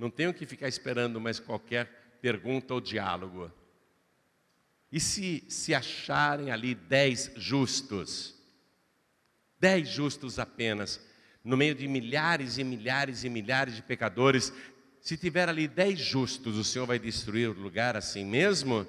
Não 0.02 0.10
tenho 0.10 0.34
que 0.34 0.48
ficar 0.48 0.68
esperando 0.68 1.22
mais 1.22 1.40
qualquer 1.40 2.18
pergunta 2.20 2.74
ou 2.74 2.82
diálogo. 2.82 3.52
E 4.92 5.00
se 5.00 5.46
se 5.48 5.76
acharem 5.76 6.50
ali 6.50 6.74
dez 6.74 7.32
justos, 7.36 8.34
dez 9.60 9.88
justos 9.88 10.40
apenas, 10.40 11.00
no 11.44 11.56
meio 11.56 11.76
de 11.76 11.88
milhares 11.88 12.58
e 12.58 12.64
milhares 12.64 13.24
e 13.24 13.30
milhares 13.30 13.76
de 13.76 13.84
pecadores, 13.84 14.52
se 15.00 15.16
tiver 15.16 15.48
ali 15.48 15.68
dez 15.68 16.00
justos, 16.00 16.58
o 16.58 16.64
Senhor 16.64 16.88
vai 16.88 16.98
destruir 16.98 17.50
o 17.50 17.62
lugar 17.62 17.96
assim 17.96 18.26
mesmo? 18.26 18.88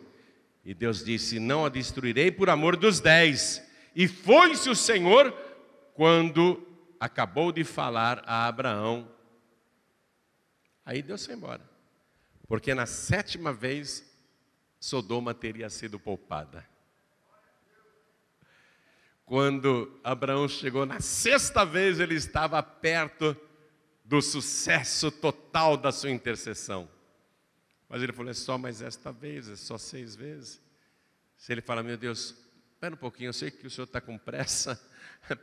E 0.64 0.72
Deus 0.72 1.04
disse: 1.04 1.38
Não 1.38 1.66
a 1.66 1.68
destruirei 1.68 2.30
por 2.30 2.48
amor 2.48 2.74
dos 2.74 3.00
dez. 3.00 3.62
E 3.94 4.08
foi-se 4.08 4.70
o 4.70 4.74
Senhor 4.74 5.30
quando 5.92 6.66
acabou 6.98 7.52
de 7.52 7.64
falar 7.64 8.22
a 8.24 8.46
Abraão. 8.46 9.12
Aí 10.84 11.02
Deus 11.02 11.24
foi 11.24 11.34
embora. 11.34 11.62
Porque 12.46 12.74
na 12.74 12.86
sétima 12.86 13.52
vez, 13.52 14.04
Sodoma 14.78 15.32
teria 15.32 15.70
sido 15.70 15.98
poupada. 15.98 16.66
Quando 19.24 19.98
Abraão 20.04 20.48
chegou 20.48 20.84
na 20.84 21.00
sexta 21.00 21.64
vez, 21.64 22.00
ele 22.00 22.14
estava 22.14 22.62
perto 22.62 23.36
do 24.04 24.20
sucesso 24.20 25.10
total 25.10 25.76
da 25.76 25.92
sua 25.92 26.10
intercessão. 26.10 26.90
Mas 27.88 28.02
ele 28.02 28.12
falou: 28.12 28.30
é 28.30 28.34
só 28.34 28.58
mais 28.58 28.82
esta 28.82 29.12
vez, 29.12 29.48
é 29.48 29.56
só 29.56 29.78
seis 29.78 30.14
vezes. 30.14 30.60
Se 31.36 31.52
ele 31.52 31.62
fala, 31.62 31.82
meu 31.82 31.96
Deus, 31.96 32.34
espera 32.72 32.94
um 32.94 32.98
pouquinho, 32.98 33.28
eu 33.28 33.32
sei 33.32 33.50
que 33.50 33.66
o 33.66 33.70
senhor 33.70 33.86
está 33.86 34.00
com 34.00 34.18
pressa. 34.18 34.78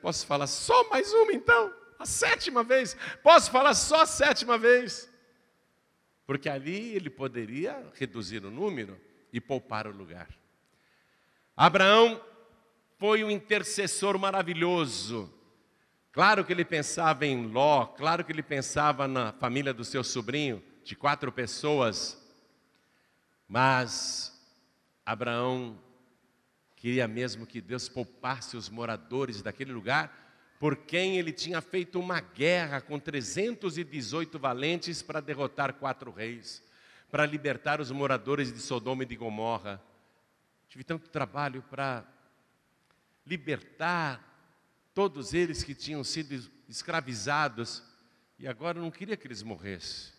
Posso 0.01 0.27
falar 0.27 0.47
só 0.47 0.87
mais 0.89 1.11
uma 1.11 1.33
então? 1.33 1.73
A 1.97 2.05
sétima 2.05 2.63
vez? 2.63 2.95
Posso 3.23 3.49
falar 3.49 3.73
só 3.73 4.01
a 4.01 4.05
sétima 4.05 4.57
vez? 4.57 5.08
Porque 6.29 6.47
ali 6.47 6.95
ele 6.95 7.09
poderia 7.09 7.83
reduzir 7.95 8.45
o 8.45 8.51
número 8.51 9.01
e 9.33 9.41
poupar 9.41 9.87
o 9.87 9.91
lugar. 9.91 10.29
Abraão 11.57 12.23
foi 12.99 13.23
um 13.23 13.31
intercessor 13.31 14.15
maravilhoso. 14.19 15.33
Claro 16.11 16.45
que 16.45 16.53
ele 16.53 16.63
pensava 16.63 17.25
em 17.25 17.47
Ló, 17.47 17.87
claro 17.87 18.23
que 18.23 18.31
ele 18.31 18.43
pensava 18.43 19.07
na 19.07 19.31
família 19.31 19.73
do 19.73 19.83
seu 19.83 20.03
sobrinho, 20.03 20.61
de 20.83 20.95
quatro 20.95 21.31
pessoas, 21.31 22.23
mas 23.47 24.39
Abraão 25.03 25.81
queria 26.75 27.07
mesmo 27.07 27.47
que 27.47 27.59
Deus 27.59 27.89
poupasse 27.89 28.55
os 28.55 28.69
moradores 28.69 29.41
daquele 29.41 29.73
lugar, 29.73 30.28
por 30.59 30.75
quem 30.75 31.17
ele 31.17 31.31
tinha 31.31 31.61
feito 31.61 31.97
uma 31.97 32.19
guerra 32.19 32.81
com 32.81 32.99
318 32.99 34.37
valentes 34.37 35.01
para 35.01 35.21
derrotar 35.21 35.73
quatro 35.75 36.11
reis, 36.11 36.61
para 37.09 37.25
libertar 37.25 37.79
os 37.79 37.89
moradores 37.89 38.51
de 38.51 38.59
Sodoma 38.59 39.03
e 39.03 39.05
de 39.05 39.15
Gomorra. 39.15 39.81
Tive 40.67 40.83
tanto 40.83 41.09
trabalho 41.09 41.63
para 41.69 42.05
libertar 43.25 44.21
todos 44.93 45.33
eles 45.33 45.63
que 45.63 45.73
tinham 45.73 46.03
sido 46.03 46.51
escravizados, 46.67 47.81
e 48.37 48.45
agora 48.45 48.81
não 48.81 48.91
queria 48.91 49.15
que 49.15 49.25
eles 49.25 49.41
morressem, 49.41 50.11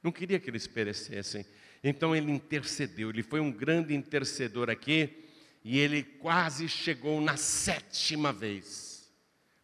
não 0.00 0.12
queria 0.12 0.38
que 0.38 0.48
eles 0.48 0.68
perecessem. 0.68 1.44
Então 1.82 2.14
ele 2.14 2.30
intercedeu, 2.30 3.10
ele 3.10 3.22
foi 3.22 3.40
um 3.40 3.50
grande 3.50 3.94
intercedor 3.94 4.70
aqui, 4.70 5.28
e 5.64 5.78
ele 5.78 6.04
quase 6.04 6.68
chegou 6.68 7.20
na 7.20 7.36
sétima 7.36 8.32
vez. 8.32 8.89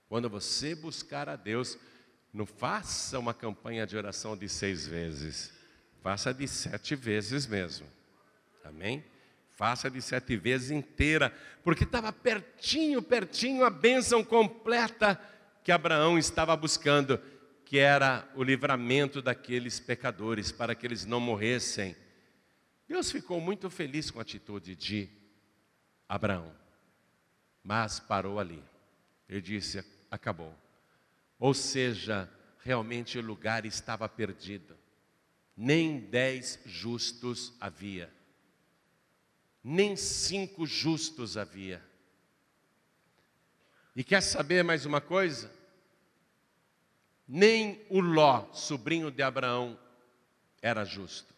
Quando 0.09 0.31
você 0.31 0.75
buscar 0.75 1.29
a 1.29 1.37
Deus, 1.37 1.77
não 2.33 2.47
faça 2.47 3.19
uma 3.19 3.35
campanha 3.35 3.87
de 3.87 3.97
oração 3.97 4.37
de 4.37 4.49
seis 4.49 4.87
vezes, 4.87 5.53
faça 6.03 6.33
de 6.33 6.47
sete 6.47 6.95
vezes 6.95 7.47
mesmo. 7.47 7.87
Amém? 8.64 9.05
Faça 9.53 9.90
de 9.90 10.03
sete 10.03 10.37
vezes 10.37 10.71
inteira, 10.71 11.33
porque 11.64 11.85
estava 11.85 12.12
pertinho, 12.12 13.01
pertinho 13.01 13.64
a 13.64 13.71
bênção 13.71 14.23
completa 14.23 15.19
que 15.64 15.73
Abraão 15.73 16.19
estava 16.19 16.55
buscando, 16.55 17.19
que 17.64 17.79
era 17.79 18.29
o 18.37 18.45
livramento 18.45 19.23
daqueles 19.23 19.81
pecadores, 19.81 20.53
para 20.53 20.75
que 20.75 20.87
eles 20.87 21.05
não 21.05 21.19
morressem. 21.19 21.97
Deus 22.87 23.11
ficou 23.11 23.40
muito 23.40 23.69
feliz 23.69 24.11
com 24.11 24.19
a 24.19 24.23
atitude 24.23 24.77
de 24.77 25.09
Abraão, 26.09 26.55
mas 27.64 27.99
parou 27.99 28.38
ali. 28.38 28.62
Ele 29.29 29.40
disse: 29.40 29.83
acabou. 30.11 30.55
Ou 31.38 31.53
seja, 31.55 32.31
realmente 32.62 33.19
o 33.19 33.23
lugar 33.23 33.64
estava 33.64 34.09
perdido, 34.09 34.77
nem 35.57 36.01
dez 36.01 36.59
justos 36.64 37.53
havia 37.61 38.14
nem 39.69 39.97
cinco 39.97 40.64
justos 40.64 41.37
havia. 41.37 41.83
E 43.97 44.05
quer 44.05 44.21
saber 44.21 44.62
mais 44.62 44.87
uma 44.87 45.01
coisa? 45.01 45.53
Nem 47.27 47.85
o 47.90 47.99
Ló, 47.99 48.47
sobrinho 48.53 49.11
de 49.11 49.25
Abraão, 49.25 49.77
era 50.62 50.85
justo. 50.85 51.35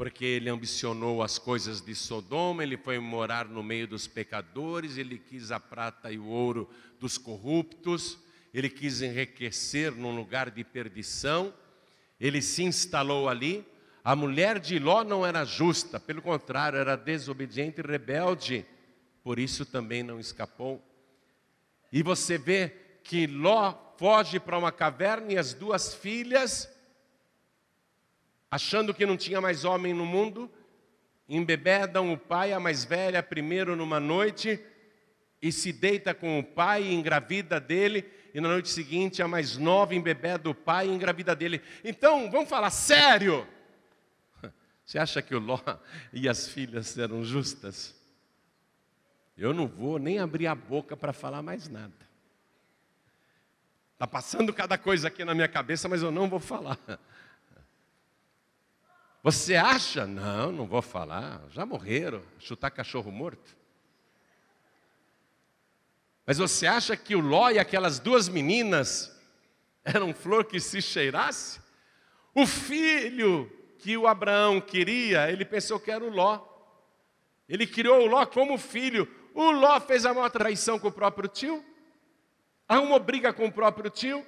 Porque 0.00 0.24
ele 0.24 0.48
ambicionou 0.48 1.22
as 1.22 1.38
coisas 1.38 1.82
de 1.82 1.94
Sodoma, 1.94 2.62
ele 2.62 2.78
foi 2.78 2.98
morar 2.98 3.44
no 3.46 3.62
meio 3.62 3.86
dos 3.86 4.06
pecadores, 4.06 4.96
ele 4.96 5.18
quis 5.18 5.50
a 5.50 5.60
prata 5.60 6.10
e 6.10 6.18
o 6.18 6.24
ouro 6.24 6.70
dos 6.98 7.18
corruptos, 7.18 8.18
ele 8.54 8.70
quis 8.70 9.02
enriquecer 9.02 9.92
num 9.92 10.16
lugar 10.16 10.50
de 10.50 10.64
perdição, 10.64 11.52
ele 12.18 12.40
se 12.40 12.62
instalou 12.62 13.28
ali, 13.28 13.62
a 14.02 14.16
mulher 14.16 14.58
de 14.58 14.78
Ló 14.78 15.04
não 15.04 15.26
era 15.26 15.44
justa, 15.44 16.00
pelo 16.00 16.22
contrário, 16.22 16.78
era 16.78 16.96
desobediente 16.96 17.82
e 17.82 17.86
rebelde, 17.86 18.64
por 19.22 19.38
isso 19.38 19.66
também 19.66 20.02
não 20.02 20.18
escapou. 20.18 20.82
E 21.92 22.02
você 22.02 22.38
vê 22.38 22.72
que 23.04 23.26
Ló 23.26 23.74
foge 23.98 24.40
para 24.40 24.56
uma 24.56 24.72
caverna 24.72 25.34
e 25.34 25.36
as 25.36 25.52
duas 25.52 25.92
filhas, 25.92 26.70
achando 28.50 28.92
que 28.92 29.06
não 29.06 29.16
tinha 29.16 29.40
mais 29.40 29.64
homem 29.64 29.94
no 29.94 30.04
mundo, 30.04 30.50
embebedam 31.28 32.12
o 32.12 32.18
pai, 32.18 32.52
a 32.52 32.58
mais 32.58 32.84
velha, 32.84 33.22
primeiro 33.22 33.76
numa 33.76 34.00
noite, 34.00 34.58
e 35.40 35.52
se 35.52 35.72
deita 35.72 36.12
com 36.12 36.38
o 36.38 36.44
pai 36.44 36.82
e 36.82 36.94
engravida 36.94 37.60
dele, 37.60 38.10
e 38.34 38.40
na 38.40 38.48
noite 38.48 38.68
seguinte 38.68 39.22
a 39.22 39.28
mais 39.28 39.56
nova 39.56 39.94
embebeda 39.94 40.50
o 40.50 40.54
pai 40.54 40.88
e 40.88 40.90
engravida 40.90 41.34
dele. 41.34 41.62
Então, 41.84 42.30
vamos 42.30 42.48
falar 42.48 42.70
sério. 42.70 43.46
Você 44.84 44.98
acha 44.98 45.22
que 45.22 45.34
o 45.34 45.38
Ló 45.38 45.60
e 46.12 46.28
as 46.28 46.48
filhas 46.48 46.98
eram 46.98 47.24
justas? 47.24 47.94
Eu 49.36 49.54
não 49.54 49.66
vou 49.66 49.98
nem 49.98 50.18
abrir 50.18 50.48
a 50.48 50.54
boca 50.54 50.96
para 50.96 51.12
falar 51.12 51.42
mais 51.42 51.68
nada. 51.68 51.94
Está 53.94 54.06
passando 54.06 54.52
cada 54.52 54.76
coisa 54.76 55.08
aqui 55.08 55.24
na 55.24 55.34
minha 55.34 55.48
cabeça, 55.48 55.88
mas 55.88 56.02
eu 56.02 56.10
não 56.10 56.28
vou 56.28 56.40
falar. 56.40 56.78
Você 59.22 59.54
acha? 59.54 60.06
Não, 60.06 60.50
não 60.50 60.66
vou 60.66 60.80
falar. 60.80 61.42
Já 61.50 61.66
morreram. 61.66 62.22
Chutar 62.38 62.70
cachorro 62.70 63.10
morto. 63.10 63.56
Mas 66.26 66.38
você 66.38 66.66
acha 66.66 66.96
que 66.96 67.14
o 67.14 67.20
Ló 67.20 67.50
e 67.50 67.58
aquelas 67.58 67.98
duas 67.98 68.28
meninas 68.28 69.14
eram 69.84 70.14
flor 70.14 70.44
que 70.44 70.60
se 70.60 70.80
cheirasse? 70.80 71.60
O 72.34 72.46
filho 72.46 73.50
que 73.78 73.96
o 73.96 74.06
Abraão 74.06 74.60
queria, 74.60 75.30
ele 75.30 75.44
pensou 75.44 75.80
que 75.80 75.90
era 75.90 76.04
o 76.04 76.10
Ló. 76.10 76.46
Ele 77.48 77.66
criou 77.66 78.02
o 78.02 78.06
Ló 78.06 78.24
como 78.26 78.56
filho. 78.56 79.08
O 79.34 79.50
Ló 79.50 79.80
fez 79.80 80.06
a 80.06 80.14
maior 80.14 80.30
traição 80.30 80.78
com 80.78 80.88
o 80.88 80.92
próprio 80.92 81.28
tio, 81.28 81.64
arrumou 82.68 83.00
briga 83.00 83.32
com 83.32 83.46
o 83.46 83.52
próprio 83.52 83.90
tio, 83.90 84.24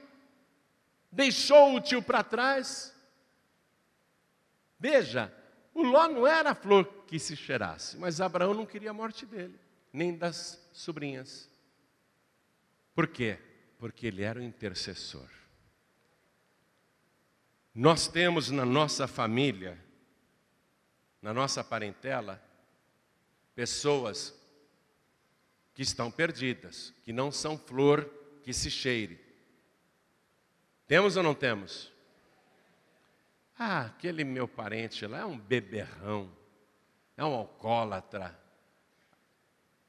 deixou 1.10 1.76
o 1.76 1.80
tio 1.80 2.02
para 2.02 2.22
trás. 2.22 2.91
Veja, 4.82 5.32
o 5.72 5.84
Ló 5.84 6.08
não 6.08 6.26
era 6.26 6.50
a 6.50 6.54
flor 6.56 6.84
que 7.06 7.16
se 7.16 7.36
cheirasse, 7.36 7.96
mas 7.96 8.20
Abraão 8.20 8.52
não 8.52 8.66
queria 8.66 8.90
a 8.90 8.92
morte 8.92 9.24
dele, 9.24 9.56
nem 9.92 10.18
das 10.18 10.60
sobrinhas. 10.72 11.48
Por 12.92 13.06
quê? 13.06 13.38
Porque 13.78 14.08
ele 14.08 14.24
era 14.24 14.40
o 14.40 14.42
intercessor. 14.42 15.28
Nós 17.72 18.08
temos 18.08 18.50
na 18.50 18.66
nossa 18.66 19.06
família, 19.06 19.78
na 21.22 21.32
nossa 21.32 21.62
parentela, 21.62 22.42
pessoas 23.54 24.34
que 25.74 25.82
estão 25.82 26.10
perdidas, 26.10 26.92
que 27.04 27.12
não 27.12 27.30
são 27.30 27.56
flor 27.56 28.04
que 28.42 28.52
se 28.52 28.68
cheire, 28.68 29.20
Temos 30.88 31.16
ou 31.16 31.22
não 31.22 31.34
temos? 31.34 31.91
Ah, 33.64 33.82
aquele 33.82 34.24
meu 34.24 34.48
parente 34.48 35.06
lá 35.06 35.18
é 35.18 35.24
um 35.24 35.38
beberrão, 35.38 36.28
é 37.16 37.24
um 37.24 37.32
alcoólatra. 37.32 38.36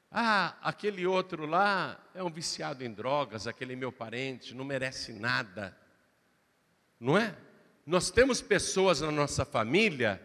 Ah, 0.08 0.56
aquele 0.62 1.04
outro 1.04 1.44
lá 1.44 2.00
é 2.14 2.22
um 2.22 2.30
viciado 2.30 2.84
em 2.84 2.92
drogas, 2.92 3.48
aquele 3.48 3.74
meu 3.74 3.90
parente 3.90 4.54
não 4.54 4.64
merece 4.64 5.12
nada. 5.12 5.76
Não 7.00 7.18
é? 7.18 7.36
Nós 7.84 8.12
temos 8.12 8.40
pessoas 8.40 9.00
na 9.00 9.10
nossa 9.10 9.44
família, 9.44 10.22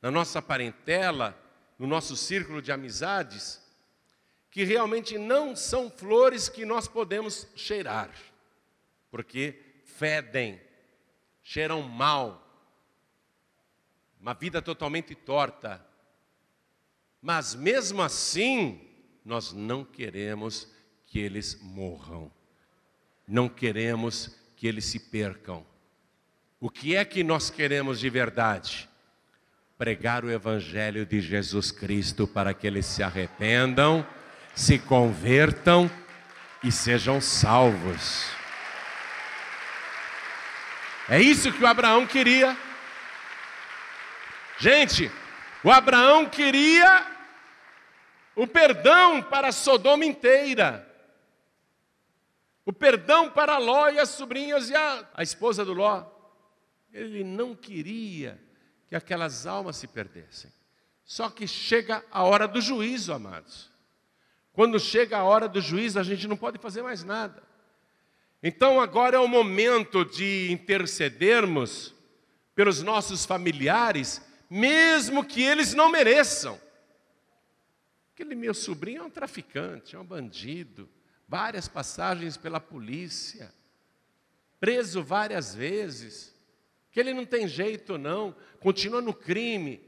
na 0.00 0.10
nossa 0.10 0.40
parentela, 0.40 1.38
no 1.78 1.86
nosso 1.86 2.16
círculo 2.16 2.62
de 2.62 2.72
amizades, 2.72 3.62
que 4.50 4.64
realmente 4.64 5.18
não 5.18 5.54
são 5.54 5.90
flores 5.90 6.48
que 6.48 6.64
nós 6.64 6.88
podemos 6.88 7.46
cheirar, 7.54 8.10
porque 9.10 9.82
fedem, 9.84 10.58
cheiram 11.42 11.82
mal, 11.82 12.45
uma 14.20 14.34
vida 14.34 14.60
totalmente 14.60 15.14
torta. 15.14 15.84
Mas 17.20 17.54
mesmo 17.54 18.02
assim, 18.02 18.80
nós 19.24 19.52
não 19.52 19.84
queremos 19.84 20.68
que 21.06 21.18
eles 21.18 21.58
morram, 21.60 22.30
não 23.26 23.48
queremos 23.48 24.36
que 24.56 24.66
eles 24.66 24.84
se 24.84 24.98
percam. 24.98 25.64
O 26.60 26.70
que 26.70 26.96
é 26.96 27.04
que 27.04 27.22
nós 27.22 27.50
queremos 27.50 28.00
de 28.00 28.08
verdade? 28.08 28.88
Pregar 29.76 30.24
o 30.24 30.30
Evangelho 30.30 31.04
de 31.04 31.20
Jesus 31.20 31.70
Cristo 31.70 32.26
para 32.26 32.54
que 32.54 32.66
eles 32.66 32.86
se 32.86 33.02
arrependam, 33.02 34.06
se 34.54 34.78
convertam 34.78 35.90
e 36.64 36.72
sejam 36.72 37.20
salvos. 37.20 38.26
É 41.08 41.20
isso 41.20 41.52
que 41.52 41.62
o 41.62 41.66
Abraão 41.66 42.06
queria. 42.06 42.56
Gente, 44.58 45.10
o 45.62 45.70
Abraão 45.70 46.28
queria 46.28 47.06
o 48.34 48.46
perdão 48.46 49.22
para 49.22 49.52
Sodoma 49.52 50.04
inteira, 50.04 50.86
o 52.64 52.72
perdão 52.72 53.30
para 53.30 53.58
Ló 53.58 53.88
e 53.88 53.98
as 53.98 54.10
sobrinhas 54.10 54.70
e 54.70 54.74
a, 54.74 55.08
a 55.14 55.22
esposa 55.22 55.64
do 55.64 55.72
Ló. 55.72 56.04
Ele 56.92 57.22
não 57.22 57.54
queria 57.54 58.40
que 58.88 58.96
aquelas 58.96 59.46
almas 59.46 59.76
se 59.76 59.86
perdessem. 59.86 60.50
Só 61.04 61.30
que 61.30 61.46
chega 61.46 62.04
a 62.10 62.24
hora 62.24 62.48
do 62.48 62.60
juízo, 62.60 63.12
amados. 63.12 63.70
Quando 64.52 64.80
chega 64.80 65.18
a 65.18 65.24
hora 65.24 65.46
do 65.46 65.60
juízo, 65.60 66.00
a 66.00 66.02
gente 66.02 66.26
não 66.26 66.36
pode 66.36 66.58
fazer 66.58 66.82
mais 66.82 67.04
nada. 67.04 67.42
Então 68.42 68.80
agora 68.80 69.16
é 69.16 69.20
o 69.20 69.28
momento 69.28 70.04
de 70.04 70.50
intercedermos 70.50 71.94
pelos 72.54 72.82
nossos 72.82 73.26
familiares, 73.26 74.22
mesmo 74.48 75.24
que 75.24 75.42
eles 75.42 75.74
não 75.74 75.90
mereçam. 75.90 76.60
Aquele 78.14 78.34
meu 78.34 78.54
sobrinho 78.54 79.02
é 79.02 79.04
um 79.04 79.10
traficante, 79.10 79.94
é 79.94 79.98
um 79.98 80.04
bandido, 80.04 80.88
várias 81.28 81.68
passagens 81.68 82.36
pela 82.36 82.58
polícia, 82.58 83.52
preso 84.58 85.02
várias 85.02 85.54
vezes 85.54 86.34
que 86.90 87.00
ele 87.00 87.12
não 87.12 87.26
tem 87.26 87.46
jeito 87.46 87.98
não, 87.98 88.34
continua 88.58 89.02
no 89.02 89.12
crime, 89.12 89.82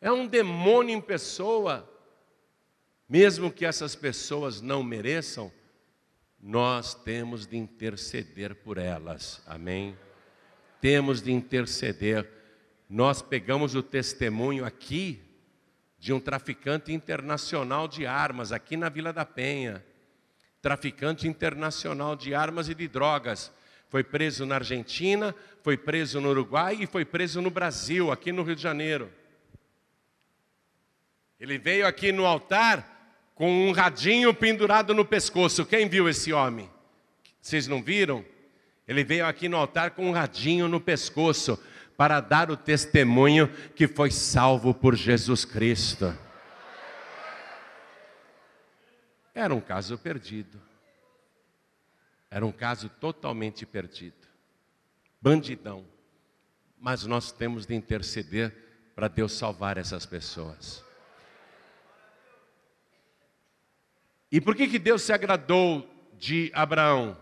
é 0.00 0.10
um 0.10 0.26
demônio 0.26 0.96
em 0.96 1.00
pessoa. 1.02 1.86
Mesmo 3.06 3.52
que 3.52 3.66
essas 3.66 3.94
pessoas 3.94 4.62
não 4.62 4.82
mereçam, 4.82 5.52
nós 6.40 6.94
temos 6.94 7.46
de 7.46 7.56
interceder 7.56 8.54
por 8.54 8.78
elas, 8.78 9.42
amém? 9.44 9.98
Temos 10.80 11.20
de 11.20 11.32
interceder. 11.32 12.37
Nós 12.88 13.20
pegamos 13.20 13.74
o 13.74 13.82
testemunho 13.82 14.64
aqui 14.64 15.20
de 15.98 16.12
um 16.12 16.18
traficante 16.18 16.92
internacional 16.92 17.86
de 17.86 18.06
armas, 18.06 18.50
aqui 18.50 18.76
na 18.76 18.88
Vila 18.88 19.12
da 19.12 19.26
Penha. 19.26 19.84
Traficante 20.62 21.28
internacional 21.28 22.16
de 22.16 22.34
armas 22.34 22.68
e 22.68 22.74
de 22.74 22.88
drogas. 22.88 23.52
Foi 23.90 24.02
preso 24.02 24.46
na 24.46 24.54
Argentina, 24.54 25.34
foi 25.62 25.76
preso 25.76 26.20
no 26.20 26.30
Uruguai 26.30 26.78
e 26.80 26.86
foi 26.86 27.04
preso 27.04 27.42
no 27.42 27.50
Brasil, 27.50 28.10
aqui 28.10 28.32
no 28.32 28.42
Rio 28.42 28.56
de 28.56 28.62
Janeiro. 28.62 29.12
Ele 31.38 31.58
veio 31.58 31.86
aqui 31.86 32.10
no 32.10 32.24
altar 32.24 33.30
com 33.34 33.68
um 33.68 33.70
radinho 33.70 34.32
pendurado 34.32 34.94
no 34.94 35.04
pescoço. 35.04 35.64
Quem 35.64 35.88
viu 35.88 36.08
esse 36.08 36.32
homem? 36.32 36.70
Vocês 37.40 37.66
não 37.68 37.82
viram? 37.82 38.24
Ele 38.86 39.04
veio 39.04 39.26
aqui 39.26 39.48
no 39.48 39.56
altar 39.56 39.90
com 39.90 40.08
um 40.08 40.12
radinho 40.12 40.68
no 40.68 40.80
pescoço 40.80 41.62
para 41.98 42.20
dar 42.20 42.48
o 42.48 42.56
testemunho 42.56 43.48
que 43.74 43.88
foi 43.88 44.12
salvo 44.12 44.72
por 44.72 44.94
Jesus 44.94 45.44
Cristo. 45.44 46.16
Era 49.34 49.52
um 49.52 49.60
caso 49.60 49.98
perdido. 49.98 50.62
Era 52.30 52.46
um 52.46 52.52
caso 52.52 52.88
totalmente 52.88 53.66
perdido. 53.66 54.28
Bandidão. 55.20 55.84
Mas 56.78 57.04
nós 57.04 57.32
temos 57.32 57.66
de 57.66 57.74
interceder 57.74 58.54
para 58.94 59.08
Deus 59.08 59.32
salvar 59.32 59.76
essas 59.76 60.06
pessoas. 60.06 60.84
E 64.30 64.40
por 64.40 64.54
que, 64.54 64.68
que 64.68 64.78
Deus 64.78 65.02
se 65.02 65.12
agradou 65.12 65.84
de 66.16 66.52
Abraão? 66.54 67.18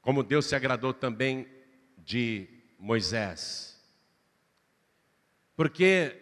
Como 0.00 0.22
Deus 0.22 0.46
se 0.46 0.54
agradou 0.54 0.94
também 0.94 1.48
de 1.96 2.57
Moisés? 2.78 3.76
Porque 5.56 6.16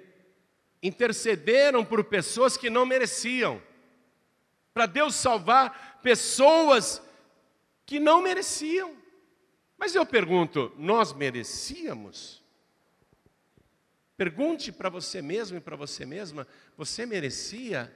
intercederam 0.83 1.85
por 1.85 2.05
pessoas 2.05 2.57
que 2.57 2.71
não 2.71 2.87
mereciam. 2.87 3.63
Para 4.73 4.87
Deus 4.87 5.15
salvar 5.15 6.01
pessoas 6.03 7.03
que 7.85 8.01
não 8.01 8.23
mereciam. 8.23 8.97
Mas 9.77 9.95
eu 9.95 10.07
pergunto, 10.07 10.73
nós 10.77 11.13
merecíamos? 11.13 12.43
Pergunte 14.17 14.73
para 14.73 14.89
você 14.89 15.21
mesmo 15.21 15.59
e 15.59 15.61
para 15.61 15.77
você 15.77 16.07
mesma, 16.07 16.47
você 16.77 17.05
merecia? 17.05 17.95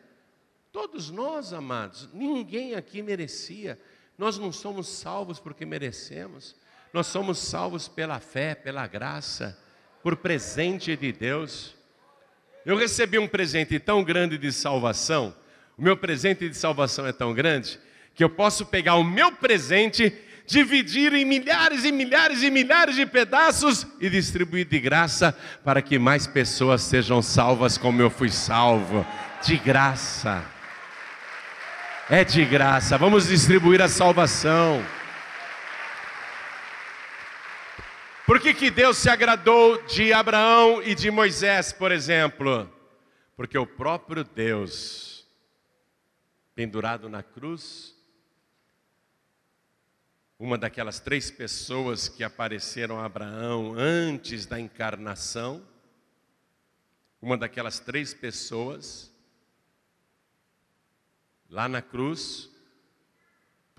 Todos 0.71 1.11
nós, 1.11 1.53
amados, 1.53 2.09
ninguém 2.13 2.75
aqui 2.75 3.03
merecia. 3.03 3.81
Nós 4.19 4.37
não 4.37 4.53
somos 4.53 4.87
salvos 4.89 5.41
porque 5.41 5.65
merecemos. 5.65 6.55
Nós 6.93 7.07
somos 7.07 7.39
salvos 7.39 7.87
pela 7.87 8.19
fé, 8.19 8.55
pela 8.55 8.87
graça, 8.87 9.57
por 10.03 10.17
presente 10.17 10.97
de 10.97 11.13
Deus. 11.13 11.75
Eu 12.67 12.77
recebi 12.77 13.19
um 13.19 13.29
presente 13.29 13.79
tão 13.79 14.03
grande 14.03 14.37
de 14.37 14.53
salvação. 14.53 15.35
O 15.79 15.83
meu 15.83 15.97
presente 15.97 16.49
de 16.49 16.57
salvação 16.57 17.07
é 17.07 17.13
tão 17.13 17.33
grande 17.33 17.79
que 18.15 18.25
eu 18.25 18.29
posso 18.29 18.67
pegar 18.67 18.97
o 18.97 19.05
meu 19.05 19.33
presente, 19.33 20.13
dividir 20.47 21.15
em 21.15 21.25
milhares 21.25 21.85
e 21.85 21.93
milhares 21.93 22.43
e 22.43 22.51
milhares 22.51 22.97
de 22.97 23.07
pedaços 23.07 23.87
e 24.01 24.11
distribuir 24.11 24.67
de 24.67 24.81
graça 24.81 25.35
para 25.65 25.81
que 25.81 25.99
mais 25.99 26.27
pessoas 26.27 26.83
sejam 26.83 27.23
salvas 27.23 27.79
como 27.79 28.03
eu 28.03 28.11
fui 28.11 28.31
salvo. 28.31 29.07
De 29.43 29.57
graça. 29.57 30.45
É 32.11 32.25
de 32.25 32.45
graça. 32.45 32.99
Vamos 32.99 33.29
distribuir 33.29 33.81
a 33.81 33.89
salvação. 33.89 34.85
Por 38.31 38.39
que, 38.39 38.55
que 38.55 38.71
Deus 38.71 38.97
se 38.97 39.11
agradou 39.11 39.83
de 39.87 40.13
Abraão 40.13 40.81
e 40.81 40.95
de 40.95 41.11
Moisés, 41.11 41.73
por 41.73 41.91
exemplo? 41.91 42.73
Porque 43.35 43.59
o 43.59 43.67
próprio 43.67 44.23
Deus, 44.23 45.27
pendurado 46.55 47.09
na 47.09 47.25
cruz, 47.25 47.93
uma 50.39 50.57
daquelas 50.57 51.01
três 51.01 51.29
pessoas 51.29 52.09
que 52.09 52.23
apareceram 52.23 53.01
a 53.01 53.05
Abraão 53.05 53.75
antes 53.77 54.47
da 54.47 54.61
encarnação, 54.61 55.67
uma 57.21 57.37
daquelas 57.37 57.81
três 57.81 58.15
pessoas, 58.15 59.13
lá 61.49 61.69
na 61.69 61.83
cruz, 61.83 62.49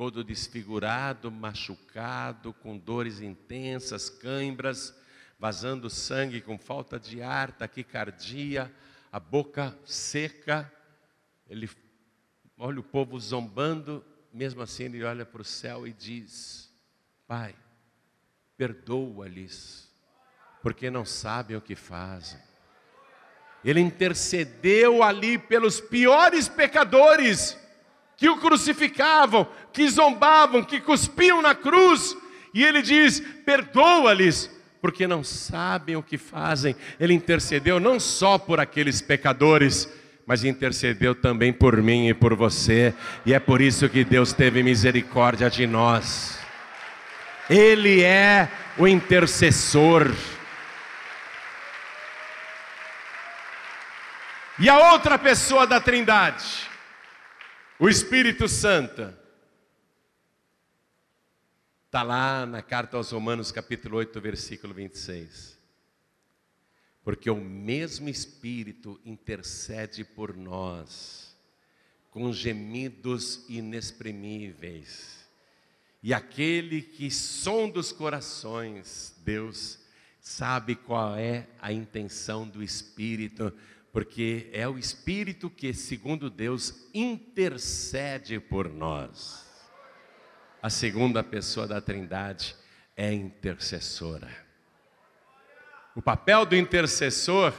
todo 0.01 0.23
desfigurado, 0.23 1.29
machucado, 1.29 2.53
com 2.53 2.75
dores 2.75 3.21
intensas, 3.21 4.09
cãibras, 4.09 4.99
vazando 5.37 5.91
sangue, 5.91 6.41
com 6.41 6.57
falta 6.57 6.99
de 6.99 7.21
ar, 7.21 7.51
taquicardia, 7.51 8.73
a 9.11 9.19
boca 9.19 9.77
seca. 9.85 10.73
Ele 11.47 11.69
olha 12.57 12.79
o 12.79 12.83
povo 12.83 13.19
zombando 13.19 14.03
mesmo 14.33 14.63
assim 14.63 14.85
ele 14.85 15.03
olha 15.03 15.23
para 15.23 15.43
o 15.43 15.45
céu 15.45 15.85
e 15.85 15.93
diz: 15.93 16.73
Pai, 17.27 17.53
perdoa-lhes, 18.57 19.87
porque 20.63 20.89
não 20.89 21.05
sabem 21.05 21.55
o 21.55 21.61
que 21.61 21.75
fazem. 21.75 22.39
Ele 23.63 23.79
intercedeu 23.79 25.03
ali 25.03 25.37
pelos 25.37 25.79
piores 25.79 26.49
pecadores 26.49 27.60
que 28.21 28.29
o 28.29 28.37
crucificavam, 28.37 29.47
que 29.73 29.89
zombavam, 29.89 30.63
que 30.63 30.79
cuspiam 30.79 31.41
na 31.41 31.55
cruz, 31.55 32.15
E 32.53 32.63
ele 32.63 32.83
diz: 32.83 33.19
perdoa-lhes, 33.43 34.47
porque 34.79 35.07
não 35.07 35.23
sabem 35.23 35.95
o 35.95 36.03
que 36.03 36.19
fazem. 36.19 36.75
Ele 36.99 37.15
intercedeu 37.15 37.79
não 37.79 37.99
só 37.99 38.37
por 38.37 38.59
aqueles 38.59 39.01
pecadores, 39.01 39.89
mas 40.27 40.43
intercedeu 40.43 41.15
também 41.15 41.51
por 41.51 41.81
mim 41.81 42.09
e 42.09 42.13
por 42.13 42.35
você, 42.35 42.93
e 43.25 43.33
é 43.33 43.39
por 43.39 43.59
isso 43.59 43.89
que 43.89 44.03
Deus 44.03 44.33
teve 44.33 44.61
misericórdia 44.61 45.49
de 45.49 45.65
nós. 45.65 46.37
Ele 47.49 48.03
é 48.03 48.51
o 48.77 48.87
intercessor. 48.87 50.13
E 54.59 54.69
a 54.69 54.91
outra 54.91 55.17
pessoa 55.17 55.65
da 55.65 55.79
Trindade, 55.79 56.69
o 57.81 57.89
Espírito 57.89 58.47
Santo, 58.47 59.11
está 61.87 62.03
lá 62.03 62.45
na 62.45 62.61
carta 62.61 62.95
aos 62.95 63.09
Romanos, 63.09 63.51
capítulo 63.51 63.97
8, 63.97 64.21
versículo 64.21 64.71
26. 64.71 65.57
Porque 67.03 67.27
o 67.27 67.37
mesmo 67.37 68.07
Espírito 68.07 69.01
intercede 69.03 70.03
por 70.03 70.37
nós, 70.37 71.35
com 72.11 72.31
gemidos 72.31 73.43
inexprimíveis. 73.49 75.27
E 76.03 76.13
aquele 76.13 76.83
que 76.83 77.09
sonda 77.09 77.79
os 77.79 77.91
corações, 77.91 79.15
Deus, 79.25 79.79
sabe 80.19 80.75
qual 80.75 81.15
é 81.15 81.47
a 81.59 81.73
intenção 81.73 82.47
do 82.47 82.61
Espírito, 82.61 83.51
porque 83.91 84.49
é 84.53 84.67
o 84.67 84.77
Espírito 84.77 85.49
que, 85.49 85.73
segundo 85.73 86.29
Deus, 86.29 86.87
intercede 86.93 88.39
por 88.39 88.69
nós. 88.69 89.45
A 90.61 90.69
segunda 90.69 91.23
pessoa 91.23 91.67
da 91.67 91.81
Trindade 91.81 92.55
é 92.95 93.11
intercessora. 93.11 94.29
O 95.95 96.01
papel 96.01 96.45
do 96.45 96.55
intercessor 96.55 97.53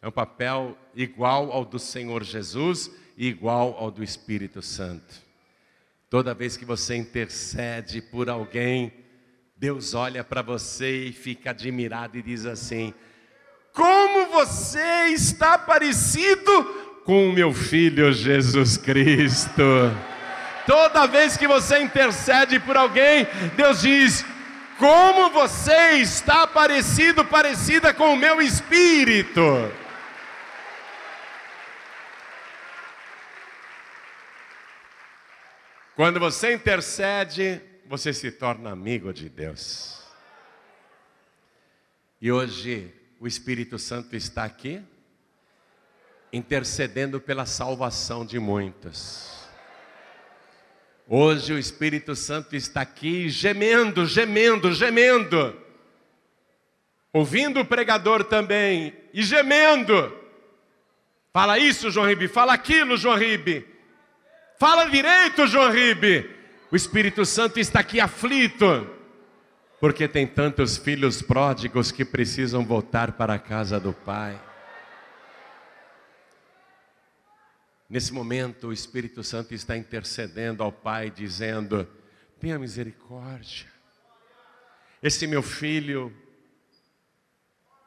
é 0.00 0.06
um 0.06 0.12
papel 0.12 0.78
igual 0.94 1.50
ao 1.50 1.64
do 1.64 1.78
Senhor 1.78 2.22
Jesus 2.22 2.90
e 3.16 3.26
igual 3.26 3.74
ao 3.76 3.90
do 3.90 4.04
Espírito 4.04 4.62
Santo. 4.62 5.26
Toda 6.08 6.34
vez 6.34 6.56
que 6.56 6.64
você 6.64 6.94
intercede 6.94 8.00
por 8.00 8.30
alguém, 8.30 8.92
Deus 9.56 9.92
olha 9.92 10.22
para 10.22 10.40
você 10.40 11.06
e 11.06 11.12
fica 11.12 11.50
admirado 11.50 12.16
e 12.16 12.22
diz 12.22 12.46
assim: 12.46 12.94
Como 13.78 14.26
você 14.26 15.06
está 15.10 15.56
parecido 15.56 16.64
com 17.04 17.28
o 17.28 17.32
meu 17.32 17.54
filho 17.54 18.12
Jesus 18.12 18.76
Cristo. 18.76 19.62
Toda 20.66 21.06
vez 21.06 21.36
que 21.36 21.46
você 21.46 21.78
intercede 21.78 22.58
por 22.58 22.76
alguém, 22.76 23.24
Deus 23.56 23.80
diz: 23.80 24.24
como 24.78 25.30
você 25.30 25.92
está 25.92 26.44
parecido, 26.44 27.24
parecida 27.24 27.94
com 27.94 28.12
o 28.14 28.16
meu 28.16 28.42
espírito. 28.42 29.40
Quando 35.94 36.18
você 36.18 36.52
intercede, 36.52 37.60
você 37.86 38.12
se 38.12 38.32
torna 38.32 38.72
amigo 38.72 39.12
de 39.12 39.28
Deus. 39.28 40.04
E 42.20 42.32
hoje 42.32 42.97
o 43.20 43.26
Espírito 43.26 43.78
Santo 43.78 44.14
está 44.14 44.44
aqui, 44.44 44.80
intercedendo 46.32 47.20
pela 47.20 47.46
salvação 47.46 48.24
de 48.24 48.38
muitos. 48.38 49.48
Hoje 51.08 51.52
o 51.52 51.58
Espírito 51.58 52.14
Santo 52.14 52.54
está 52.54 52.82
aqui 52.82 53.28
gemendo, 53.28 54.06
gemendo, 54.06 54.72
gemendo. 54.72 55.56
Ouvindo 57.12 57.60
o 57.60 57.64
pregador 57.64 58.22
também 58.24 58.94
e 59.12 59.22
gemendo. 59.22 60.14
Fala 61.32 61.58
isso, 61.58 61.90
João 61.90 62.06
Ribe, 62.06 62.28
fala 62.28 62.52
aquilo, 62.52 62.96
João 62.96 63.16
Ribe. 63.16 63.66
Fala 64.58 64.84
direito, 64.84 65.46
João 65.46 65.70
Ribe. 65.70 66.30
O 66.70 66.76
Espírito 66.76 67.24
Santo 67.24 67.58
está 67.58 67.80
aqui 67.80 67.98
aflito, 68.00 68.97
porque 69.80 70.08
tem 70.08 70.26
tantos 70.26 70.76
filhos 70.76 71.22
pródigos 71.22 71.92
que 71.92 72.04
precisam 72.04 72.64
voltar 72.64 73.12
para 73.12 73.34
a 73.34 73.38
casa 73.38 73.78
do 73.78 73.92
Pai. 73.92 74.40
Nesse 77.88 78.12
momento, 78.12 78.68
o 78.68 78.72
Espírito 78.72 79.22
Santo 79.22 79.54
está 79.54 79.76
intercedendo 79.76 80.62
ao 80.62 80.72
Pai, 80.72 81.10
dizendo: 81.10 81.88
tenha 82.38 82.58
misericórdia. 82.58 83.66
Esse 85.02 85.26
meu 85.26 85.42
filho, 85.42 86.14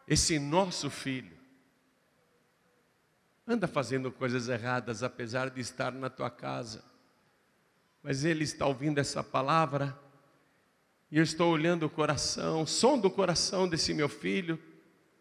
esse 0.07 0.39
nosso 0.39 0.89
filho, 0.89 1.37
anda 3.45 3.67
fazendo 3.67 4.11
coisas 4.11 4.47
erradas, 4.47 5.03
apesar 5.03 5.49
de 5.49 5.59
estar 5.59 5.91
na 5.91 6.09
tua 6.09 6.29
casa, 6.29 6.83
mas 8.01 8.23
ele 8.23 8.45
está 8.45 8.65
ouvindo 8.65 8.97
essa 8.97 9.21
palavra, 9.21 9.97
e 11.11 11.17
eu 11.17 11.23
estou 11.23 11.51
olhando 11.51 11.85
o 11.85 11.89
coração, 11.89 12.65
som 12.65 12.97
do 12.97 13.11
coração 13.11 13.67
desse 13.67 13.93
meu 13.93 14.07
filho, 14.07 14.57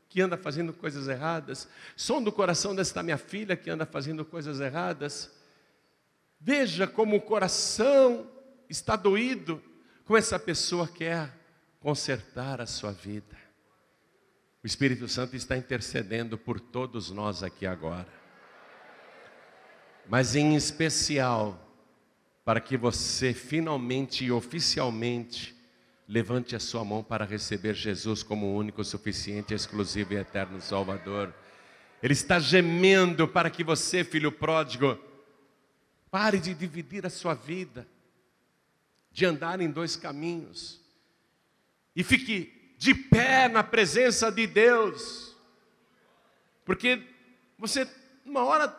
que 0.08 0.20
anda 0.20 0.36
fazendo 0.36 0.72
coisas 0.72 1.08
erradas, 1.08 1.68
som 1.96 2.22
do 2.22 2.30
coração 2.30 2.74
desta 2.74 3.02
minha 3.02 3.18
filha 3.18 3.56
que 3.56 3.68
anda 3.68 3.84
fazendo 3.84 4.24
coisas 4.24 4.60
erradas. 4.60 5.32
Veja 6.38 6.86
como 6.86 7.16
o 7.16 7.20
coração 7.20 8.28
está 8.68 8.94
doído, 8.94 9.62
como 10.04 10.16
essa 10.16 10.38
pessoa 10.38 10.86
quer 10.86 11.36
consertar 11.80 12.60
a 12.60 12.66
sua 12.66 12.92
vida. 12.92 13.36
O 14.62 14.66
Espírito 14.66 15.08
Santo 15.08 15.34
está 15.34 15.56
intercedendo 15.56 16.38
por 16.38 16.60
todos 16.60 17.10
nós 17.10 17.42
aqui 17.42 17.66
agora. 17.66 18.08
Mas 20.08 20.36
em 20.36 20.54
especial 20.54 21.66
para 22.44 22.60
que 22.60 22.76
você 22.76 23.32
finalmente 23.32 24.24
e 24.24 24.32
oficialmente 24.32 25.59
Levante 26.10 26.56
a 26.56 26.58
sua 26.58 26.84
mão 26.84 27.04
para 27.04 27.24
receber 27.24 27.72
Jesus 27.72 28.24
como 28.24 28.46
o 28.46 28.56
único, 28.56 28.82
suficiente, 28.82 29.54
exclusivo 29.54 30.12
e 30.12 30.16
eterno 30.16 30.60
Salvador. 30.60 31.32
Ele 32.02 32.14
está 32.14 32.40
gemendo 32.40 33.28
para 33.28 33.48
que 33.48 33.62
você, 33.62 34.02
filho 34.02 34.32
pródigo, 34.32 34.98
pare 36.10 36.40
de 36.40 36.52
dividir 36.52 37.06
a 37.06 37.10
sua 37.10 37.34
vida, 37.34 37.86
de 39.12 39.24
andar 39.24 39.60
em 39.60 39.70
dois 39.70 39.94
caminhos, 39.94 40.80
e 41.94 42.02
fique 42.02 42.74
de 42.76 42.92
pé 42.92 43.46
na 43.46 43.62
presença 43.62 44.32
de 44.32 44.48
Deus, 44.48 45.36
porque 46.64 47.06
você, 47.56 47.88
uma 48.26 48.42
hora 48.42 48.76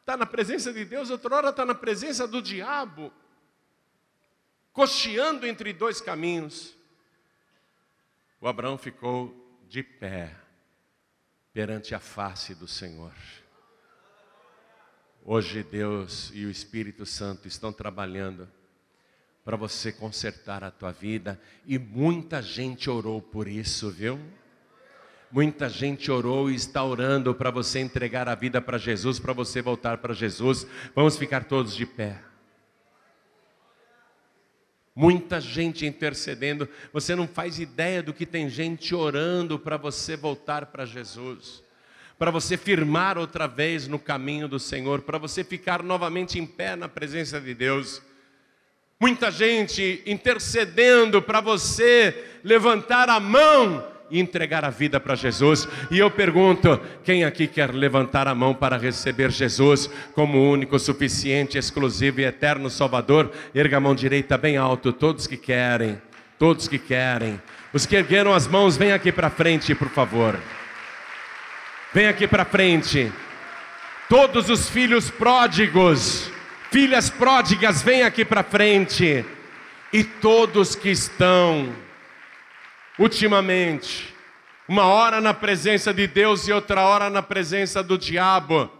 está 0.00 0.16
na 0.16 0.26
presença 0.26 0.72
de 0.72 0.84
Deus, 0.84 1.08
outra 1.08 1.36
hora 1.36 1.50
está 1.50 1.64
na 1.64 1.74
presença 1.76 2.26
do 2.26 2.42
diabo 2.42 3.12
cocheando 4.74 5.46
entre 5.46 5.72
dois 5.72 6.00
caminhos. 6.00 6.76
O 8.40 8.48
Abraão 8.48 8.76
ficou 8.76 9.32
de 9.68 9.82
pé 9.82 10.34
perante 11.52 11.94
a 11.94 12.00
face 12.00 12.54
do 12.54 12.66
Senhor. 12.66 13.14
Hoje 15.24 15.62
Deus 15.62 16.30
e 16.34 16.44
o 16.44 16.50
Espírito 16.50 17.06
Santo 17.06 17.48
estão 17.48 17.72
trabalhando 17.72 18.46
para 19.44 19.56
você 19.56 19.92
consertar 19.92 20.64
a 20.64 20.70
tua 20.70 20.90
vida 20.90 21.40
e 21.64 21.78
muita 21.78 22.42
gente 22.42 22.90
orou 22.90 23.22
por 23.22 23.46
isso, 23.46 23.90
viu? 23.90 24.18
Muita 25.30 25.68
gente 25.68 26.10
orou 26.10 26.50
e 26.50 26.54
está 26.54 26.82
orando 26.84 27.34
para 27.34 27.50
você 27.50 27.78
entregar 27.78 28.28
a 28.28 28.34
vida 28.34 28.60
para 28.60 28.76
Jesus, 28.76 29.18
para 29.18 29.32
você 29.32 29.62
voltar 29.62 29.98
para 29.98 30.12
Jesus. 30.12 30.66
Vamos 30.94 31.16
ficar 31.16 31.44
todos 31.44 31.74
de 31.74 31.86
pé 31.86 32.33
muita 34.94 35.40
gente 35.40 35.84
intercedendo. 35.84 36.68
Você 36.92 37.14
não 37.14 37.26
faz 37.26 37.58
ideia 37.58 38.02
do 38.02 38.14
que 38.14 38.24
tem 38.24 38.48
gente 38.48 38.94
orando 38.94 39.58
para 39.58 39.76
você 39.76 40.16
voltar 40.16 40.66
para 40.66 40.86
Jesus, 40.86 41.62
para 42.18 42.30
você 42.30 42.56
firmar 42.56 43.18
outra 43.18 43.46
vez 43.46 43.88
no 43.88 43.98
caminho 43.98 44.46
do 44.46 44.60
Senhor, 44.60 45.02
para 45.02 45.18
você 45.18 45.42
ficar 45.42 45.82
novamente 45.82 46.38
em 46.38 46.46
pé 46.46 46.76
na 46.76 46.88
presença 46.88 47.40
de 47.40 47.54
Deus. 47.54 48.00
Muita 49.00 49.30
gente 49.30 50.02
intercedendo 50.06 51.20
para 51.20 51.40
você 51.40 52.38
levantar 52.44 53.10
a 53.10 53.18
mão 53.18 53.93
entregar 54.10 54.64
a 54.64 54.70
vida 54.70 55.00
para 55.00 55.14
Jesus. 55.14 55.68
E 55.90 55.98
eu 55.98 56.10
pergunto: 56.10 56.80
quem 57.02 57.24
aqui 57.24 57.46
quer 57.46 57.74
levantar 57.74 58.28
a 58.28 58.34
mão 58.34 58.54
para 58.54 58.76
receber 58.76 59.30
Jesus 59.30 59.90
como 60.14 60.50
único, 60.50 60.78
suficiente, 60.78 61.58
exclusivo 61.58 62.20
e 62.20 62.24
eterno 62.24 62.70
Salvador? 62.70 63.30
Erga 63.54 63.78
a 63.78 63.80
mão 63.80 63.94
direita 63.94 64.36
bem 64.36 64.56
alto, 64.56 64.92
todos 64.92 65.26
que 65.26 65.36
querem, 65.36 66.00
todos 66.38 66.68
que 66.68 66.78
querem. 66.78 67.40
Os 67.72 67.86
que 67.86 67.96
ergueram 67.96 68.32
as 68.32 68.46
mãos, 68.46 68.76
vem 68.76 68.92
aqui 68.92 69.10
para 69.10 69.28
frente, 69.28 69.74
por 69.74 69.88
favor. 69.88 70.38
Vem 71.92 72.06
aqui 72.06 72.26
para 72.26 72.44
frente. 72.44 73.12
Todos 74.08 74.50
os 74.50 74.68
filhos 74.68 75.10
pródigos, 75.10 76.30
filhas 76.70 77.08
pródigas, 77.08 77.82
vem 77.82 78.02
aqui 78.02 78.24
para 78.24 78.42
frente. 78.42 79.24
E 79.92 80.04
todos 80.04 80.74
que 80.74 80.90
estão, 80.90 81.68
ultimamente, 82.98 84.14
uma 84.68 84.84
hora 84.86 85.20
na 85.20 85.34
presença 85.34 85.92
de 85.92 86.06
Deus 86.06 86.48
e 86.48 86.52
outra 86.52 86.82
hora 86.82 87.10
na 87.10 87.22
presença 87.22 87.82
do 87.82 87.98
diabo, 87.98 88.70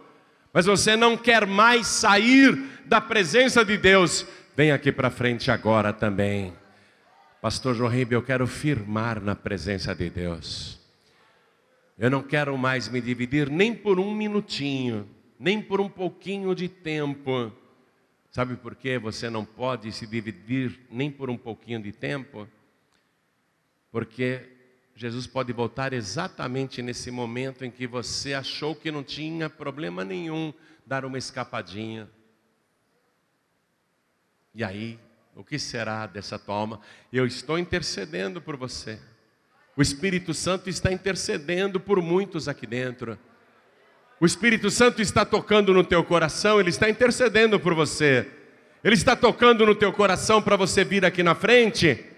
mas 0.53 0.65
você 0.65 0.95
não 0.95 1.17
quer 1.17 1.45
mais 1.45 1.87
sair 1.87 2.57
da 2.85 3.01
presença 3.01 3.63
de 3.63 3.77
Deus, 3.77 4.25
vem 4.55 4.71
aqui 4.71 4.91
para 4.91 5.09
frente 5.09 5.51
agora 5.51 5.91
também. 5.91 6.53
Pastor 7.41 7.75
João 7.75 7.89
Ribeiro, 7.89 8.23
eu 8.23 8.25
quero 8.25 8.47
firmar 8.47 9.21
na 9.21 9.35
presença 9.35 9.93
de 9.93 10.09
Deus. 10.09 10.79
Eu 11.97 12.09
não 12.09 12.23
quero 12.23 12.57
mais 12.57 12.89
me 12.89 12.99
dividir 12.99 13.49
nem 13.49 13.73
por 13.73 13.99
um 13.99 14.13
minutinho, 14.13 15.07
nem 15.39 15.61
por 15.61 15.79
um 15.79 15.89
pouquinho 15.89 16.55
de 16.55 16.67
tempo 16.67 17.53
Sabe 18.35 18.57
por 18.57 18.75
que 18.75 18.99
você 18.99 19.29
não 19.29 19.45
pode 19.45 19.93
se 19.93 20.05
dividir 20.05 20.77
nem 20.91 21.09
por 21.09 21.29
um 21.29 21.37
pouquinho 21.37 21.81
de 21.81 21.93
tempo? 21.93 22.45
Porque 23.95 24.41
Jesus 24.93 25.25
pode 25.25 25.53
voltar 25.53 25.93
exatamente 25.93 26.81
nesse 26.81 27.09
momento 27.09 27.63
em 27.63 27.71
que 27.71 27.87
você 27.87 28.33
achou 28.33 28.75
que 28.75 28.91
não 28.91 29.01
tinha 29.01 29.49
problema 29.49 30.03
nenhum 30.03 30.53
dar 30.85 31.05
uma 31.05 31.17
escapadinha. 31.17 32.09
E 34.53 34.65
aí, 34.65 34.99
o 35.33 35.45
que 35.45 35.57
será 35.57 36.07
dessa 36.07 36.37
tua 36.37 36.55
alma? 36.55 36.81
Eu 37.09 37.25
estou 37.25 37.57
intercedendo 37.57 38.41
por 38.41 38.57
você. 38.57 38.99
O 39.77 39.81
Espírito 39.81 40.33
Santo 40.33 40.69
está 40.69 40.91
intercedendo 40.91 41.79
por 41.79 42.01
muitos 42.01 42.49
aqui 42.49 42.67
dentro. 42.67 43.17
O 44.19 44.25
Espírito 44.25 44.69
Santo 44.69 45.01
está 45.01 45.23
tocando 45.23 45.73
no 45.73 45.85
teu 45.85 46.03
coração, 46.03 46.59
ele 46.59 46.69
está 46.69 46.89
intercedendo 46.89 47.57
por 47.61 47.73
você. 47.73 48.29
Ele 48.83 48.95
está 48.95 49.15
tocando 49.15 49.65
no 49.65 49.73
teu 49.73 49.93
coração 49.93 50.41
para 50.41 50.57
você 50.57 50.83
vir 50.83 51.05
aqui 51.05 51.23
na 51.23 51.33
frente. 51.33 52.13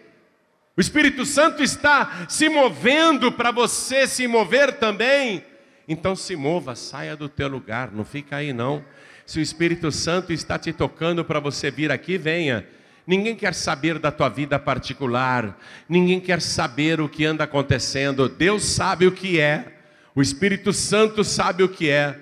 O 0.77 0.81
Espírito 0.81 1.25
Santo 1.25 1.63
está 1.63 2.27
se 2.29 2.47
movendo 2.47 3.31
para 3.31 3.49
você 3.49 4.05
se 4.05 4.27
mover 4.27 4.73
também. 4.73 5.43
Então 5.87 6.15
se 6.15 6.35
mova, 6.35 6.75
saia 6.75 7.15
do 7.15 7.27
teu 7.27 7.47
lugar, 7.47 7.91
não 7.91 8.05
fica 8.05 8.35
aí 8.35 8.53
não. 8.53 8.85
Se 9.25 9.39
o 9.39 9.41
Espírito 9.41 9.91
Santo 9.91 10.31
está 10.31 10.59
te 10.59 10.71
tocando 10.71 11.25
para 11.25 11.39
você 11.39 11.71
vir 11.71 11.91
aqui, 11.91 12.15
venha. 12.15 12.63
Ninguém 13.07 13.35
quer 13.35 13.55
saber 13.55 13.97
da 13.97 14.11
tua 14.11 14.29
vida 14.29 14.59
particular, 14.59 15.59
ninguém 15.89 16.19
quer 16.19 16.41
saber 16.41 17.01
o 17.01 17.09
que 17.09 17.25
anda 17.25 17.45
acontecendo. 17.45 18.29
Deus 18.29 18.63
sabe 18.63 19.07
o 19.07 19.11
que 19.11 19.39
é. 19.39 19.79
O 20.13 20.21
Espírito 20.21 20.71
Santo 20.71 21.23
sabe 21.23 21.63
o 21.63 21.69
que 21.69 21.89
é, 21.89 22.19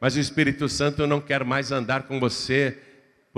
mas 0.00 0.16
o 0.16 0.20
Espírito 0.20 0.66
Santo 0.66 1.06
não 1.06 1.20
quer 1.20 1.44
mais 1.44 1.72
andar 1.72 2.04
com 2.04 2.18
você 2.18 2.78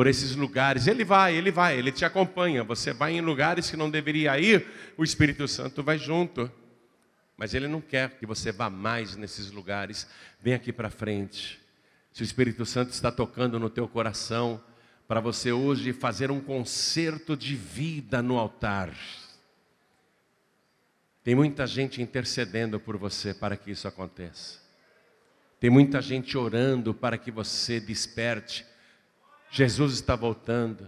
por 0.01 0.07
esses 0.07 0.34
lugares. 0.34 0.86
Ele 0.86 1.05
vai, 1.05 1.36
ele 1.36 1.51
vai, 1.51 1.78
ele 1.78 1.92
te 1.92 2.07
acompanha. 2.07 2.64
Você 2.64 2.90
vai 2.90 3.12
em 3.12 3.20
lugares 3.20 3.70
que 3.70 3.76
não 3.76 3.90
deveria 3.90 4.38
ir, 4.38 4.66
o 4.96 5.05
Espírito 5.05 5.46
Santo 5.46 5.82
vai 5.82 5.98
junto. 5.98 6.51
Mas 7.36 7.53
ele 7.53 7.68
não 7.68 7.82
quer 7.82 8.09
que 8.12 8.24
você 8.24 8.51
vá 8.51 8.70
mais 8.70 9.14
nesses 9.14 9.51
lugares. 9.51 10.09
Vem 10.40 10.55
aqui 10.55 10.72
para 10.72 10.88
frente. 10.88 11.61
Se 12.14 12.22
o 12.22 12.24
Espírito 12.24 12.64
Santo 12.64 12.94
está 12.94 13.12
tocando 13.12 13.61
no 13.61 13.68
teu 13.68 13.86
coração, 13.86 14.64
para 15.07 15.20
você 15.20 15.53
hoje 15.53 15.92
fazer 15.92 16.30
um 16.30 16.40
concerto 16.40 17.36
de 17.36 17.55
vida 17.55 18.22
no 18.22 18.38
altar. 18.38 18.96
Tem 21.22 21.34
muita 21.34 21.66
gente 21.66 22.01
intercedendo 22.01 22.80
por 22.80 22.96
você 22.96 23.34
para 23.34 23.55
que 23.55 23.70
isso 23.70 23.86
aconteça. 23.86 24.61
Tem 25.61 25.68
muita 25.68 26.01
gente 26.01 26.38
orando 26.38 26.94
para 26.94 27.18
que 27.18 27.30
você 27.30 27.78
desperte. 27.78 28.64
Jesus 29.51 29.94
está 29.94 30.14
voltando. 30.14 30.86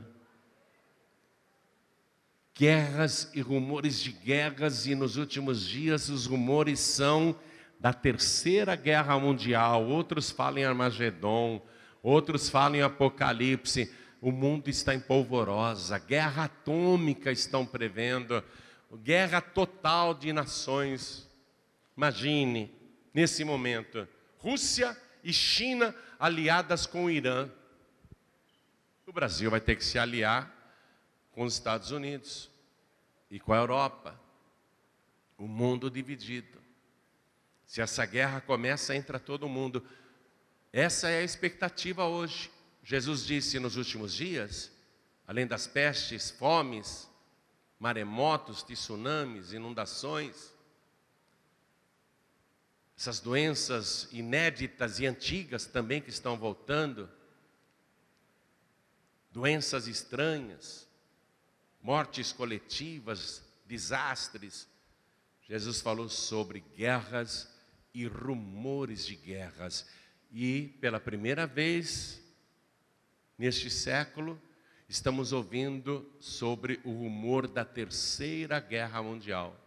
Guerras 2.54 3.30
e 3.34 3.40
rumores 3.40 4.00
de 4.00 4.12
guerras, 4.12 4.86
e 4.86 4.94
nos 4.94 5.16
últimos 5.16 5.66
dias 5.66 6.08
os 6.08 6.26
rumores 6.26 6.78
são 6.78 7.34
da 7.80 7.92
terceira 7.92 8.76
guerra 8.76 9.18
mundial. 9.18 9.84
Outros 9.86 10.30
falam 10.30 10.58
em 10.58 10.64
Armagedon, 10.64 11.60
outros 12.02 12.48
falam 12.48 12.76
em 12.76 12.82
Apocalipse. 12.82 13.92
O 14.20 14.30
mundo 14.30 14.68
está 14.68 14.94
em 14.94 15.00
polvorosa, 15.00 15.98
guerra 15.98 16.44
atômica 16.44 17.32
estão 17.32 17.66
prevendo 17.66 18.42
guerra 18.98 19.40
total 19.40 20.14
de 20.14 20.32
nações. 20.32 21.28
Imagine, 21.96 22.70
nesse 23.12 23.44
momento, 23.44 24.06
Rússia 24.38 24.96
e 25.24 25.32
China 25.32 25.94
aliadas 26.18 26.86
com 26.86 27.06
o 27.06 27.10
Irã. 27.10 27.48
O 29.12 29.14
Brasil 29.14 29.50
vai 29.50 29.60
ter 29.60 29.76
que 29.76 29.84
se 29.84 29.98
aliar 29.98 30.50
com 31.32 31.44
os 31.44 31.52
Estados 31.52 31.90
Unidos 31.90 32.48
e 33.30 33.38
com 33.38 33.52
a 33.52 33.58
Europa. 33.58 34.18
O 35.36 35.46
mundo 35.46 35.90
dividido. 35.90 36.58
Se 37.66 37.82
essa 37.82 38.06
guerra 38.06 38.40
começa, 38.40 38.96
entra 38.96 39.20
todo 39.20 39.50
mundo. 39.50 39.86
Essa 40.72 41.10
é 41.10 41.18
a 41.18 41.22
expectativa 41.22 42.06
hoje. 42.06 42.50
Jesus 42.82 43.26
disse 43.26 43.58
nos 43.58 43.76
últimos 43.76 44.14
dias, 44.14 44.72
além 45.26 45.46
das 45.46 45.66
pestes, 45.66 46.30
fomes, 46.30 47.06
maremotos, 47.78 48.62
tsunamis, 48.62 49.52
inundações, 49.52 50.54
essas 52.96 53.20
doenças 53.20 54.08
inéditas 54.10 55.00
e 55.00 55.06
antigas 55.06 55.66
também 55.66 56.00
que 56.00 56.08
estão 56.08 56.34
voltando, 56.34 57.10
doenças 59.32 59.86
estranhas, 59.86 60.86
mortes 61.82 62.32
coletivas, 62.32 63.42
desastres. 63.66 64.68
Jesus 65.42 65.80
falou 65.80 66.08
sobre 66.08 66.60
guerras 66.76 67.48
e 67.94 68.06
rumores 68.06 69.06
de 69.06 69.16
guerras. 69.16 69.86
E 70.30 70.68
pela 70.80 71.00
primeira 71.00 71.46
vez 71.46 72.22
neste 73.38 73.68
século, 73.70 74.40
estamos 74.88 75.32
ouvindo 75.32 76.10
sobre 76.20 76.80
o 76.84 76.92
rumor 76.92 77.48
da 77.48 77.64
terceira 77.64 78.60
guerra 78.60 79.02
mundial. 79.02 79.58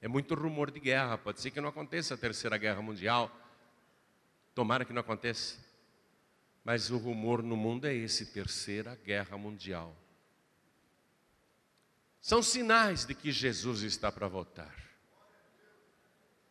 É 0.00 0.06
muito 0.06 0.34
rumor 0.34 0.70
de 0.70 0.78
guerra, 0.78 1.18
pode 1.18 1.40
ser 1.40 1.50
que 1.50 1.60
não 1.60 1.68
aconteça 1.68 2.14
a 2.14 2.18
terceira 2.18 2.56
guerra 2.56 2.82
mundial. 2.82 3.34
Tomara 4.54 4.84
que 4.84 4.92
não 4.92 5.00
aconteça. 5.00 5.67
Mas 6.64 6.90
o 6.90 6.98
rumor 6.98 7.42
no 7.42 7.56
mundo 7.56 7.86
é 7.86 7.94
esse, 7.94 8.26
terceira 8.26 8.94
guerra 9.04 9.38
mundial. 9.38 9.96
São 12.20 12.42
sinais 12.42 13.04
de 13.04 13.14
que 13.14 13.32
Jesus 13.32 13.82
está 13.82 14.12
para 14.12 14.28
voltar. 14.28 14.74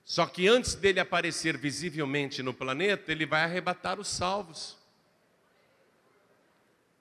Só 0.04 0.26
que 0.26 0.48
antes 0.48 0.74
dele 0.74 1.00
aparecer 1.00 1.58
visivelmente 1.58 2.42
no 2.42 2.54
planeta, 2.54 3.12
ele 3.12 3.26
vai 3.26 3.44
arrebatar 3.44 4.00
os 4.00 4.08
salvos. 4.08 4.78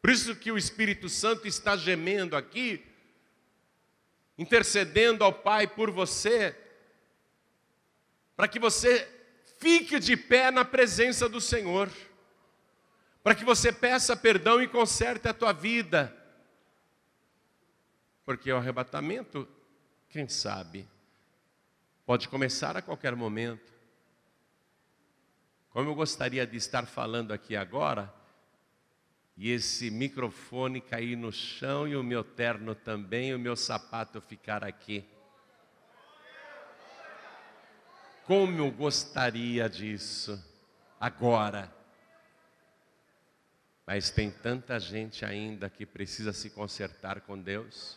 Por 0.02 0.10
isso 0.10 0.36
que 0.36 0.50
o 0.50 0.58
Espírito 0.58 1.08
Santo 1.08 1.46
está 1.46 1.76
gemendo 1.76 2.36
aqui, 2.36 2.84
intercedendo 4.36 5.24
ao 5.24 5.32
Pai 5.32 5.66
por 5.66 5.90
você, 5.90 6.54
para 8.36 8.48
que 8.48 8.58
você 8.58 9.08
fique 9.58 9.98
de 9.98 10.16
pé 10.16 10.50
na 10.50 10.64
presença 10.64 11.28
do 11.28 11.40
Senhor, 11.40 11.90
para 13.26 13.34
que 13.34 13.44
você 13.44 13.72
peça 13.72 14.16
perdão 14.16 14.62
e 14.62 14.68
conserte 14.68 15.26
a 15.26 15.34
tua 15.34 15.52
vida, 15.52 16.16
porque 18.24 18.52
o 18.52 18.56
arrebatamento, 18.56 19.48
quem 20.08 20.28
sabe, 20.28 20.88
pode 22.06 22.28
começar 22.28 22.76
a 22.76 22.82
qualquer 22.82 23.16
momento. 23.16 23.74
Como 25.70 25.90
eu 25.90 25.94
gostaria 25.96 26.46
de 26.46 26.56
estar 26.56 26.86
falando 26.86 27.32
aqui 27.32 27.56
agora, 27.56 28.14
e 29.36 29.50
esse 29.50 29.90
microfone 29.90 30.80
cair 30.80 31.16
no 31.16 31.32
chão 31.32 31.88
e 31.88 31.96
o 31.96 32.04
meu 32.04 32.22
terno 32.22 32.76
também, 32.76 33.34
o 33.34 33.40
meu 33.40 33.56
sapato 33.56 34.20
ficar 34.20 34.62
aqui. 34.62 35.04
Como 38.22 38.56
eu 38.56 38.70
gostaria 38.70 39.68
disso 39.68 40.40
agora. 41.00 41.75
Mas 43.86 44.10
tem 44.10 44.30
tanta 44.30 44.80
gente 44.80 45.24
ainda 45.24 45.70
que 45.70 45.86
precisa 45.86 46.32
se 46.32 46.50
consertar 46.50 47.20
com 47.20 47.40
Deus. 47.40 47.96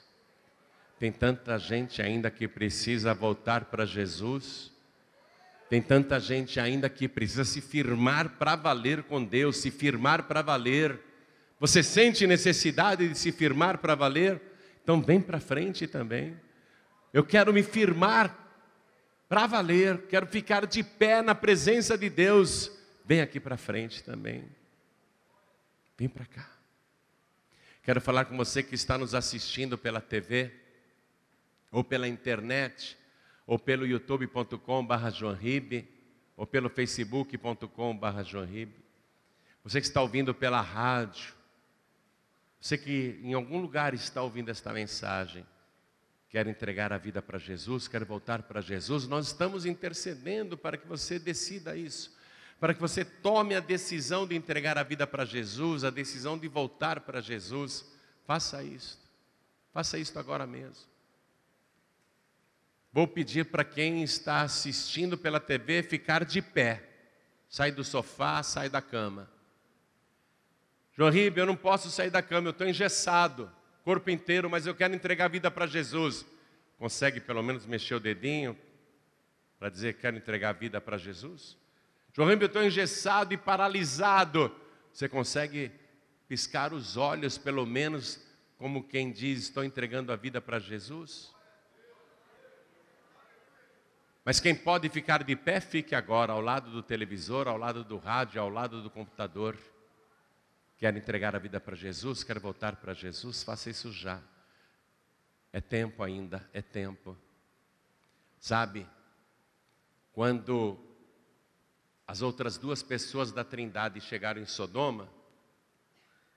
Tem 1.00 1.12
tanta 1.12 1.58
gente 1.58 2.02
ainda 2.02 2.30
que 2.30 2.48
precisa 2.48 3.14
voltar 3.14 3.66
para 3.66 3.86
Jesus. 3.86 4.72
Tem 5.68 5.82
tanta 5.82 6.20
gente 6.20 6.60
ainda 6.60 6.90
que 6.90 7.08
precisa 7.08 7.44
se 7.44 7.60
firmar 7.60 8.38
para 8.38 8.56
valer 8.56 9.04
com 9.04 9.24
Deus, 9.24 9.58
se 9.58 9.72
firmar 9.72 10.24
para 10.24 10.44
valer. 10.44 11.00
Você 11.60 11.82
sente 11.82 12.28
necessidade 12.28 13.08
de 13.08 13.18
se 13.18 13.32
firmar 13.32 13.80
para 13.80 13.96
valer? 13.96 14.40
Então 14.84 15.02
vem 15.02 15.20
para 15.20 15.40
frente 15.40 15.88
também. 15.88 16.40
Eu 17.12 17.24
quero 17.24 17.52
me 17.52 17.64
firmar 17.64 18.38
para 19.28 19.48
valer, 19.48 20.02
quero 20.08 20.28
ficar 20.28 20.68
de 20.68 20.84
pé 20.84 21.22
na 21.22 21.34
presença 21.34 21.98
de 21.98 22.10
Deus. 22.10 22.72
Vem 23.06 23.22
aqui 23.22 23.40
para 23.40 23.58
frente 23.58 24.04
também. 24.04 24.59
Vem 26.00 26.08
para 26.08 26.26
cá. 26.26 26.50
Quero 27.84 28.00
falar 28.00 28.24
com 28.24 28.38
você 28.38 28.64
que 28.64 28.74
está 28.74 28.98
nos 28.98 29.14
assistindo 29.14 29.78
pela 29.78 30.00
TV, 30.00 30.50
ou 31.70 31.84
pela 31.84 32.08
internet, 32.08 32.98
ou 33.46 33.60
pelo 33.60 33.86
youtube.com.br 33.86 34.56
ou 36.38 36.48
pelo 36.48 36.70
facebook.com.br. 36.70 37.68
Você 39.62 39.82
que 39.82 39.88
está 39.88 40.02
ouvindo 40.02 40.34
pela 40.34 40.62
rádio, 40.62 41.34
você 42.62 42.78
que 42.78 43.20
em 43.22 43.34
algum 43.34 43.60
lugar 43.60 43.94
está 43.94 44.22
ouvindo 44.22 44.50
esta 44.50 44.72
mensagem, 44.72 45.46
quer 46.30 46.48
entregar 46.48 46.94
a 46.94 46.98
vida 46.98 47.22
para 47.22 47.38
Jesus, 47.38 47.90
quer 47.90 48.06
voltar 48.06 48.44
para 48.44 48.62
Jesus, 48.62 49.06
nós 49.06 49.28
estamos 49.28 49.66
intercedendo 49.66 50.58
para 50.58 50.78
que 50.78 50.88
você 50.88 51.20
decida 51.20 51.76
isso, 51.76 52.18
para 52.60 52.74
que 52.74 52.82
você 52.82 53.06
tome 53.06 53.56
a 53.56 53.60
decisão 53.60 54.28
de 54.28 54.36
entregar 54.36 54.78
a 54.78 54.84
vida 54.84 55.08
para 55.08 55.26
Jesus, 55.26 55.84
a 55.84 55.90
decisão 55.90 56.38
de 56.38 56.48
voltar 56.48 57.02
para 57.02 57.22
Jesus. 57.22 57.86
Faça 58.26 58.64
isso, 58.64 59.00
faça 59.74 59.98
isso 59.98 60.18
agora 60.20 60.46
mesmo. 60.46 60.88
Vou 62.92 63.08
pedir 63.08 63.46
para 63.46 63.64
quem 63.64 64.04
está 64.04 64.42
assistindo 64.42 65.18
pela 65.18 65.40
TV 65.40 65.84
ficar 65.84 66.26
de 66.26 66.42
pé. 66.42 66.84
Sai 67.48 67.72
do 67.72 67.84
sofá, 67.84 68.44
sai 68.44 68.70
da 68.70 68.82
cama. 68.82 69.30
João 70.94 71.14
eu 71.14 71.46
não 71.46 71.56
posso 71.56 71.90
sair 71.90 72.10
da 72.10 72.22
cama, 72.22 72.48
eu 72.48 72.52
estou 72.52 72.68
engessado 72.68 73.50
corpo 73.90 74.12
inteiro, 74.12 74.48
mas 74.48 74.68
eu 74.68 74.76
quero 74.76 74.94
entregar 74.94 75.26
a 75.26 75.30
vida 75.30 75.50
para 75.50 75.66
Jesus. 75.66 76.24
Consegue 76.78 77.20
pelo 77.20 77.42
menos 77.42 77.66
mexer 77.66 77.96
o 77.96 78.00
dedinho 78.00 78.56
para 79.58 79.68
dizer 79.68 79.96
que 79.96 80.02
quero 80.02 80.16
entregar 80.16 80.50
a 80.50 80.54
vida 80.54 80.80
para 80.80 80.96
Jesus? 80.96 81.58
João 82.20 82.34
estou 82.34 82.62
engessado 82.62 83.34
e 83.34 83.38
paralisado. 83.38 84.54
Você 84.92 85.08
consegue 85.08 85.72
piscar 86.28 86.74
os 86.74 86.98
olhos, 86.98 87.38
pelo 87.38 87.66
menos, 87.66 88.20
como 88.58 88.84
quem 88.84 89.10
diz, 89.10 89.44
estou 89.44 89.64
entregando 89.64 90.12
a 90.12 90.18
vida 90.18 90.42
para 90.42 90.60
Jesus? 90.60 91.34
Mas 94.26 94.42
quem 94.42 94.54
pode 94.54 94.90
ficar 94.90 95.24
de 95.24 95.34
pé, 95.34 95.62
fique 95.62 95.96
agora 95.96 96.34
ao 96.34 96.42
lado 96.42 96.70
do 96.72 96.84
televisor, 96.84 97.48
ao 97.48 97.56
lado 97.56 97.86
do 97.86 97.98
rádio, 97.98 98.42
ao 98.42 98.50
lado 98.50 98.84
do 98.84 98.90
computador. 98.90 99.58
Quer 100.78 100.98
entregar 100.98 101.38
a 101.38 101.40
vida 101.40 101.62
para 101.62 101.74
Jesus? 101.74 102.22
Quer 102.22 102.38
voltar 102.38 102.76
para 102.76 102.94
Jesus? 102.94 103.44
Faça 103.44 103.70
isso 103.70 103.94
já. 103.94 104.22
É 105.54 105.62
tempo 105.62 106.04
ainda, 106.04 106.46
é 106.52 106.62
tempo. 106.62 107.18
Sabe, 108.38 108.86
quando 110.12 110.89
as 112.10 112.24
outras 112.24 112.58
duas 112.58 112.82
pessoas 112.82 113.32
da 113.32 113.44
Trindade 113.44 114.02
chegaram 114.02 114.42
em 114.42 114.46
Sodoma, 114.46 115.08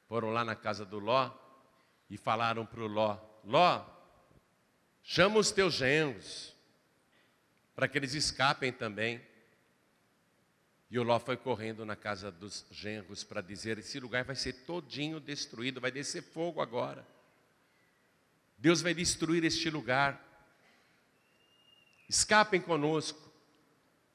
foram 0.06 0.30
lá 0.30 0.44
na 0.44 0.54
casa 0.54 0.84
do 0.84 0.98
Ló 0.98 1.30
e 2.10 2.18
falaram 2.18 2.66
para 2.66 2.82
o 2.82 2.86
Ló: 2.86 3.18
Ló, 3.42 3.82
chama 5.02 5.38
os 5.38 5.50
teus 5.50 5.72
genros, 5.72 6.54
para 7.74 7.88
que 7.88 7.96
eles 7.96 8.12
escapem 8.12 8.70
também. 8.70 9.26
E 10.90 10.98
o 10.98 11.02
Ló 11.02 11.18
foi 11.18 11.38
correndo 11.38 11.86
na 11.86 11.96
casa 11.96 12.30
dos 12.30 12.66
genros 12.70 13.24
para 13.24 13.40
dizer: 13.40 13.78
esse 13.78 13.98
lugar 13.98 14.24
vai 14.24 14.36
ser 14.36 14.52
todinho 14.66 15.18
destruído, 15.18 15.80
vai 15.80 15.90
descer 15.90 16.22
fogo 16.22 16.60
agora. 16.60 17.02
Deus 18.58 18.82
vai 18.82 18.92
destruir 18.92 19.42
este 19.42 19.70
lugar. 19.70 20.22
Escapem 22.10 22.60
conosco, 22.60 23.18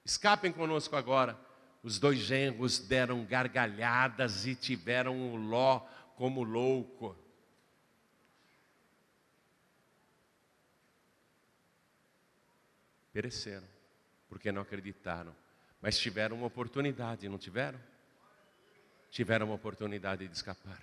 escapem 0.05 0.51
conosco 0.51 0.95
agora. 0.95 1.46
Os 1.83 1.99
dois 1.99 2.19
genros 2.19 2.79
deram 2.79 3.25
gargalhadas 3.25 4.45
e 4.45 4.55
tiveram 4.55 5.33
o 5.33 5.35
Ló 5.35 5.79
como 6.15 6.43
louco. 6.43 7.15
Pereceram, 13.13 13.67
porque 14.29 14.51
não 14.51 14.61
acreditaram 14.61 15.33
mas 15.81 15.97
tiveram 15.97 16.37
uma 16.37 16.47
oportunidade, 16.47 17.29
não 17.29 17.37
tiveram? 17.37 17.79
Tiveram 19.09 19.47
uma 19.47 19.55
oportunidade 19.55 20.27
de 20.27 20.35
escapar. 20.35 20.81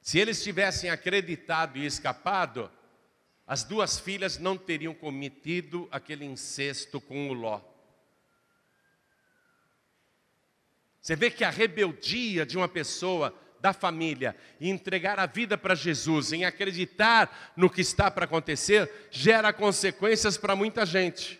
Se 0.00 0.18
eles 0.18 0.42
tivessem 0.42 0.90
acreditado 0.90 1.78
e 1.78 1.86
escapado, 1.86 2.70
as 3.46 3.64
duas 3.64 3.98
filhas 3.98 4.38
não 4.38 4.56
teriam 4.56 4.94
cometido 4.94 5.88
aquele 5.90 6.24
incesto 6.24 7.00
com 7.00 7.30
o 7.30 7.32
Ló. 7.32 7.60
Você 11.04 11.14
vê 11.14 11.30
que 11.30 11.44
a 11.44 11.50
rebeldia 11.50 12.46
de 12.46 12.56
uma 12.56 12.66
pessoa 12.66 13.38
da 13.60 13.74
família 13.74 14.34
e 14.58 14.70
entregar 14.70 15.20
a 15.20 15.26
vida 15.26 15.58
para 15.58 15.74
Jesus, 15.74 16.32
em 16.32 16.46
acreditar 16.46 17.52
no 17.54 17.68
que 17.68 17.82
está 17.82 18.10
para 18.10 18.24
acontecer, 18.24 18.90
gera 19.10 19.52
consequências 19.52 20.38
para 20.38 20.56
muita 20.56 20.86
gente. 20.86 21.38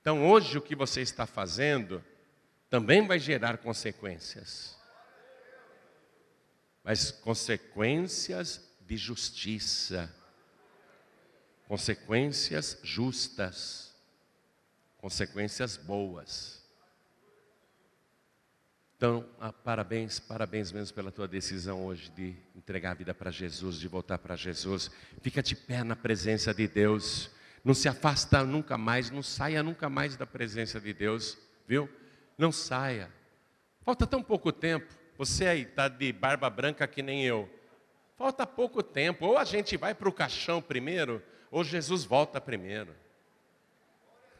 Então, 0.00 0.24
hoje, 0.24 0.56
o 0.56 0.62
que 0.62 0.76
você 0.76 1.00
está 1.00 1.26
fazendo 1.26 2.00
também 2.70 3.04
vai 3.04 3.18
gerar 3.18 3.58
consequências. 3.58 4.78
Mas 6.84 7.10
consequências 7.10 8.72
de 8.82 8.96
justiça, 8.96 10.14
consequências 11.66 12.78
justas, 12.84 13.92
consequências 14.96 15.76
boas. 15.76 16.63
Então, 18.96 19.26
ah, 19.40 19.52
parabéns, 19.52 20.18
parabéns 20.20 20.72
mesmo 20.72 20.94
pela 20.94 21.10
tua 21.10 21.28
decisão 21.28 21.84
hoje 21.84 22.10
de 22.10 22.34
entregar 22.56 22.92
a 22.92 22.94
vida 22.94 23.12
para 23.14 23.30
Jesus, 23.30 23.78
de 23.78 23.88
voltar 23.88 24.18
para 24.18 24.36
Jesus. 24.36 24.90
Fica 25.20 25.42
de 25.42 25.54
pé 25.56 25.82
na 25.82 25.96
presença 25.96 26.54
de 26.54 26.66
Deus 26.68 27.30
não 27.64 27.72
se 27.72 27.88
afasta 27.88 28.44
nunca 28.44 28.76
mais, 28.76 29.10
não 29.10 29.22
saia 29.22 29.62
nunca 29.62 29.88
mais 29.88 30.16
da 30.16 30.26
presença 30.26 30.78
de 30.78 30.92
Deus, 30.92 31.38
viu? 31.66 31.88
Não 32.36 32.52
saia. 32.52 33.10
Falta 33.80 34.06
tão 34.06 34.22
pouco 34.22 34.52
tempo. 34.52 34.94
Você 35.16 35.46
aí 35.46 35.62
está 35.62 35.88
de 35.88 36.12
barba 36.12 36.50
branca 36.50 36.86
que 36.86 37.02
nem 37.02 37.24
eu. 37.24 37.48
Falta 38.18 38.46
pouco 38.46 38.82
tempo. 38.82 39.24
Ou 39.24 39.38
a 39.38 39.44
gente 39.44 39.78
vai 39.78 39.94
para 39.94 40.08
o 40.08 40.12
caixão 40.12 40.60
primeiro, 40.60 41.22
ou 41.50 41.64
Jesus 41.64 42.04
volta 42.04 42.38
primeiro. 42.38 42.94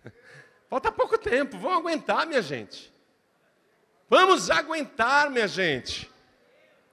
Falta 0.68 0.92
pouco 0.92 1.16
tempo. 1.16 1.56
Vamos 1.56 1.78
aguentar, 1.78 2.26
minha 2.26 2.42
gente. 2.42 2.92
Vamos 4.08 4.50
aguentar, 4.50 5.30
minha 5.30 5.48
gente. 5.48 6.10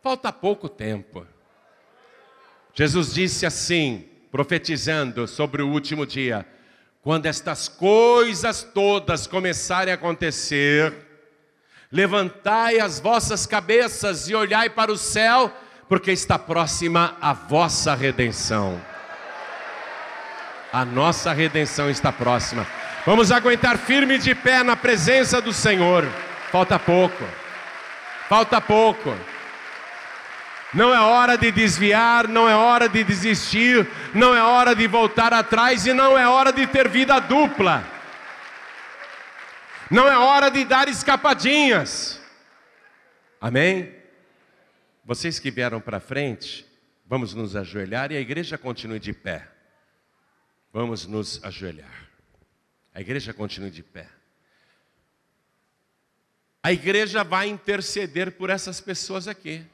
Falta 0.01 0.31
pouco 0.31 0.69
tempo. 0.69 1.25
Jesus 2.73 3.13
disse 3.13 3.45
assim: 3.45 4.09
profetizando 4.31 5.27
sobre 5.27 5.61
o 5.61 5.69
último 5.69 6.05
dia. 6.05 6.45
Quando 7.01 7.25
estas 7.25 7.67
coisas 7.67 8.63
todas 8.63 9.27
começarem 9.27 9.91
a 9.91 9.95
acontecer, 9.95 10.93
levantai 11.91 12.79
as 12.79 12.99
vossas 12.99 13.45
cabeças 13.45 14.29
e 14.29 14.35
olhai 14.35 14.69
para 14.69 14.91
o 14.91 14.97
céu, 14.97 15.51
porque 15.89 16.11
está 16.11 16.39
próxima 16.39 17.17
a 17.19 17.33
vossa 17.33 17.93
redenção. 17.93 18.79
A 20.71 20.85
nossa 20.85 21.33
redenção 21.33 21.89
está 21.89 22.13
próxima. 22.13 22.65
Vamos 23.05 23.31
aguentar 23.31 23.77
firme 23.77 24.17
de 24.17 24.33
pé 24.33 24.63
na 24.63 24.75
presença 24.75 25.41
do 25.41 25.51
Senhor. 25.51 26.07
Falta 26.51 26.77
pouco. 26.77 27.23
Falta 28.27 28.59
pouco. 28.59 29.15
Não 30.73 30.93
é 30.93 30.99
hora 30.99 31.37
de 31.37 31.51
desviar, 31.51 32.27
não 32.27 32.47
é 32.47 32.55
hora 32.55 32.87
de 32.87 33.03
desistir, 33.03 33.89
não 34.13 34.33
é 34.33 34.41
hora 34.41 34.73
de 34.73 34.87
voltar 34.87 35.33
atrás 35.33 35.85
e 35.85 35.93
não 35.93 36.17
é 36.17 36.27
hora 36.27 36.51
de 36.51 36.65
ter 36.67 36.87
vida 36.87 37.19
dupla. 37.19 37.83
Não 39.89 40.07
é 40.07 40.17
hora 40.17 40.49
de 40.49 40.63
dar 40.63 40.87
escapadinhas. 40.87 42.21
Amém? 43.39 43.93
Vocês 45.03 45.39
que 45.39 45.51
vieram 45.51 45.81
para 45.81 45.99
frente, 45.99 46.65
vamos 47.05 47.33
nos 47.33 47.55
ajoelhar 47.55 48.11
e 48.11 48.17
a 48.17 48.21
igreja 48.21 48.57
continue 48.57 48.99
de 48.99 49.11
pé. 49.11 49.47
Vamos 50.71 51.05
nos 51.05 51.43
ajoelhar. 51.43 52.09
A 52.93 53.01
igreja 53.01 53.33
continue 53.33 53.71
de 53.71 53.83
pé. 53.83 54.07
A 56.63 56.71
igreja 56.71 57.23
vai 57.23 57.47
interceder 57.47 58.31
por 58.33 58.49
essas 58.49 58.79
pessoas 58.79 59.27
aqui. 59.27 59.65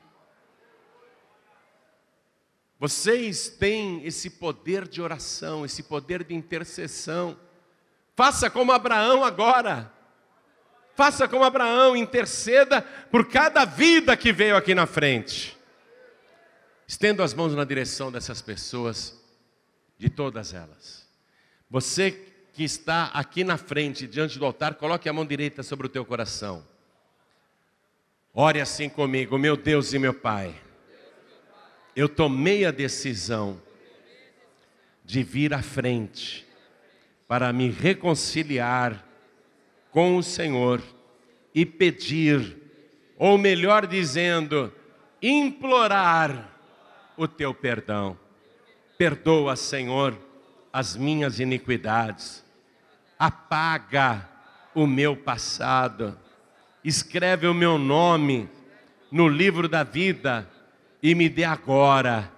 Vocês 2.80 3.50
têm 3.50 4.06
esse 4.06 4.30
poder 4.30 4.88
de 4.88 5.02
oração, 5.02 5.66
esse 5.66 5.84
poder 5.84 6.24
de 6.24 6.34
intercessão. 6.34 7.38
Faça 8.16 8.50
como 8.50 8.72
Abraão 8.72 9.24
agora. 9.24 9.92
Faça 10.96 11.28
como 11.28 11.44
Abraão, 11.44 11.96
interceda 11.96 12.82
por 12.82 13.28
cada 13.28 13.66
vida 13.66 14.16
que 14.16 14.32
veio 14.32 14.56
aqui 14.56 14.74
na 14.74 14.88
frente. 14.88 15.58
Estendo 16.88 17.22
as 17.22 17.34
mãos 17.34 17.54
na 17.54 17.66
direção 17.66 18.12
dessas 18.12 18.42
pessoas, 18.42 19.20
de 19.98 20.10
todas 20.10 20.54
elas. 20.54 21.08
Você 21.70 22.12
que 22.54 22.64
está 22.64 23.06
aqui 23.14 23.44
na 23.44 23.58
frente, 23.58 24.08
diante 24.08 24.40
do 24.40 24.46
altar, 24.46 24.76
coloque 24.76 25.10
a 25.10 25.14
mão 25.14 25.26
direita 25.26 25.62
sobre 25.62 25.86
o 25.86 25.90
teu 25.90 26.06
coração. 26.06 26.66
Ore 28.40 28.62
assim 28.62 28.88
comigo, 28.88 29.36
meu 29.40 29.58
Deus 29.58 29.94
e 29.94 29.98
meu 29.98 30.14
Pai. 30.14 30.54
Eu 31.96 32.08
tomei 32.08 32.66
a 32.66 32.70
decisão 32.70 33.60
de 35.04 35.24
vir 35.24 35.56
à 35.56 35.64
frente 35.64 36.46
para 37.28 37.52
me 37.52 37.72
reconciliar 37.72 39.04
com 39.90 40.18
o 40.18 40.22
Senhor 40.22 40.84
e 41.52 41.66
pedir, 41.66 42.56
ou 43.18 43.40
melhor 43.40 43.88
dizendo, 43.88 44.72
implorar 45.20 46.56
o 47.18 47.28
teu 47.28 47.56
perdão. 47.56 48.16
Perdoa, 49.00 49.56
Senhor, 49.56 50.16
as 50.72 50.96
minhas 50.96 51.40
iniquidades. 51.40 52.46
Apaga 53.18 54.30
o 54.76 54.86
meu 54.86 55.18
passado. 55.18 56.16
Escreve 56.88 57.46
o 57.48 57.54
meu 57.54 57.78
nome 57.78 58.50
no 59.12 59.28
livro 59.28 59.68
da 59.68 59.84
vida 59.84 60.50
e 61.04 61.14
me 61.14 61.28
dê 61.28 61.44
agora, 61.44 62.32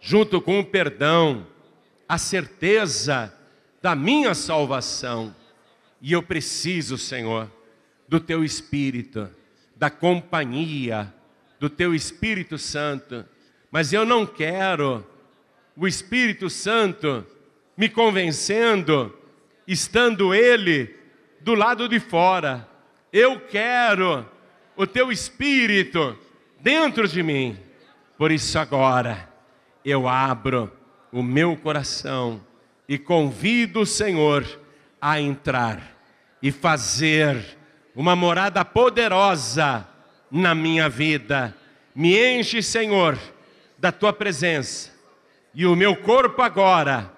junto 0.00 0.40
com 0.40 0.58
o 0.58 0.64
perdão, 0.64 1.46
a 2.08 2.16
certeza 2.16 3.30
da 3.82 3.94
minha 3.94 4.34
salvação. 4.34 5.36
E 6.00 6.14
eu 6.14 6.22
preciso, 6.22 6.96
Senhor, 6.96 7.52
do 8.08 8.18
teu 8.18 8.42
Espírito, 8.42 9.28
da 9.76 9.90
companhia 9.90 11.12
do 11.58 11.68
teu 11.68 11.94
Espírito 11.94 12.56
Santo. 12.56 13.26
Mas 13.70 13.92
eu 13.92 14.06
não 14.06 14.24
quero 14.24 15.06
o 15.76 15.86
Espírito 15.86 16.48
Santo 16.48 17.26
me 17.76 17.86
convencendo, 17.86 19.14
estando 19.68 20.34
Ele 20.34 20.96
do 21.42 21.54
lado 21.54 21.86
de 21.86 22.00
fora. 22.00 22.69
Eu 23.12 23.40
quero 23.40 24.24
o 24.76 24.86
teu 24.86 25.10
Espírito 25.10 26.16
dentro 26.60 27.08
de 27.08 27.22
mim. 27.22 27.58
Por 28.16 28.30
isso, 28.30 28.56
agora, 28.56 29.28
eu 29.84 30.06
abro 30.06 30.72
o 31.10 31.22
meu 31.22 31.56
coração 31.56 32.40
e 32.88 32.98
convido 32.98 33.80
o 33.80 33.86
Senhor 33.86 34.46
a 35.00 35.20
entrar 35.20 35.80
e 36.40 36.52
fazer 36.52 37.58
uma 37.96 38.14
morada 38.14 38.64
poderosa 38.64 39.86
na 40.30 40.54
minha 40.54 40.88
vida. 40.88 41.56
Me 41.94 42.16
enche, 42.16 42.62
Senhor, 42.62 43.18
da 43.76 43.90
tua 43.90 44.12
presença. 44.12 44.92
E 45.52 45.66
o 45.66 45.74
meu 45.74 45.96
corpo 45.96 46.42
agora 46.42 47.12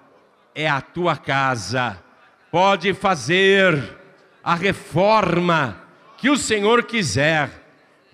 é 0.55 0.67
a 0.67 0.81
tua 0.81 1.15
casa. 1.15 2.01
Pode 2.49 2.93
fazer 2.95 3.97
a 4.43 4.55
reforma 4.55 5.82
que 6.23 6.29
o 6.29 6.37
Senhor 6.37 6.83
quiser. 6.83 7.49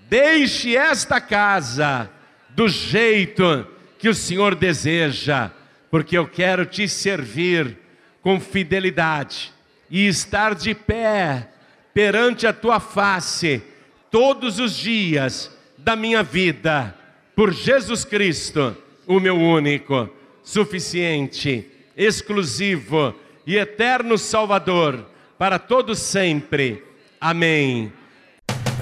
Deixe 0.09 0.75
esta 0.75 1.21
casa 1.21 2.09
do 2.49 2.67
jeito 2.67 3.67
que 3.99 4.09
o 4.09 4.15
Senhor 4.15 4.55
deseja, 4.55 5.51
porque 5.91 6.17
eu 6.17 6.27
quero 6.27 6.65
te 6.65 6.89
servir 6.89 7.77
com 8.19 8.39
fidelidade 8.39 9.53
e 9.91 10.07
estar 10.07 10.55
de 10.55 10.73
pé 10.73 11.49
perante 11.93 12.47
a 12.47 12.51
tua 12.51 12.79
face 12.79 13.61
todos 14.09 14.57
os 14.57 14.75
dias 14.75 15.55
da 15.77 15.95
minha 15.95 16.23
vida, 16.23 16.95
por 17.35 17.53
Jesus 17.53 18.03
Cristo, 18.03 18.75
o 19.05 19.19
meu 19.19 19.37
único, 19.37 20.09
suficiente, 20.41 21.69
exclusivo 21.95 23.13
e 23.45 23.55
eterno 23.55 24.17
Salvador, 24.17 25.05
para 25.37 25.59
todos 25.59 25.99
sempre. 25.99 26.83
Amém. 27.21 27.98